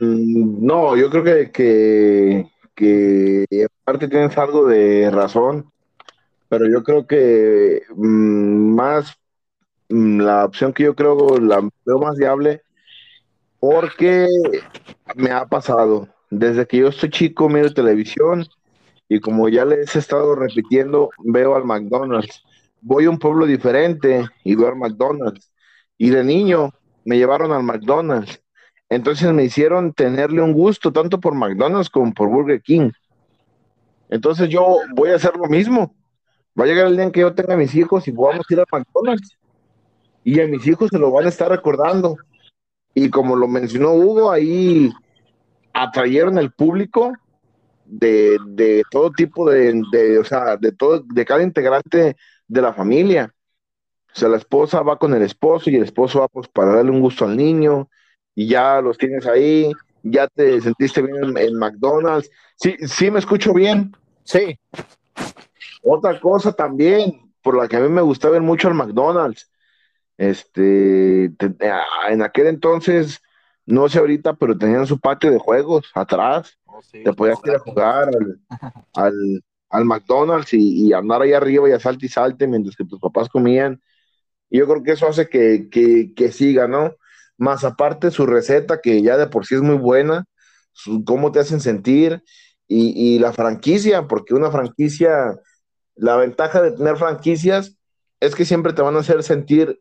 Mm, 0.00 0.66
no, 0.66 0.96
yo 0.96 1.08
creo 1.10 1.22
que, 1.22 1.50
que 1.52 2.50
que 2.76 3.46
aparte 3.64 4.06
tienes 4.06 4.36
algo 4.38 4.66
de 4.66 5.10
razón, 5.10 5.72
pero 6.48 6.68
yo 6.68 6.84
creo 6.84 7.06
que 7.06 7.82
mm, 7.96 8.74
más 8.74 9.18
mm, 9.88 10.20
la 10.20 10.44
opción 10.44 10.72
que 10.72 10.84
yo 10.84 10.94
creo 10.94 11.38
la 11.40 11.66
veo 11.84 11.98
más 11.98 12.16
viable 12.16 12.62
porque 13.58 14.28
me 15.16 15.30
ha 15.30 15.46
pasado 15.46 16.06
desde 16.30 16.66
que 16.66 16.78
yo 16.78 16.88
estoy 16.88 17.10
chico 17.10 17.48
miro 17.48 17.72
televisión 17.72 18.46
y 19.08 19.20
como 19.20 19.48
ya 19.48 19.64
les 19.64 19.94
he 19.94 19.98
estado 19.98 20.34
repitiendo 20.34 21.10
veo 21.18 21.54
al 21.54 21.64
McDonald's 21.64 22.42
voy 22.80 23.04
a 23.04 23.10
un 23.10 23.18
pueblo 23.18 23.46
diferente 23.46 24.26
y 24.44 24.54
veo 24.54 24.68
al 24.68 24.76
McDonald's 24.76 25.52
y 25.98 26.10
de 26.10 26.24
niño 26.24 26.72
me 27.04 27.16
llevaron 27.16 27.52
al 27.52 27.62
McDonald's 27.62 28.40
entonces 28.88 29.32
me 29.32 29.44
hicieron 29.44 29.92
tenerle 29.92 30.42
un 30.42 30.52
gusto 30.52 30.92
tanto 30.92 31.18
por 31.18 31.34
McDonald's 31.34 31.90
como 31.90 32.12
por 32.14 32.28
Burger 32.28 32.62
King. 32.62 32.90
Entonces 34.08 34.48
yo 34.48 34.78
voy 34.94 35.10
a 35.10 35.16
hacer 35.16 35.36
lo 35.36 35.48
mismo. 35.48 35.94
Va 36.58 36.64
a 36.64 36.66
llegar 36.66 36.86
el 36.86 36.96
día 36.96 37.04
en 37.04 37.12
que 37.12 37.20
yo 37.20 37.34
tenga 37.34 37.56
mis 37.56 37.74
hijos 37.74 38.06
y 38.06 38.12
a 38.12 38.40
ir 38.48 38.60
a 38.60 38.64
McDonald's. 38.70 39.36
Y 40.22 40.40
a 40.40 40.46
mis 40.46 40.66
hijos 40.66 40.88
se 40.90 40.98
lo 40.98 41.10
van 41.10 41.26
a 41.26 41.28
estar 41.28 41.50
recordando. 41.50 42.16
Y 42.94 43.10
como 43.10 43.36
lo 43.36 43.48
mencionó 43.48 43.92
Hugo, 43.92 44.30
ahí 44.30 44.92
atrayeron 45.76 46.38
el 46.38 46.52
público 46.52 47.12
de, 47.84 48.82
todo 48.90 49.12
tipo 49.12 49.48
de, 49.50 49.82
de, 49.92 50.18
o 50.18 50.24
sea, 50.24 50.56
de 50.56 50.72
todo, 50.72 51.00
de 51.00 51.24
cada 51.24 51.42
integrante 51.42 52.16
de 52.48 52.62
la 52.62 52.72
familia. 52.72 53.32
O 54.12 54.18
sea, 54.18 54.30
la 54.30 54.38
esposa 54.38 54.80
va 54.80 54.98
con 54.98 55.12
el 55.12 55.22
esposo 55.22 55.68
y 55.68 55.76
el 55.76 55.82
esposo 55.82 56.20
va 56.20 56.28
pues 56.28 56.48
para 56.48 56.74
darle 56.74 56.90
un 56.90 57.02
gusto 57.02 57.26
al 57.26 57.36
niño 57.36 57.90
y 58.34 58.48
ya 58.48 58.80
los 58.80 58.96
tienes 58.96 59.26
ahí, 59.26 59.70
ya 60.02 60.26
te 60.28 60.60
sentiste 60.62 61.02
bien 61.02 61.36
en, 61.36 61.54
McDonald's. 61.58 62.30
Sí, 62.56 62.76
sí 62.86 63.10
me 63.10 63.18
escucho 63.18 63.52
bien. 63.52 63.94
Sí. 64.24 64.58
Otra 65.82 66.18
cosa 66.18 66.52
también, 66.52 67.32
por 67.42 67.56
la 67.56 67.68
que 67.68 67.76
a 67.76 67.80
mí 67.80 67.88
me 67.90 68.00
gustaba 68.00 68.32
ver 68.32 68.42
mucho 68.42 68.68
al 68.68 68.74
McDonald's. 68.74 69.50
Este, 70.16 71.24
en 72.08 72.22
aquel 72.22 72.46
entonces, 72.46 73.20
no 73.66 73.88
sé 73.88 73.98
ahorita, 73.98 74.34
pero 74.34 74.56
tenían 74.56 74.86
su 74.86 74.98
patio 74.98 75.30
de 75.30 75.38
juegos 75.38 75.90
atrás. 75.94 76.56
Oh, 76.64 76.80
te 76.90 77.12
podías 77.12 77.38
ir 77.44 77.54
a 77.54 77.58
jugar 77.58 78.08
al, 78.94 79.44
al, 79.70 79.84
McDonald's 79.84 80.54
y, 80.54 80.92
andar 80.92 81.22
ahí 81.22 81.32
arriba 81.32 81.68
y 81.68 81.72
a 81.72 81.80
salte 81.80 82.06
y 82.06 82.08
salte 82.08 82.46
mientras 82.46 82.76
que 82.76 82.84
tus 82.84 83.00
papás 83.00 83.28
comían. 83.28 83.82
Y 84.48 84.58
yo 84.58 84.66
creo 84.68 84.82
que 84.84 84.92
eso 84.92 85.08
hace 85.08 85.28
que, 85.28 85.68
que, 85.70 86.14
que 86.14 86.30
siga, 86.30 86.68
¿no? 86.68 86.94
Más 87.36 87.64
aparte 87.64 88.12
su 88.12 88.24
receta, 88.24 88.80
que 88.80 89.02
ya 89.02 89.16
de 89.16 89.26
por 89.26 89.44
sí 89.44 89.56
es 89.56 89.62
muy 89.62 89.76
buena, 89.76 90.24
cómo 91.04 91.32
te 91.32 91.40
hacen 91.40 91.60
sentir 91.60 92.22
y, 92.68 93.16
y 93.16 93.18
la 93.18 93.32
franquicia, 93.32 94.06
porque 94.06 94.34
una 94.34 94.52
franquicia, 94.52 95.34
la 95.96 96.16
ventaja 96.16 96.62
de 96.62 96.70
tener 96.70 96.96
franquicias 96.96 97.76
es 98.20 98.34
que 98.36 98.44
siempre 98.44 98.72
te 98.72 98.82
van 98.82 98.96
a 98.96 99.00
hacer 99.00 99.22
sentir 99.24 99.80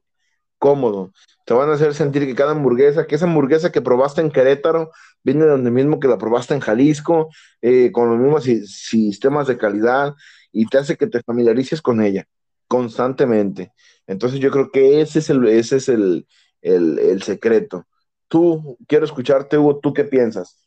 cómodo. 0.65 1.11
Te 1.45 1.53
van 1.53 1.69
a 1.69 1.73
hacer 1.73 1.93
sentir 1.93 2.25
que 2.25 2.33
cada 2.33 2.53
hamburguesa, 2.53 3.05
que 3.05 3.13
esa 3.13 3.25
hamburguesa 3.25 3.71
que 3.71 3.83
probaste 3.83 4.21
en 4.21 4.31
Querétaro, 4.31 4.89
viene 5.23 5.43
de 5.43 5.51
donde 5.51 5.69
mismo 5.69 5.99
que 5.99 6.07
la 6.07 6.17
probaste 6.17 6.55
en 6.55 6.59
Jalisco, 6.59 7.29
eh, 7.61 7.91
con 7.91 8.09
los 8.09 8.17
mismos 8.17 8.45
sistemas 8.45 9.45
de 9.45 9.59
calidad, 9.59 10.15
y 10.51 10.65
te 10.65 10.79
hace 10.79 10.97
que 10.97 11.05
te 11.05 11.21
familiarices 11.21 11.83
con 11.83 12.01
ella 12.01 12.25
constantemente. 12.67 13.73
Entonces 14.07 14.39
yo 14.39 14.49
creo 14.49 14.71
que 14.71 15.01
ese 15.01 15.19
es 15.19 15.29
el, 15.29 15.47
ese 15.47 15.75
es 15.75 15.87
el, 15.87 16.25
el, 16.63 17.21
secreto. 17.21 17.85
Tú, 18.27 18.75
quiero 18.87 19.05
escucharte, 19.05 19.59
Hugo, 19.59 19.77
¿tú 19.77 19.93
qué 19.93 20.03
piensas? 20.03 20.57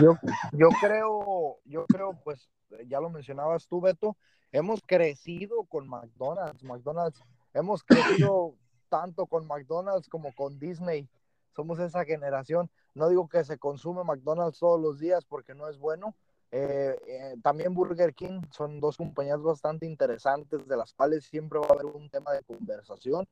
Yo, 0.00 0.16
yo 0.52 0.68
creo, 0.80 1.58
yo 1.66 1.84
creo, 1.84 2.18
pues, 2.24 2.48
ya 2.86 2.98
lo 2.98 3.10
mencionabas 3.10 3.68
tú, 3.68 3.82
Beto, 3.82 4.16
hemos 4.52 4.80
crecido 4.86 5.64
con 5.64 5.86
McDonald's, 5.86 6.62
McDonald's, 6.64 7.22
hemos 7.52 7.84
crecido 7.84 8.54
tanto 8.88 9.26
con 9.26 9.46
McDonald's 9.46 10.08
como 10.08 10.34
con 10.34 10.58
Disney. 10.58 11.08
Somos 11.54 11.78
esa 11.78 12.04
generación. 12.04 12.70
No 12.94 13.08
digo 13.08 13.28
que 13.28 13.44
se 13.44 13.58
consume 13.58 14.04
McDonald's 14.04 14.58
todos 14.58 14.80
los 14.80 14.98
días 14.98 15.24
porque 15.24 15.54
no 15.54 15.68
es 15.68 15.78
bueno. 15.78 16.14
Eh, 16.50 16.98
eh, 17.06 17.36
también 17.42 17.74
Burger 17.74 18.14
King 18.14 18.40
son 18.50 18.80
dos 18.80 18.96
compañías 18.96 19.42
bastante 19.42 19.84
interesantes 19.84 20.66
de 20.66 20.76
las 20.76 20.94
cuales 20.94 21.24
siempre 21.24 21.58
va 21.58 21.66
a 21.66 21.72
haber 21.72 21.86
un 21.86 22.08
tema 22.08 22.32
de 22.32 22.42
conversación. 22.42 23.26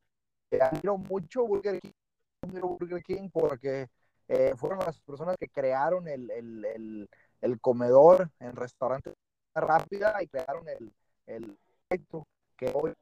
Eh, 0.50 0.60
admiro 0.60 0.98
mucho 0.98 1.46
Burger 1.46 1.80
King, 3.02 3.30
porque 3.32 3.88
fueron 4.56 4.80
las 4.80 5.00
personas 5.00 5.36
que 5.38 5.48
crearon 5.48 6.08
el, 6.08 6.30
el, 6.30 7.08
el, 7.40 7.60
comedor 7.60 8.30
en 8.40 8.54
restaurantes 8.54 9.14
rápida 9.54 10.22
y 10.22 10.28
crearon 10.28 10.68
el, 10.68 10.92
el 11.26 11.58
que 12.56 12.70
hoy 12.74 12.92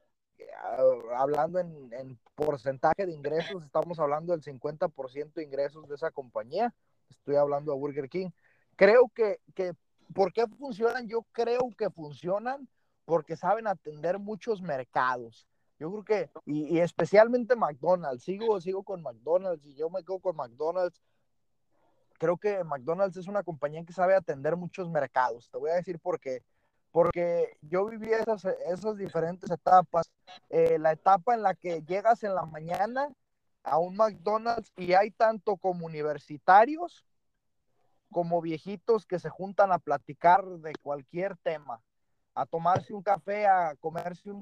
hablando 1.15 1.59
en, 1.59 2.19
porcentaje 2.35 3.05
de 3.05 3.13
ingresos, 3.13 3.63
estamos 3.63 3.97
hablando 3.99 4.33
del 4.33 4.41
50% 4.41 5.33
de 5.33 5.43
ingresos 5.43 5.87
de 5.87 5.95
esa 5.95 6.11
compañía. 6.11 6.73
Estoy 7.09 7.37
hablando 7.37 7.71
de 7.71 7.79
Burger 7.79 8.09
King. 8.09 8.29
Creo 8.75 9.09
que, 9.13 9.39
que, 9.53 9.73
¿por 10.13 10.33
qué 10.33 10.45
funcionan? 10.47 11.07
Yo 11.07 11.25
creo 11.31 11.71
que 11.77 11.89
funcionan 11.89 12.67
porque 13.05 13.37
saben 13.37 13.67
atender 13.67 14.19
muchos 14.19 14.61
mercados. 14.61 15.47
Yo 15.79 15.91
creo 15.91 16.03
que, 16.03 16.29
y, 16.45 16.79
especialmente 16.79 17.55
McDonald's, 17.55 18.23
sigo, 18.23 18.59
sigo 18.61 18.83
con 18.83 19.01
McDonald's 19.01 19.65
y 19.65 19.75
yo 19.75 19.89
me 19.89 20.03
quedo 20.03 20.19
con 20.19 20.35
McDonald's. 20.35 21.01
Creo 22.17 22.37
que 22.37 22.63
McDonald's 22.63 23.17
es 23.17 23.27
una 23.27 23.43
compañía 23.43 23.83
que 23.83 23.93
sabe 23.93 24.15
atender 24.15 24.55
muchos 24.55 24.89
mercados. 24.89 25.49
Te 25.49 25.57
voy 25.57 25.71
a 25.71 25.75
decir 25.75 25.99
por 25.99 26.19
qué 26.19 26.43
porque 26.95 27.57
yo 27.59 27.87
viví 27.87 28.09
esas, 28.13 28.45
esas 28.45 28.95
diferentes 28.95 29.51
etapas. 29.51 30.09
Eh, 30.49 30.79
la 30.79 30.93
etapa 30.93 31.33
en 31.33 31.41
la 31.41 31.53
que 31.53 31.81
llegas 31.81 32.23
en 32.23 32.33
la 32.33 32.45
mañana 32.45 33.09
a 33.63 33.79
un 33.79 33.97
McDonald's 33.97 34.71
y 34.77 34.93
hay 34.93 35.11
tanto 35.11 35.57
como 35.57 35.85
universitarios 35.85 37.05
como 38.09 38.39
viejitos 38.41 39.05
que 39.05 39.19
se 39.19 39.27
juntan 39.27 39.73
a 39.73 39.79
platicar 39.79 40.45
de 40.45 40.71
cualquier 40.81 41.35
tema, 41.35 41.81
a 42.33 42.45
tomarse 42.45 42.93
un 42.93 43.03
café, 43.03 43.45
a 43.45 43.75
comerse 43.81 44.31
un 44.31 44.39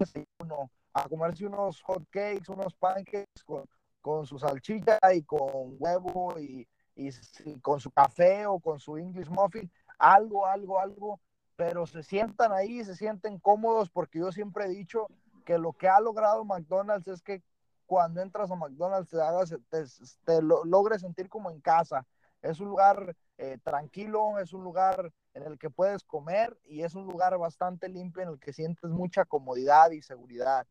a 0.93 1.09
comerse 1.09 1.47
unos 1.47 1.81
hot 1.81 2.07
cakes, 2.11 2.49
unos 2.49 2.75
pancakes 2.75 3.43
con, 3.43 3.65
con 3.99 4.27
su 4.27 4.37
salchicha 4.37 4.99
y 5.11 5.23
con 5.23 5.75
huevo 5.79 6.39
y, 6.39 6.67
y 6.93 7.59
con 7.61 7.79
su 7.79 7.89
café 7.89 8.45
o 8.45 8.59
con 8.59 8.77
su 8.77 8.95
English 8.95 9.29
muffin, 9.31 9.71
algo, 9.97 10.45
algo, 10.45 10.79
algo 10.79 11.19
pero 11.55 11.85
se 11.85 12.03
sientan 12.03 12.51
ahí, 12.51 12.83
se 12.83 12.95
sienten 12.95 13.39
cómodos 13.39 13.89
porque 13.89 14.19
yo 14.19 14.31
siempre 14.31 14.65
he 14.65 14.69
dicho 14.69 15.07
que 15.45 15.57
lo 15.57 15.73
que 15.73 15.87
ha 15.87 15.99
logrado 15.99 16.45
McDonald's 16.45 17.07
es 17.07 17.21
que 17.21 17.43
cuando 17.85 18.21
entras 18.21 18.49
a 18.49 18.55
McDonald's 18.55 19.09
te, 19.09 19.21
hagas, 19.21 19.55
te, 19.69 20.41
logres 20.41 21.01
sentir 21.01 21.29
como 21.29 21.51
en 21.51 21.59
casa. 21.59 22.05
Es 22.41 22.59
un 22.59 22.67
lugar 22.69 23.15
eh, 23.37 23.57
tranquilo, 23.63 24.39
es 24.39 24.53
un 24.53 24.63
lugar 24.63 25.11
en 25.33 25.43
el 25.43 25.57
que 25.57 25.69
puedes 25.69 26.03
comer 26.03 26.57
y 26.65 26.83
es 26.83 26.95
un 26.95 27.05
lugar 27.05 27.37
bastante 27.37 27.89
limpio 27.89 28.23
en 28.23 28.29
el 28.29 28.39
que 28.39 28.53
sientes 28.53 28.89
mucha 28.89 29.25
comodidad 29.25 29.91
y 29.91 30.01
seguridad. 30.01 30.65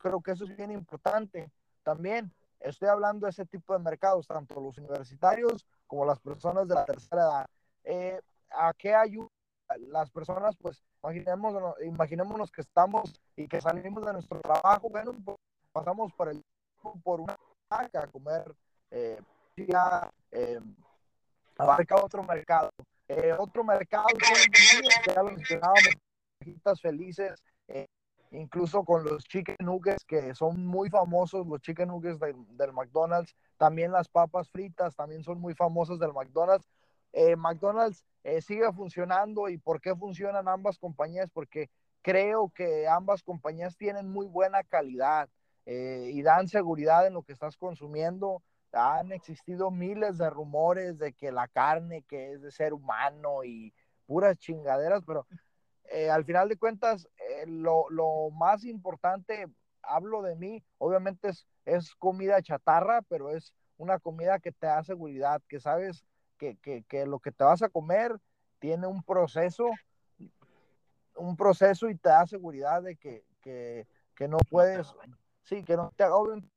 Creo 0.00 0.20
que 0.22 0.32
eso 0.32 0.44
es 0.44 0.56
bien 0.56 0.70
importante. 0.70 1.50
También 1.82 2.32
estoy 2.60 2.88
hablando 2.88 3.26
de 3.26 3.30
ese 3.30 3.46
tipo 3.46 3.72
de 3.72 3.78
mercados, 3.80 4.26
tanto 4.26 4.60
los 4.60 4.78
universitarios 4.78 5.66
como 5.86 6.04
las 6.04 6.18
personas 6.20 6.66
de 6.66 6.74
la 6.74 6.84
tercera 6.84 7.22
edad. 7.22 7.46
Eh, 7.84 8.20
¿A 8.50 8.72
qué 8.72 8.94
ayuda 8.94 9.28
las 9.78 10.10
personas, 10.10 10.56
pues, 10.56 10.82
imaginémonos, 11.02 11.74
imaginémonos 11.84 12.50
que 12.50 12.60
estamos 12.60 13.12
y 13.36 13.48
que 13.48 13.60
salimos 13.60 14.04
de 14.04 14.12
nuestro 14.12 14.40
trabajo, 14.40 14.88
bueno, 14.88 15.12
pues, 15.24 15.36
pasamos 15.72 16.12
por 16.12 16.28
el 16.28 16.42
por 17.02 17.20
una 17.20 17.36
vaca 17.68 18.02
a 18.02 18.06
comer, 18.06 18.54
eh, 18.90 19.18
ya, 19.56 20.10
eh, 20.30 20.60
abarca 21.56 21.96
otro 21.96 22.22
mercado. 22.22 22.70
Eh, 23.08 23.34
otro 23.38 23.64
mercado, 23.64 24.06
ya 25.06 25.22
lo 25.22 25.30
mencionábamos, 25.30 25.94
felices, 26.80 27.42
eh, 27.68 27.86
incluso 28.30 28.82
con 28.84 29.04
los 29.04 29.24
chicken 29.24 29.56
nuggets 29.60 30.04
que 30.04 30.34
son 30.34 30.66
muy 30.66 30.88
famosos, 30.88 31.46
los 31.46 31.60
chicken 31.60 31.88
nuggets 31.88 32.18
del 32.18 32.72
McDonald's, 32.72 33.34
también 33.58 33.92
las 33.92 34.08
papas 34.08 34.48
fritas 34.48 34.96
también 34.96 35.22
son 35.22 35.40
muy 35.40 35.54
famosas 35.54 35.98
del 35.98 36.12
McDonald's. 36.12 36.66
Eh, 37.14 37.36
McDonald's 37.36 38.04
eh, 38.24 38.42
sigue 38.42 38.72
funcionando 38.72 39.48
y 39.48 39.56
por 39.56 39.80
qué 39.80 39.94
funcionan 39.94 40.48
ambas 40.48 40.78
compañías, 40.78 41.30
porque 41.32 41.70
creo 42.02 42.50
que 42.52 42.88
ambas 42.88 43.22
compañías 43.22 43.76
tienen 43.76 44.08
muy 44.08 44.26
buena 44.26 44.64
calidad 44.64 45.28
eh, 45.64 46.10
y 46.12 46.22
dan 46.22 46.48
seguridad 46.48 47.06
en 47.06 47.14
lo 47.14 47.22
que 47.22 47.32
estás 47.32 47.56
consumiendo. 47.56 48.42
Han 48.72 49.12
existido 49.12 49.70
miles 49.70 50.18
de 50.18 50.28
rumores 50.28 50.98
de 50.98 51.12
que 51.12 51.30
la 51.30 51.46
carne 51.46 52.02
que 52.02 52.32
es 52.32 52.42
de 52.42 52.50
ser 52.50 52.74
humano 52.74 53.44
y 53.44 53.72
puras 54.06 54.36
chingaderas, 54.38 55.02
pero 55.06 55.26
al 56.10 56.24
final 56.24 56.48
de 56.48 56.56
cuentas, 56.56 57.06
lo, 57.46 57.88
lo, 57.90 58.30
más 58.30 58.64
importante, 58.64 59.46
hablo 59.82 60.22
de 60.22 60.34
mí, 60.34 60.64
obviamente 60.78 61.28
es, 61.28 61.46
es 61.64 61.94
comida 61.94 62.42
chatarra, 62.42 63.02
pero 63.02 63.30
es 63.30 63.54
una 63.76 64.00
comida 64.00 64.40
que 64.40 64.50
te 64.50 64.66
da 64.66 64.82
seguridad, 64.82 65.40
que 65.48 65.60
sabes 65.60 66.04
que, 66.36 67.06
lo 67.06 67.18
que 67.18 67.32
te 67.32 67.44
vas 67.44 67.62
a 67.62 67.68
comer 67.68 68.18
tiene 68.58 68.86
un 68.86 69.02
proceso, 69.02 69.70
un 71.16 71.36
proceso 71.36 71.88
y 71.88 71.96
te 71.96 72.08
da 72.08 72.26
seguridad 72.26 72.82
de 72.82 72.96
que, 72.96 73.86
no 74.28 74.38
puedes, 74.50 74.94
sí, 75.42 75.62
que 75.64 75.76
no 75.76 75.92
te 75.96 76.04
agoben, 76.04 76.50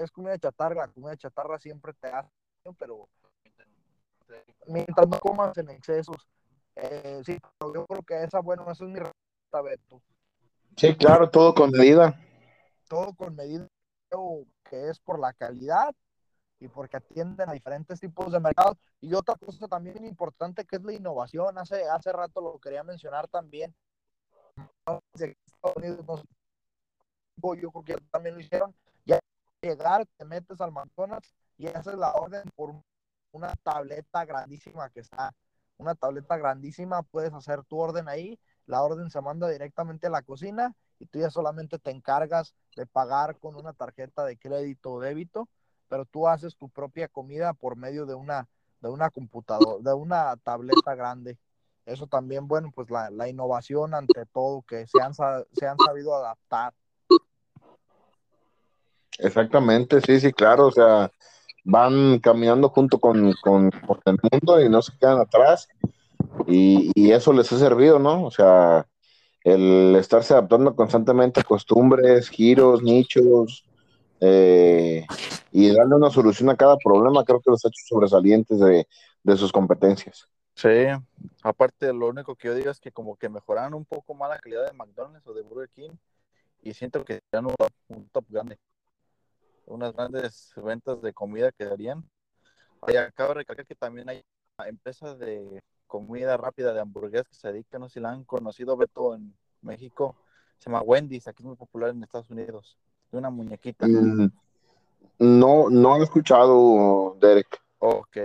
es 0.00 0.10
comida 0.10 0.38
chatarra, 0.38 0.86
la 0.86 0.88
comida 0.88 1.16
chatarra 1.16 1.58
siempre 1.58 1.92
te 1.94 2.08
hace, 2.08 2.30
pero 2.78 3.08
mientras 4.66 5.08
no 5.08 5.18
comas 5.18 5.56
en 5.58 5.70
excesos, 5.70 6.28
eh, 6.76 7.20
sí, 7.24 7.38
yo 7.60 7.86
creo 7.86 8.02
que 8.02 8.22
esa, 8.22 8.40
bueno, 8.40 8.70
eso 8.70 8.84
es 8.84 8.90
mi 8.90 8.98
respuesta, 8.98 9.62
Beto. 9.62 10.02
Sí, 10.76 10.96
claro, 10.96 11.28
todo 11.28 11.54
con 11.54 11.70
medida. 11.70 12.18
Todo 12.88 13.12
con 13.14 13.34
medida, 13.34 13.66
que 14.64 14.88
es 14.88 14.98
por 15.00 15.18
la 15.18 15.32
calidad 15.32 15.94
y 16.60 16.68
porque 16.68 16.98
atienden 16.98 17.48
a 17.48 17.52
diferentes 17.52 17.98
tipos 17.98 18.30
de 18.30 18.38
mercados. 18.38 18.76
Y 19.00 19.14
otra 19.14 19.34
cosa 19.34 19.66
también 19.66 20.04
importante 20.04 20.64
que 20.64 20.76
es 20.76 20.82
la 20.82 20.92
innovación. 20.92 21.58
Hace, 21.58 21.88
hace 21.88 22.12
rato 22.12 22.40
lo 22.40 22.58
quería 22.58 22.84
mencionar 22.84 23.26
también. 23.28 23.74
yo 24.86 25.00
creo 27.70 27.84
que 27.84 27.96
también 28.10 28.34
lo 28.34 28.40
hicieron. 28.40 28.74
Ya 29.06 29.18
llegar, 29.62 30.06
te 30.16 30.24
metes 30.24 30.60
al 30.60 30.70
McDonald's 30.70 31.34
y 31.56 31.66
haces 31.66 31.94
la 31.94 32.12
orden 32.12 32.42
por 32.54 32.74
una 33.32 33.54
tableta 33.62 34.24
grandísima 34.26 34.90
que 34.90 35.00
está. 35.00 35.32
Una 35.78 35.94
tableta 35.94 36.36
grandísima, 36.36 37.02
puedes 37.02 37.32
hacer 37.32 37.64
tu 37.64 37.78
orden 37.78 38.06
ahí. 38.06 38.38
La 38.66 38.82
orden 38.82 39.10
se 39.10 39.20
manda 39.22 39.48
directamente 39.48 40.08
a 40.08 40.10
la 40.10 40.22
cocina 40.22 40.74
y 40.98 41.06
tú 41.06 41.18
ya 41.18 41.30
solamente 41.30 41.78
te 41.78 41.90
encargas 41.90 42.54
de 42.76 42.86
pagar 42.86 43.38
con 43.38 43.56
una 43.56 43.72
tarjeta 43.72 44.24
de 44.24 44.36
crédito 44.36 44.92
o 44.92 45.00
débito, 45.00 45.48
pero 45.90 46.06
tú 46.06 46.28
haces 46.28 46.56
tu 46.56 46.70
propia 46.70 47.08
comida 47.08 47.52
por 47.52 47.76
medio 47.76 48.06
de 48.06 48.14
una, 48.14 48.48
de 48.80 48.88
una 48.88 49.10
computadora, 49.10 49.82
de 49.82 49.92
una 49.92 50.36
tableta 50.36 50.94
grande. 50.94 51.36
Eso 51.84 52.06
también, 52.06 52.46
bueno, 52.46 52.70
pues 52.72 52.88
la, 52.90 53.10
la 53.10 53.28
innovación 53.28 53.92
ante 53.92 54.24
todo, 54.32 54.62
que 54.62 54.86
se 54.86 55.02
han, 55.02 55.12
se 55.12 55.66
han 55.66 55.76
sabido 55.84 56.14
adaptar. 56.14 56.72
Exactamente, 59.18 60.00
sí, 60.00 60.20
sí, 60.20 60.32
claro, 60.32 60.68
o 60.68 60.70
sea, 60.70 61.10
van 61.64 62.20
caminando 62.20 62.68
junto 62.68 62.98
con, 63.00 63.34
con, 63.42 63.70
el 64.06 64.18
mundo 64.30 64.60
y 64.60 64.68
no 64.68 64.80
se 64.80 64.96
quedan 64.96 65.18
atrás 65.18 65.68
y, 66.46 66.92
y, 66.94 67.10
eso 67.10 67.32
les 67.32 67.52
ha 67.52 67.58
servido, 67.58 67.98
¿no? 67.98 68.24
O 68.24 68.30
sea, 68.30 68.86
el 69.42 69.96
estarse 69.96 70.32
adaptando 70.32 70.74
constantemente 70.76 71.40
a 71.40 71.44
costumbres, 71.44 72.28
giros, 72.30 72.82
nichos 72.82 73.64
eh, 74.20 75.06
y 75.52 75.74
darle 75.74 75.94
una 75.96 76.10
solución 76.10 76.50
a 76.50 76.56
cada 76.56 76.76
problema, 76.76 77.24
creo 77.24 77.40
que 77.40 77.50
los 77.50 77.64
ha 77.64 77.68
hecho 77.68 77.82
sobresalientes 77.86 78.58
de, 78.60 78.86
de 79.22 79.36
sus 79.36 79.52
competencias. 79.52 80.28
Sí, 80.54 80.86
aparte 81.42 81.92
lo 81.92 82.08
único 82.08 82.34
que 82.36 82.48
yo 82.48 82.54
digo 82.54 82.70
es 82.70 82.80
que 82.80 82.92
como 82.92 83.16
que 83.16 83.28
mejoraron 83.28 83.74
un 83.74 83.84
poco 83.84 84.14
más 84.14 84.28
la 84.28 84.38
calidad 84.38 84.66
de 84.66 84.76
McDonald's 84.76 85.26
o 85.26 85.32
de 85.32 85.42
Burger 85.42 85.70
King 85.70 85.90
y 86.62 86.74
siento 86.74 87.04
que 87.04 87.20
ya 87.32 87.40
un, 87.40 87.54
un 87.88 88.08
top 88.10 88.24
grande 88.28 88.58
unas 89.70 89.94
grandes 89.94 90.52
ventas 90.56 91.00
de 91.00 91.12
comida 91.12 91.52
que 91.52 91.64
darían. 91.64 92.04
Y 92.88 92.96
acabo 92.96 93.30
de 93.30 93.34
recalcar 93.36 93.66
que 93.66 93.74
también 93.74 94.08
hay 94.08 94.22
empresas 94.66 95.18
de 95.18 95.62
comida 95.86 96.36
rápida 96.36 96.72
de 96.72 96.80
hamburguesas 96.80 97.28
que 97.28 97.34
se 97.34 97.52
dedican, 97.52 97.80
no 97.80 97.88
sé 97.88 97.94
si 97.94 98.00
la 98.00 98.10
han 98.10 98.24
conocido, 98.24 98.76
Beto, 98.76 99.14
en 99.14 99.34
México. 99.62 100.16
Se 100.58 100.66
llama 100.68 100.82
Wendy's, 100.82 101.26
aquí 101.26 101.42
es 101.42 101.46
muy 101.46 101.56
popular 101.56 101.90
en 101.90 102.02
Estados 102.02 102.30
Unidos. 102.30 102.78
De 103.10 103.18
una 103.18 103.30
muñequita. 103.30 103.86
Mm, 103.86 104.30
no, 105.18 105.70
no 105.70 105.96
he 105.96 106.02
escuchado, 106.02 107.16
Derek. 107.20 107.60
Ok, 107.78 108.16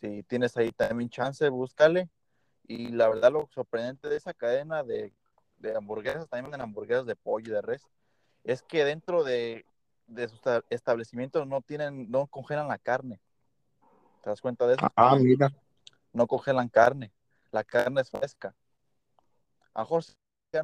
si 0.00 0.22
tienes 0.24 0.56
ahí 0.56 0.70
también 0.72 1.10
chance, 1.10 1.48
búscale. 1.48 2.08
Y 2.66 2.88
la 2.88 3.08
verdad, 3.08 3.32
lo 3.32 3.48
sorprendente 3.54 4.08
de 4.08 4.16
esa 4.16 4.34
cadena 4.34 4.82
de, 4.82 5.12
de 5.58 5.76
hamburguesas, 5.76 6.28
también 6.28 6.56
de 6.56 6.62
hamburguesas 6.62 7.06
de 7.06 7.16
pollo 7.16 7.50
y 7.50 7.54
de 7.54 7.62
res, 7.62 7.82
es 8.44 8.62
que 8.62 8.84
dentro 8.84 9.24
de 9.24 9.64
de 10.08 10.26
sus 10.26 10.40
establecimientos 10.70 11.46
no 11.46 11.60
tienen, 11.60 12.10
no 12.10 12.26
congelan 12.26 12.66
la 12.66 12.78
carne. 12.78 13.20
¿Te 14.22 14.30
das 14.30 14.40
cuenta 14.40 14.66
de 14.66 14.74
eso? 14.74 14.88
Ah, 14.96 15.16
mira. 15.16 15.52
No 16.12 16.26
congelan 16.26 16.68
carne. 16.68 17.12
La 17.52 17.62
carne 17.62 18.00
es 18.00 18.10
fresca. 18.10 18.54
A 19.74 19.82
mejor 19.82 20.02
se 20.02 20.16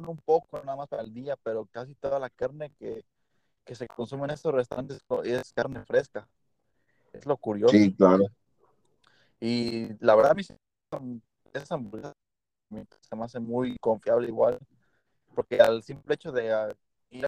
un 0.07 0.17
poco 0.17 0.59
nada 0.59 0.75
más 0.75 0.89
para 0.89 1.03
el 1.03 1.13
día, 1.13 1.37
pero 1.37 1.65
casi 1.67 1.93
toda 1.95 2.19
la 2.19 2.29
carne 2.29 2.71
que, 2.71 3.05
se 3.73 3.87
consume 3.87 4.25
en 4.25 4.31
estos 4.31 4.53
restaurantes 4.53 5.01
es 5.23 5.53
carne 5.53 5.83
fresca. 5.85 6.27
Es 7.11 7.25
lo 7.25 7.37
curioso. 7.37 7.75
Sí, 7.75 7.95
claro. 7.95 8.25
Y 9.39 9.87
la 10.03 10.15
verdad, 10.15 10.35
esa 11.53 11.75
hamburguesa 11.75 12.13
se 13.01 13.15
me 13.15 13.23
hace 13.23 13.39
muy 13.39 13.77
confiable 13.79 14.27
igual, 14.27 14.59
porque 15.33 15.59
al 15.59 15.83
simple 15.83 16.15
hecho 16.15 16.31
de 16.31 16.51
ah, 16.51 16.69
ir 17.09 17.25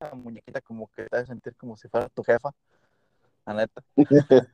a 0.00 0.14
muñequita 0.14 0.60
como 0.60 0.88
que 0.88 1.04
te 1.04 1.16
hace 1.16 1.26
sentir 1.26 1.54
como 1.56 1.76
si 1.76 1.88
fuera 1.88 2.08
tu 2.08 2.22
jefa, 2.22 2.50
la 3.46 3.54
neta. 3.54 3.82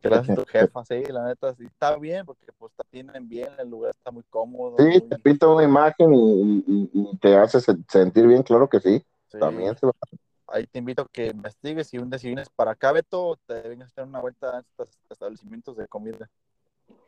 que 0.00 0.10
la 0.10 0.18
hace 0.18 0.34
tu 0.34 0.44
jefa, 0.44 0.84
sí, 0.84 1.02
la 1.06 1.26
neta, 1.26 1.54
sí, 1.54 1.64
está 1.64 1.96
bien, 1.96 2.26
porque 2.26 2.46
pues 2.58 2.72
te 2.74 2.84
tienen 2.90 3.26
bien, 3.28 3.48
el 3.58 3.70
lugar 3.70 3.92
está 3.92 4.10
muy 4.10 4.22
cómodo. 4.24 4.76
Sí, 4.78 5.00
te 5.00 5.18
pinta 5.18 5.48
una 5.48 5.64
imagen 5.64 6.12
y, 6.14 7.16
te 7.20 7.36
hace 7.36 7.60
sentir 7.88 8.26
bien, 8.26 8.42
claro 8.42 8.68
que 8.68 8.80
sí. 8.80 9.02
También 9.30 9.76
se 9.76 9.86
Ahí 10.46 10.66
te 10.66 10.78
invito 10.78 11.02
a 11.02 11.08
que 11.08 11.28
investigues 11.28 11.92
y 11.94 11.98
un 11.98 12.10
día 12.10 12.18
si 12.18 12.28
vienes 12.28 12.50
para 12.50 12.72
acá, 12.72 12.92
Beto, 12.92 13.38
te 13.46 13.54
deben 13.54 13.82
hacer 13.82 14.04
una 14.04 14.20
vuelta 14.20 14.58
a 14.58 14.60
estos 14.60 14.98
establecimientos 15.10 15.76
de 15.76 15.88
comida. 15.88 16.30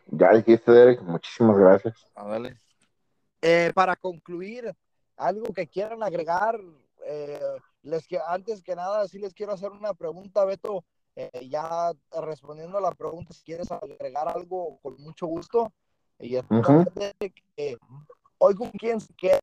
Ya 0.06 0.32
dijiste, 0.32 0.70
Derek, 0.72 1.02
muchísimas 1.02 1.58
gracias. 1.58 2.06
Ah, 2.14 2.38
eh, 3.42 3.72
para 3.74 3.96
concluir, 3.96 4.74
algo 5.16 5.52
que 5.52 5.66
quieran 5.66 6.02
agregar, 6.02 6.58
eh, 7.04 7.40
les 7.82 8.06
que 8.06 8.18
antes 8.26 8.62
que 8.62 8.74
nada, 8.74 9.06
sí 9.08 9.18
les 9.18 9.34
quiero 9.34 9.52
hacer 9.52 9.70
una 9.70 9.94
pregunta, 9.94 10.44
Beto. 10.44 10.84
Eh, 11.14 11.48
ya 11.48 11.92
respondiendo 12.22 12.76
a 12.76 12.80
la 12.80 12.90
pregunta, 12.92 13.32
si 13.32 13.42
quieres 13.42 13.70
agregar 13.70 14.28
algo, 14.28 14.78
con 14.82 14.96
mucho 14.98 15.26
gusto. 15.26 15.72
Y 16.18 16.36
hoy 18.38 18.54
con 18.54 18.70
quién 18.70 19.00
se 19.00 19.14
queda. 19.14 19.38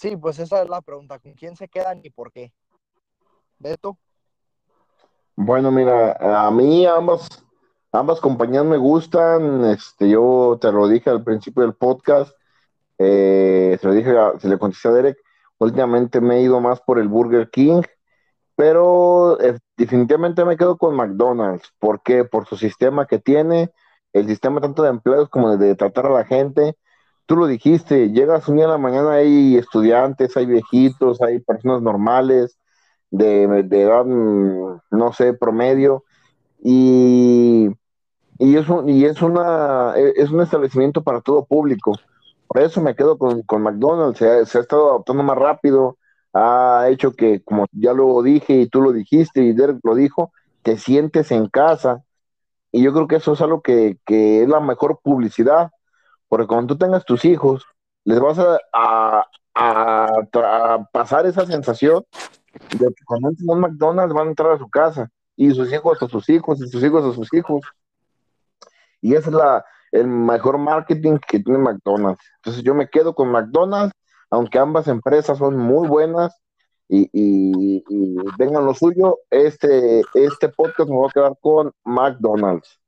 Sí, 0.00 0.16
pues 0.16 0.38
esa 0.38 0.62
es 0.62 0.68
la 0.70 0.80
pregunta. 0.80 1.18
¿Con 1.18 1.34
quién 1.34 1.56
se 1.56 1.68
quedan 1.68 2.00
y 2.02 2.08
por 2.08 2.32
qué? 2.32 2.54
Beto. 3.58 3.98
Bueno, 5.36 5.70
mira, 5.70 6.46
a 6.46 6.50
mí 6.50 6.86
ambas, 6.86 7.28
ambas 7.92 8.18
compañías 8.18 8.64
me 8.64 8.78
gustan. 8.78 9.66
Este, 9.66 10.08
yo 10.08 10.56
te 10.58 10.72
lo 10.72 10.88
dije 10.88 11.10
al 11.10 11.22
principio 11.22 11.64
del 11.64 11.74
podcast. 11.74 12.32
Eh, 12.96 13.76
se 13.78 13.86
lo 13.86 13.92
dije, 13.92 14.14
se 14.38 14.48
le 14.48 14.58
contesté 14.58 14.88
a 14.88 14.92
Derek, 14.92 15.18
últimamente 15.58 16.22
me 16.22 16.36
he 16.36 16.42
ido 16.42 16.60
más 16.60 16.80
por 16.80 16.98
el 16.98 17.08
Burger 17.08 17.50
King, 17.50 17.82
pero 18.56 19.40
eh, 19.40 19.58
definitivamente 19.76 20.44
me 20.46 20.56
quedo 20.56 20.78
con 20.78 20.94
McDonald's. 20.94 21.74
¿Por 21.78 22.02
qué? 22.02 22.24
Por 22.24 22.46
su 22.46 22.56
sistema 22.56 23.06
que 23.06 23.18
tiene, 23.18 23.70
el 24.14 24.26
sistema 24.28 24.62
tanto 24.62 24.82
de 24.82 24.90
empleados 24.90 25.28
como 25.28 25.56
de, 25.58 25.74
tratar 25.74 26.06
a 26.06 26.10
la 26.10 26.24
gente. 26.24 26.76
Tú 27.26 27.36
lo 27.36 27.46
dijiste, 27.46 28.10
llegas 28.10 28.48
un 28.48 28.56
día 28.56 28.64
en 28.64 28.70
la 28.72 28.78
mañana, 28.78 29.12
hay 29.12 29.56
estudiantes, 29.56 30.36
hay 30.36 30.46
viejitos, 30.46 31.22
hay 31.22 31.38
personas 31.40 31.82
normales, 31.82 32.58
de, 33.10 33.62
de 33.64 33.82
edad, 33.82 34.04
mm, 34.04 34.80
no 34.90 35.12
sé, 35.12 35.34
promedio, 35.34 36.04
y, 36.62 37.68
y, 38.38 38.56
es 38.56 38.66
y 38.86 39.04
es, 39.04 39.22
una, 39.22 39.94
es 39.96 40.30
un 40.30 40.40
establecimiento 40.42 41.02
para 41.02 41.20
todo 41.20 41.44
público. 41.44 41.92
Por 42.46 42.62
eso 42.62 42.80
me 42.80 42.96
quedo 42.96 43.16
con, 43.16 43.44
McDonald's, 43.62 44.18
se 44.18 44.28
ha, 44.28 44.40
estado 44.40 44.90
adaptando 44.90 45.22
más 45.22 45.38
rápido, 45.38 45.98
ha 46.32 46.86
hecho 46.90 47.12
que, 47.12 47.42
como 47.42 47.66
ya 47.72 47.92
lo 47.92 48.20
dije 48.22 48.54
y 48.54 48.66
tú 48.66 48.82
lo 48.82 48.92
dijiste 48.92 49.42
y 49.42 49.52
Derek 49.52 49.78
lo 49.84 49.94
dijo, 49.94 50.32
te 50.62 50.76
sientes 50.76 51.30
en 51.30 51.48
casa. 51.48 52.02
Y 52.72 52.82
yo 52.82 52.92
creo 52.92 53.08
que 53.08 53.16
eso 53.16 53.32
es 53.34 53.40
algo 53.40 53.62
que, 53.62 53.98
es 54.06 54.48
la 54.48 54.60
mejor 54.60 55.00
publicidad, 55.02 55.70
porque 56.30 56.46
cuando 56.46 56.74
tú 56.74 56.78
tengas 56.78 57.04
tus 57.04 57.24
hijos, 57.24 57.66
les 58.04 58.20
vas 58.20 58.38
a, 58.38 59.26
a, 59.52 60.88
pasar 60.92 61.26
esa 61.26 61.44
sensación 61.44 62.04
de 62.78 62.86
que 62.86 63.04
cuando 63.04 63.30
entran 63.30 63.50
a 63.50 63.52
un 63.52 63.60
McDonald's 63.60 64.14
van 64.14 64.28
a 64.28 64.30
entrar 64.30 64.52
a 64.52 64.58
su 64.58 64.70
casa, 64.70 65.10
y 65.34 65.50
sus 65.50 65.72
hijos 65.72 66.00
a 66.00 66.06
sus 66.06 66.28
hijos, 66.28 66.60
y 66.60 66.68
sus 66.68 66.84
hijos 66.84 67.04
a 67.04 67.12
sus 67.12 67.34
hijos. 67.34 67.62
Y 69.00 69.14
esa 69.14 69.30
es 69.30 69.34
la, 69.34 69.64
el 69.90 70.06
mejor 70.06 70.58
marketing 70.58 71.18
que 71.26 71.40
tiene 71.40 71.58
McDonald's. 71.58 72.24
Entonces 72.36 72.62
yo 72.62 72.76
me 72.76 72.88
quedo 72.88 73.12
con 73.12 73.32
McDonald's, 73.32 73.92
aunque 74.30 74.60
ambas 74.60 74.86
empresas 74.86 75.36
son 75.36 75.56
muy 75.56 75.88
buenas 75.88 76.40
y, 76.86 77.10
y, 77.12 77.82
vengan 78.38 78.66
lo 78.66 78.74
suyo, 78.74 79.18
este, 79.30 80.02
este 80.14 80.48
podcast 80.48 80.88
me 80.88 80.96
va 80.96 81.08
a 81.08 81.12
quedar 81.12 81.32
con 81.40 81.72
McDonald's. 81.82 82.78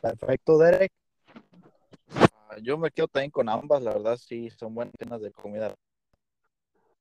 Perfecto, 0.00 0.56
Derek. 0.56 0.92
Yo 2.62 2.78
me 2.78 2.90
quedo 2.90 3.08
también 3.08 3.30
con 3.30 3.48
ambas, 3.48 3.82
la 3.82 3.92
verdad 3.92 4.16
sí, 4.16 4.50
son 4.50 4.74
buenas 4.74 4.94
tiendas 4.98 5.20
de 5.20 5.30
comida 5.32 5.74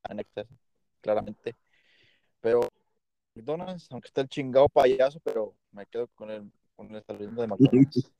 en 0.10 0.20
exceso, 0.20 0.54
claramente. 1.02 1.56
Pero 2.42 2.62
McDonald's, 3.36 3.88
aunque 3.92 4.08
está 4.08 4.22
el 4.22 4.30
chingado 4.30 4.70
payaso, 4.70 5.20
pero 5.22 5.56
me 5.72 5.86
quedo 5.86 6.08
con 6.10 6.30
el, 6.30 6.52
con 6.76 6.94
el 6.94 7.04
de 7.36 7.48
McDonald's. 7.48 8.12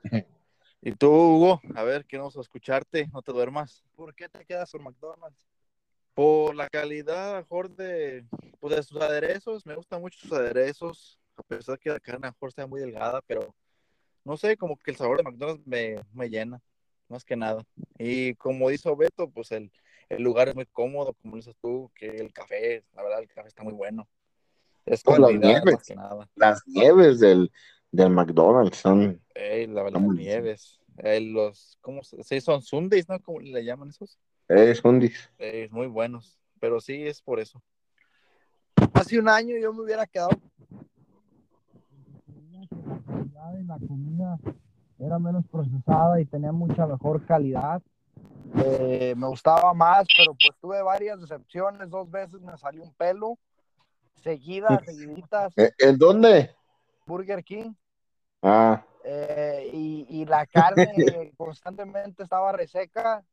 Y 0.82 0.92
tú, 0.92 1.10
Hugo, 1.10 1.60
a 1.74 1.82
ver, 1.82 2.04
queremos 2.04 2.36
escucharte, 2.36 3.08
no 3.08 3.20
te 3.20 3.32
duermas. 3.32 3.82
¿Por 3.96 4.14
qué 4.14 4.28
te 4.28 4.44
quedas 4.44 4.70
con 4.70 4.84
McDonald's? 4.84 5.44
Por 6.14 6.54
la 6.54 6.68
calidad, 6.68 7.34
mejor 7.38 7.74
de, 7.74 8.24
pues, 8.60 8.76
de 8.76 8.82
sus 8.84 9.00
aderezos. 9.00 9.66
Me 9.66 9.74
gustan 9.74 10.00
mucho 10.00 10.18
sus 10.20 10.32
aderezos, 10.32 11.18
a 11.36 11.42
pesar 11.42 11.76
de 11.76 11.78
que 11.80 11.90
la 11.90 11.98
carne 11.98 12.28
mejor 12.28 12.52
sea 12.52 12.68
muy 12.68 12.80
delgada, 12.80 13.20
pero 13.26 13.52
no 14.22 14.36
sé, 14.36 14.56
como 14.56 14.76
que 14.76 14.92
el 14.92 14.96
sabor 14.96 15.16
de 15.16 15.24
McDonald's 15.24 15.66
me, 15.66 15.96
me 16.12 16.28
llena, 16.28 16.62
más 17.08 17.24
que 17.24 17.36
nada. 17.36 17.64
Y 17.98 18.34
como 18.34 18.68
dice 18.68 18.94
Beto, 18.94 19.30
pues 19.30 19.52
el, 19.52 19.70
el, 20.08 20.22
lugar 20.22 20.48
es 20.48 20.54
muy 20.54 20.66
cómodo, 20.66 21.14
como 21.14 21.36
dices 21.36 21.54
tú, 21.60 21.90
que 21.94 22.08
el 22.08 22.32
café, 22.32 22.84
la 22.94 23.02
verdad, 23.02 23.20
el 23.20 23.28
café 23.28 23.48
está 23.48 23.62
muy 23.62 23.72
bueno. 23.72 24.08
Es 24.84 25.02
con 25.02 25.20
las 25.20 25.32
nieves, 25.32 25.90
nada. 25.94 26.28
Las 26.36 26.62
nieves 26.66 27.18
del, 27.18 27.50
del 27.90 28.10
McDonald's 28.10 28.78
son. 28.78 29.20
Ey, 29.34 29.66
la, 29.66 29.90
las 29.90 30.02
nieves. 30.02 30.80
los, 31.20 31.78
¿cómo 31.80 32.04
se 32.04 32.22
sí, 32.22 32.40
son 32.40 32.62
Sundays, 32.62 33.08
¿no? 33.08 33.20
¿Cómo 33.20 33.40
le 33.40 33.64
llaman 33.64 33.88
esos? 33.88 34.18
Eh, 34.48 34.74
Sundays. 34.74 35.28
Eh, 35.38 35.68
muy 35.72 35.88
buenos. 35.88 36.38
Pero 36.60 36.80
sí, 36.80 37.06
es 37.06 37.20
por 37.20 37.40
eso. 37.40 37.62
Hace 38.94 39.18
un 39.18 39.28
año 39.28 39.56
yo 39.58 39.72
me 39.72 39.82
hubiera 39.82 40.06
quedado 40.06 40.30
la 43.66 43.78
comida 43.78 44.38
era 44.98 45.18
menos 45.18 45.44
procesada 45.46 46.20
y 46.20 46.24
tenía 46.24 46.52
mucha 46.52 46.86
mejor 46.86 47.24
calidad. 47.26 47.82
Eh, 48.56 49.14
me 49.16 49.26
gustaba 49.26 49.74
más, 49.74 50.06
pero 50.16 50.32
pues 50.32 50.56
tuve 50.60 50.82
varias 50.82 51.20
decepciones. 51.20 51.90
Dos 51.90 52.10
veces 52.10 52.40
me 52.40 52.56
salió 52.56 52.82
un 52.82 52.92
pelo, 52.94 53.38
seguidas, 54.22 54.84
seguiditas. 54.84 55.52
¿En 55.56 55.72
¿Eh, 55.78 55.96
dónde? 55.96 56.54
Burger 57.06 57.44
King. 57.44 57.74
Ah. 58.42 58.84
Eh, 59.04 59.70
y, 59.72 60.06
y, 60.08 60.24
la 60.24 60.46
carne 60.46 60.86
constantemente 61.36 62.22
estaba 62.22 62.52
reseca. 62.52 63.24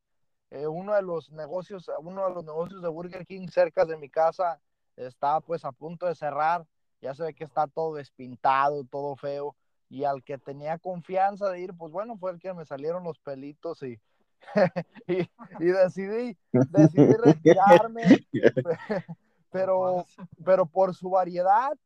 uno 0.52 0.94
de 0.94 1.02
los 1.02 1.32
negocios, 1.32 1.90
uno 2.00 2.28
de 2.28 2.36
los 2.36 2.46
negocios 2.46 2.82
de 2.82 2.90
Burger 2.90 3.26
King 3.26 3.48
cerca 3.48 3.86
de 3.86 3.98
mi 3.98 4.10
casa 4.10 4.60
está 4.96 5.40
pues 5.40 5.66
a 5.66 5.72
punto 5.72 6.06
de 6.06 6.16
cerrar. 6.16 6.66
Ya 7.02 7.14
se 7.16 7.24
ve 7.24 7.34
que 7.34 7.44
está 7.44 7.68
todo 7.68 7.96
despintado, 7.96 8.84
todo 8.86 9.16
feo. 9.16 9.56
Y 9.94 10.06
al 10.06 10.24
que 10.24 10.40
tenía 10.40 10.80
confianza 10.80 11.52
de 11.52 11.60
ir, 11.60 11.74
pues 11.78 11.92
bueno, 11.92 12.18
fue 12.18 12.32
el 12.32 12.40
que 12.40 12.52
me 12.52 12.66
salieron 12.66 13.04
los 13.04 13.20
pelitos 13.20 13.84
y, 13.84 14.02
y, 15.08 15.20
y, 15.60 15.66
decidí, 15.66 16.36
decidí 16.52 17.14
retirarme, 17.14 18.02
pero, 19.52 20.08
pero 20.44 20.66
por 20.66 20.96
su 20.96 21.12
variedad, 21.12 21.78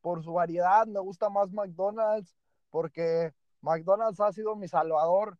por 0.00 0.24
su 0.24 0.32
variedad, 0.32 0.88
me 0.88 0.98
gusta 0.98 1.30
más 1.30 1.52
McDonald's, 1.52 2.34
porque 2.68 3.32
McDonald's 3.60 4.18
ha 4.18 4.32
sido 4.32 4.56
mi 4.56 4.66
salvador. 4.66 5.38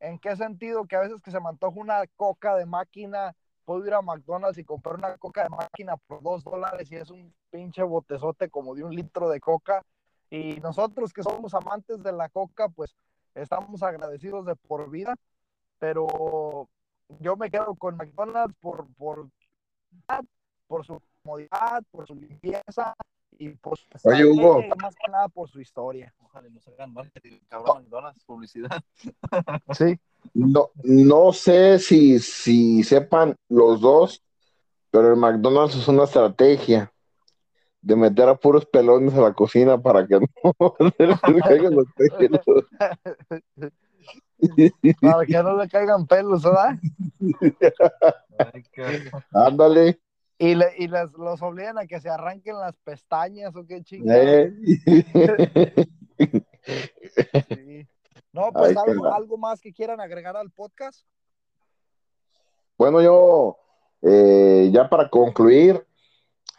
¿En 0.00 0.18
qué 0.18 0.34
sentido? 0.36 0.86
Que 0.86 0.96
a 0.96 1.00
veces 1.00 1.20
que 1.20 1.32
se 1.32 1.38
me 1.38 1.50
antoja 1.50 1.78
una 1.78 2.06
coca 2.16 2.56
de 2.56 2.64
máquina, 2.64 3.36
puedo 3.66 3.86
ir 3.86 3.92
a 3.92 4.00
McDonald's 4.00 4.56
y 4.56 4.64
comprar 4.64 4.94
una 4.94 5.18
coca 5.18 5.42
de 5.42 5.50
máquina 5.50 5.98
por 5.98 6.22
dos 6.22 6.44
dólares 6.44 6.90
y 6.90 6.96
es 6.96 7.10
un 7.10 7.34
pinche 7.50 7.82
botezote 7.82 8.48
como 8.48 8.74
de 8.74 8.84
un 8.84 8.94
litro 8.94 9.28
de 9.28 9.38
coca. 9.38 9.82
Y 10.32 10.60
nosotros 10.60 11.12
que 11.12 11.22
somos 11.22 11.54
amantes 11.54 12.02
de 12.02 12.12
la 12.12 12.28
coca, 12.28 12.68
pues 12.68 12.96
estamos 13.34 13.82
agradecidos 13.82 14.46
de 14.46 14.56
por 14.56 14.90
vida 14.90 15.14
pero 15.82 16.68
yo 17.18 17.36
me 17.36 17.50
quedo 17.50 17.74
con 17.74 17.96
McDonald's 17.96 18.54
por, 18.60 18.86
por, 18.94 19.28
por 20.68 20.86
su 20.86 21.02
comodidad, 21.24 21.82
por 21.90 22.06
su 22.06 22.14
limpieza 22.14 22.94
y 23.36 23.48
por 23.48 23.76
su 23.76 23.88
Oye, 24.04 24.24
Hugo. 24.24 24.62
más 24.80 24.94
que 24.94 25.10
nada 25.10 25.28
por 25.28 25.50
su 25.50 25.60
historia. 25.60 26.14
Ojalá 26.22 26.48
nos 26.50 26.68
hagan 26.68 26.92
marketing, 26.92 27.40
cabrón, 27.48 27.82
McDonald's, 27.82 28.24
publicidad. 28.24 28.80
Sí. 29.72 29.98
No, 30.34 30.70
no 30.84 31.32
sé 31.32 31.80
si, 31.80 32.20
si 32.20 32.84
sepan 32.84 33.34
los 33.48 33.80
dos, 33.80 34.22
pero 34.92 35.10
el 35.10 35.16
McDonald's 35.16 35.74
es 35.74 35.88
una 35.88 36.04
estrategia 36.04 36.92
de 37.82 37.96
meter 37.96 38.28
a 38.28 38.36
puros 38.36 38.64
pelones 38.64 39.12
a 39.14 39.20
la 39.20 39.32
cocina 39.32 39.76
para 39.76 40.06
que 40.06 40.20
no 40.20 40.28
se 40.78 41.40
caigan 41.42 41.74
los 41.74 41.86
pelos. 41.96 42.40
Para 45.00 45.24
que 45.24 45.40
no 45.40 45.56
le 45.56 45.68
caigan 45.68 46.04
pelos, 46.06 46.42
¿verdad? 46.42 46.76
Ándale. 49.32 50.00
Y, 50.36 50.56
le, 50.56 50.66
y 50.78 50.88
les, 50.88 51.12
los 51.12 51.40
obligan 51.42 51.78
a 51.78 51.86
que 51.86 52.00
se 52.00 52.08
arranquen 52.08 52.58
las 52.58 52.76
pestañas 52.78 53.54
o 53.54 53.64
qué 53.64 53.84
chingados. 53.84 54.24
Eh. 54.24 54.52
Sí. 57.48 57.86
No, 58.32 58.50
pues 58.52 58.76
algo, 58.76 59.12
algo, 59.12 59.36
más 59.36 59.60
que 59.60 59.72
quieran 59.72 60.00
agregar 60.00 60.36
al 60.36 60.50
podcast. 60.50 61.06
Bueno, 62.76 63.00
yo 63.00 63.58
eh, 64.02 64.70
ya 64.72 64.88
para 64.88 65.08
concluir, 65.08 65.86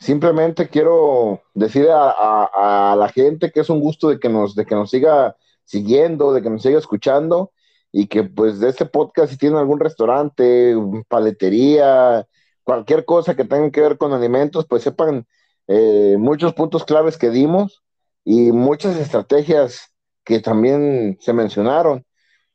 simplemente 0.04 0.68
quiero 0.68 1.42
decir 1.54 1.88
a, 1.90 2.92
a, 2.92 2.96
la 2.98 3.08
gente 3.08 3.52
que 3.52 3.62
es 3.62 3.70
un 3.70 3.80
gusto 3.80 4.10
de 4.10 4.20
que 4.20 4.28
nos, 4.28 4.54
de 4.54 4.66
que 4.66 4.76
nos 4.76 4.90
siga 4.90 5.38
siguiendo, 5.64 6.34
de 6.34 6.42
que 6.42 6.50
nos 6.50 6.62
siga 6.62 6.78
escuchando 6.78 7.52
y 7.92 8.08
que 8.08 8.24
pues 8.24 8.60
de 8.60 8.68
este 8.68 8.86
podcast 8.86 9.32
si 9.32 9.38
tienen 9.38 9.60
algún 9.60 9.80
restaurante, 9.80 10.76
paletería, 11.08 12.28
cualquier 12.64 13.06
cosa 13.06 13.36
que 13.36 13.46
tenga 13.46 13.72
que 13.72 13.80
ver 13.80 13.98
con 13.98 14.12
alimentos, 14.12 14.66
pues 14.68 14.84
sepan 14.84 15.26
eh, 15.68 16.18
muchos 16.20 16.54
puntos 16.54 16.84
claves 16.84 17.18
que 17.18 17.30
dimos 17.30 17.82
y 18.26 18.52
muchas 18.52 18.98
estrategias 18.98 19.94
que 20.26 20.42
también 20.42 21.18
se 21.22 21.32
mencionaron. 21.32 22.06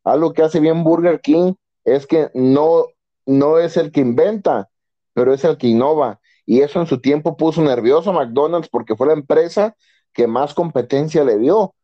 Algo 0.04 0.34
que 0.34 0.42
hace 0.42 0.60
bien 0.60 0.84
Burger 0.84 1.20
King 1.22 1.54
es 1.84 2.06
que 2.06 2.30
no, 2.34 2.88
no 3.24 3.58
es 3.58 3.78
el 3.78 3.90
que 3.90 4.00
inventa, 4.00 4.68
pero 5.14 5.32
es 5.32 5.44
el 5.44 5.56
que 5.56 5.68
innova. 5.68 6.17
Y 6.50 6.62
eso 6.62 6.80
en 6.80 6.86
su 6.86 6.98
tiempo 6.98 7.36
puso 7.36 7.60
nervioso 7.60 8.08
a 8.08 8.14
McDonald's 8.14 8.70
porque 8.70 8.96
fue 8.96 9.08
la 9.08 9.12
empresa 9.12 9.76
que 10.14 10.26
más 10.26 10.54
competencia 10.54 11.22
le 11.22 11.36
dio. 11.36 11.74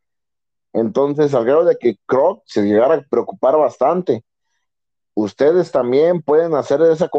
Entonces, 0.73 1.35
al 1.35 1.45
grado 1.45 1.67
de 1.67 1.77
que 1.77 1.99
Croc 2.07 2.43
se 2.47 2.63
llegara 2.63 2.95
a 2.95 3.03
preocupar 3.03 3.59
bastante. 3.59 4.25
Ustedes 5.13 5.71
también 5.71 6.23
pueden 6.23 6.55
hacer 6.55 6.81
esa, 6.81 7.11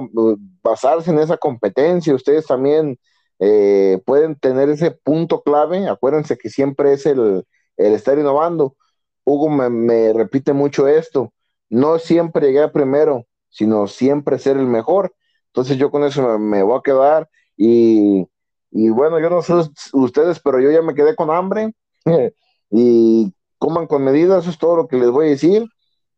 basarse 0.63 1.11
en 1.11 1.19
esa 1.19 1.37
competencia, 1.37 2.15
ustedes 2.15 2.47
también 2.47 2.97
eh, 3.37 4.01
pueden 4.07 4.35
tener 4.37 4.69
ese 4.69 4.89
punto 4.89 5.43
clave. 5.43 5.87
Acuérdense 5.87 6.37
que 6.37 6.49
siempre 6.49 6.93
es 6.93 7.05
el, 7.05 7.45
estar 7.77 8.17
innovando. 8.17 8.75
Hugo 9.23 9.49
me, 9.49 10.13
repite 10.13 10.51
mucho 10.53 10.87
esto, 10.87 11.31
no 11.69 11.99
siempre 11.99 12.47
llegar 12.47 12.71
primero, 12.71 13.27
sino 13.49 13.85
siempre 13.85 14.39
ser 14.39 14.57
el 14.57 14.65
mejor. 14.65 15.13
Entonces 15.55 15.77
yo 15.77 15.89
con 15.89 16.03
eso 16.03 16.37
me, 16.37 16.63
voy 16.63 16.77
a 16.77 16.81
quedar 16.81 17.29
y, 17.55 18.27
y, 18.71 18.89
bueno, 18.89 19.21
yo 19.21 19.29
no 19.29 19.41
sé 19.41 19.53
ustedes, 19.93 20.41
pero 20.41 20.59
yo 20.59 20.69
ya 20.69 20.81
me 20.81 20.93
quedé 20.93 21.15
con 21.15 21.31
hambre 21.31 21.73
y 22.69 23.33
coman 23.57 23.87
con 23.87 24.03
medida, 24.03 24.39
eso 24.39 24.49
es 24.49 24.57
todo 24.57 24.75
lo 24.75 24.87
que 24.89 24.97
les 24.97 25.09
voy 25.09 25.27
a 25.27 25.29
decir. 25.29 25.65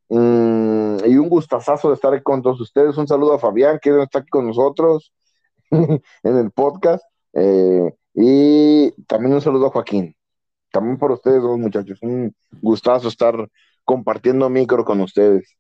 Mm, 0.10 1.06
y 1.06 1.18
un 1.18 1.30
gustazazo 1.30 1.90
de 1.90 1.94
estar 1.94 2.24
con 2.24 2.42
todos 2.42 2.60
ustedes. 2.62 2.98
Un 2.98 3.08
saludo 3.08 3.34
a 3.34 3.40
Fabián, 3.40 3.78
que 3.80 4.02
está 4.02 4.20
aquí 4.20 4.30
con 4.30 4.48
nosotros 4.48 5.14
en 5.70 6.02
el 6.24 6.50
podcast. 6.50 7.04
Eh, 7.34 7.94
y 8.16 8.92
también 9.04 9.36
un 9.36 9.42
saludo 9.42 9.68
a 9.68 9.70
Joaquín. 9.70 10.16
También 10.72 10.98
por 10.98 11.12
ustedes 11.12 11.44
dos 11.44 11.60
muchachos. 11.60 12.00
Un 12.02 12.36
gustazo 12.60 13.08
estar 13.08 13.36
compartiendo 13.86 14.50
micro 14.50 14.84
con 14.84 15.00
ustedes. 15.02 15.57